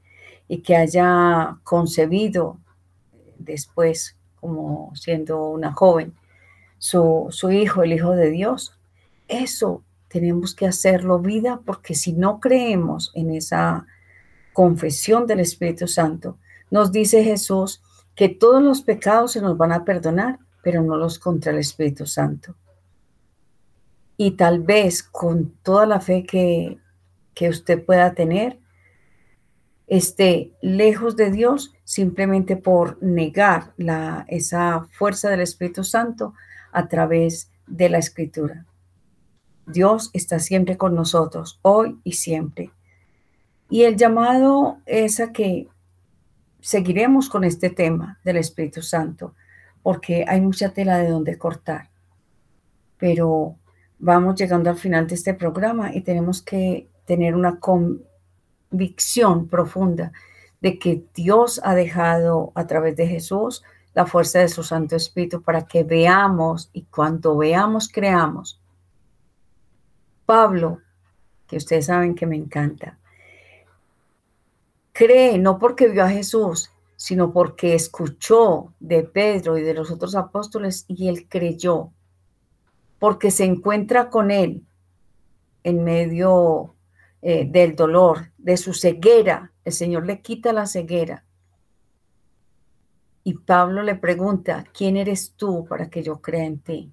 y 0.47 0.61
que 0.61 0.75
haya 0.75 1.57
concebido 1.63 2.57
después, 3.37 4.17
como 4.39 4.91
siendo 4.95 5.49
una 5.49 5.71
joven, 5.71 6.13
su, 6.77 7.27
su 7.29 7.51
hijo, 7.51 7.83
el 7.83 7.93
Hijo 7.93 8.11
de 8.11 8.29
Dios. 8.29 8.77
Eso 9.27 9.83
tenemos 10.09 10.53
que 10.53 10.67
hacerlo 10.67 11.19
vida 11.19 11.61
porque 11.65 11.95
si 11.95 12.13
no 12.13 12.39
creemos 12.39 13.11
en 13.13 13.31
esa 13.31 13.85
confesión 14.53 15.27
del 15.27 15.39
Espíritu 15.39 15.87
Santo, 15.87 16.37
nos 16.71 16.91
dice 16.91 17.23
Jesús 17.23 17.81
que 18.15 18.27
todos 18.27 18.61
los 18.61 18.81
pecados 18.81 19.31
se 19.31 19.41
nos 19.41 19.57
van 19.57 19.71
a 19.71 19.85
perdonar, 19.85 20.39
pero 20.61 20.81
no 20.83 20.97
los 20.97 21.19
contra 21.19 21.53
el 21.53 21.59
Espíritu 21.59 22.05
Santo. 22.05 22.55
Y 24.21 24.31
tal 24.31 24.59
vez 24.59 25.01
con 25.01 25.51
toda 25.63 25.85
la 25.85 26.01
fe 26.01 26.25
que, 26.25 26.77
que 27.33 27.47
usted 27.47 27.85
pueda 27.85 28.13
tener, 28.15 28.59
esté 29.87 30.51
lejos 30.61 31.15
de 31.15 31.31
Dios 31.31 31.73
simplemente 31.85 32.57
por 32.57 33.01
negar 33.01 33.73
la, 33.77 34.25
esa 34.27 34.89
fuerza 34.91 35.29
del 35.29 35.39
Espíritu 35.39 35.85
Santo 35.85 36.33
a 36.73 36.89
través 36.89 37.49
de 37.65 37.87
la 37.87 37.97
Escritura. 37.97 38.65
Dios 39.65 40.09
está 40.11 40.39
siempre 40.39 40.75
con 40.75 40.95
nosotros, 40.95 41.57
hoy 41.61 41.97
y 42.03 42.11
siempre. 42.11 42.71
Y 43.69 43.83
el 43.83 43.95
llamado 43.95 44.79
es 44.85 45.21
a 45.21 45.31
que 45.31 45.69
seguiremos 46.59 47.29
con 47.29 47.45
este 47.45 47.69
tema 47.69 48.19
del 48.25 48.35
Espíritu 48.35 48.81
Santo, 48.81 49.33
porque 49.81 50.25
hay 50.27 50.41
mucha 50.41 50.73
tela 50.73 50.97
de 50.97 51.07
donde 51.07 51.37
cortar. 51.37 51.89
Pero 52.97 53.55
vamos 53.99 54.35
llegando 54.35 54.69
al 54.69 54.77
final 54.77 55.07
de 55.07 55.15
este 55.15 55.33
programa 55.33 55.93
y 55.93 56.01
tenemos 56.01 56.41
que 56.41 56.87
tener 57.05 57.35
una 57.35 57.59
convicción 57.59 59.47
profunda 59.47 60.11
de 60.61 60.79
que 60.79 61.03
Dios 61.13 61.61
ha 61.63 61.75
dejado 61.75 62.51
a 62.55 62.67
través 62.67 62.95
de 62.95 63.07
Jesús 63.07 63.63
la 63.93 64.05
fuerza 64.05 64.39
de 64.39 64.49
su 64.49 64.63
Santo 64.63 64.95
Espíritu 64.95 65.41
para 65.41 65.65
que 65.65 65.83
veamos 65.83 66.69
y 66.73 66.83
cuando 66.83 67.37
veamos 67.37 67.89
creamos. 67.89 68.59
Pablo, 70.25 70.79
que 71.47 71.57
ustedes 71.57 71.87
saben 71.87 72.15
que 72.15 72.27
me 72.27 72.35
encanta, 72.35 72.97
cree 74.93 75.37
no 75.37 75.57
porque 75.57 75.87
vio 75.87 76.03
a 76.03 76.09
Jesús, 76.09 76.71
sino 76.95 77.31
porque 77.31 77.73
escuchó 77.73 78.73
de 78.79 79.03
Pedro 79.03 79.57
y 79.57 79.63
de 79.63 79.73
los 79.73 79.89
otros 79.89 80.15
apóstoles 80.15 80.85
y 80.87 81.07
él 81.07 81.27
creyó, 81.27 81.91
porque 82.99 83.31
se 83.31 83.45
encuentra 83.45 84.09
con 84.09 84.29
él 84.29 84.65
en 85.63 85.83
medio 85.83 86.75
eh, 87.21 87.45
del 87.49 87.75
dolor, 87.75 88.31
de 88.37 88.57
su 88.57 88.73
ceguera. 88.73 89.51
El 89.65 89.73
Señor 89.73 90.05
le 90.05 90.21
quita 90.21 90.53
la 90.53 90.65
ceguera. 90.65 91.25
Y 93.23 93.33
Pablo 93.33 93.83
le 93.83 93.95
pregunta, 93.95 94.63
¿quién 94.73 94.97
eres 94.97 95.33
tú 95.35 95.65
para 95.65 95.89
que 95.89 96.01
yo 96.01 96.21
crea 96.21 96.45
en 96.45 96.59
ti? 96.59 96.91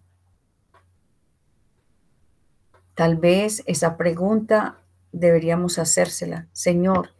Tal 2.94 3.16
vez 3.16 3.62
esa 3.66 3.96
pregunta 3.96 4.82
deberíamos 5.12 5.78
hacérsela. 5.78 6.48
Señor, 6.52 7.10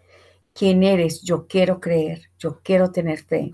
quién 0.53 0.83
eres, 0.83 1.23
yo 1.23 1.47
quiero 1.47 1.81
creer, 1.81 2.31
yo 2.39 2.61
quiero 2.63 2.91
tener 2.93 3.23
fe. 3.23 3.53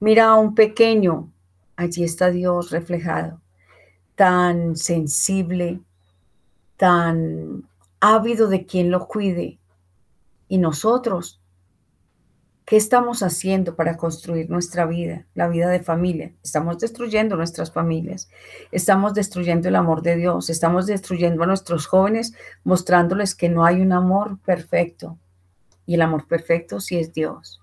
Mira 0.00 0.30
a 0.30 0.36
un 0.36 0.54
pequeño, 0.54 1.32
allí 1.76 2.04
está 2.04 2.30
Dios 2.30 2.70
reflejado, 2.70 3.41
tan 4.14 4.76
sensible, 4.76 5.80
tan 6.76 7.68
ávido 8.00 8.48
de 8.48 8.66
quien 8.66 8.90
lo 8.90 9.06
cuide. 9.06 9.58
Y 10.48 10.58
nosotros, 10.58 11.40
¿qué 12.64 12.76
estamos 12.76 13.22
haciendo 13.22 13.76
para 13.76 13.96
construir 13.96 14.50
nuestra 14.50 14.86
vida, 14.86 15.24
la 15.34 15.48
vida 15.48 15.68
de 15.68 15.80
familia? 15.80 16.32
Estamos 16.42 16.78
destruyendo 16.78 17.36
nuestras 17.36 17.72
familias, 17.72 18.28
estamos 18.70 19.14
destruyendo 19.14 19.68
el 19.68 19.76
amor 19.76 20.02
de 20.02 20.16
Dios, 20.16 20.50
estamos 20.50 20.86
destruyendo 20.86 21.42
a 21.42 21.46
nuestros 21.46 21.86
jóvenes 21.86 22.34
mostrándoles 22.64 23.34
que 23.34 23.48
no 23.48 23.64
hay 23.64 23.80
un 23.80 23.92
amor 23.92 24.38
perfecto, 24.40 25.18
y 25.86 25.94
el 25.94 26.02
amor 26.02 26.26
perfecto 26.26 26.80
sí 26.80 26.98
es 26.98 27.12
Dios. 27.12 27.60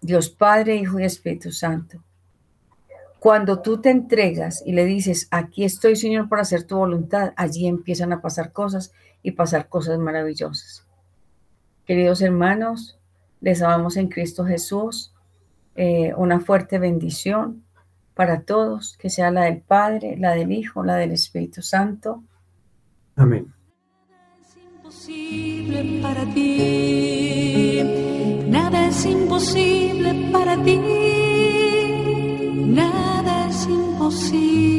Dios 0.00 0.30
Padre, 0.30 0.76
Hijo 0.76 1.00
y 1.00 1.04
Espíritu 1.04 1.50
Santo. 1.50 2.02
Cuando 3.18 3.60
tú 3.60 3.80
te 3.80 3.90
entregas 3.90 4.62
y 4.64 4.72
le 4.72 4.84
dices, 4.84 5.26
aquí 5.30 5.64
estoy 5.64 5.96
Señor 5.96 6.28
para 6.28 6.42
hacer 6.42 6.64
tu 6.64 6.76
voluntad, 6.76 7.32
allí 7.36 7.66
empiezan 7.66 8.12
a 8.12 8.20
pasar 8.20 8.52
cosas 8.52 8.92
y 9.22 9.32
pasar 9.32 9.68
cosas 9.68 9.98
maravillosas. 9.98 10.86
Queridos 11.84 12.22
hermanos, 12.22 12.98
les 13.40 13.60
amamos 13.62 13.96
en 13.96 14.08
Cristo 14.08 14.44
Jesús. 14.44 15.12
Eh, 15.74 16.12
una 16.16 16.40
fuerte 16.40 16.78
bendición 16.78 17.64
para 18.14 18.42
todos, 18.42 18.96
que 18.98 19.10
sea 19.10 19.30
la 19.30 19.42
del 19.44 19.60
Padre, 19.60 20.16
la 20.16 20.32
del 20.32 20.52
Hijo, 20.52 20.84
la 20.84 20.96
del 20.96 21.12
Espíritu 21.12 21.62
Santo. 21.62 22.22
Amén. 23.16 23.52
es 24.40 24.56
imposible 24.56 26.00
para 26.02 26.24
ti. 26.34 27.82
Nada 28.48 28.88
es 28.88 29.06
imposible 29.06 30.30
para 30.32 30.62
ti. 30.62 31.17
see. 34.28 34.77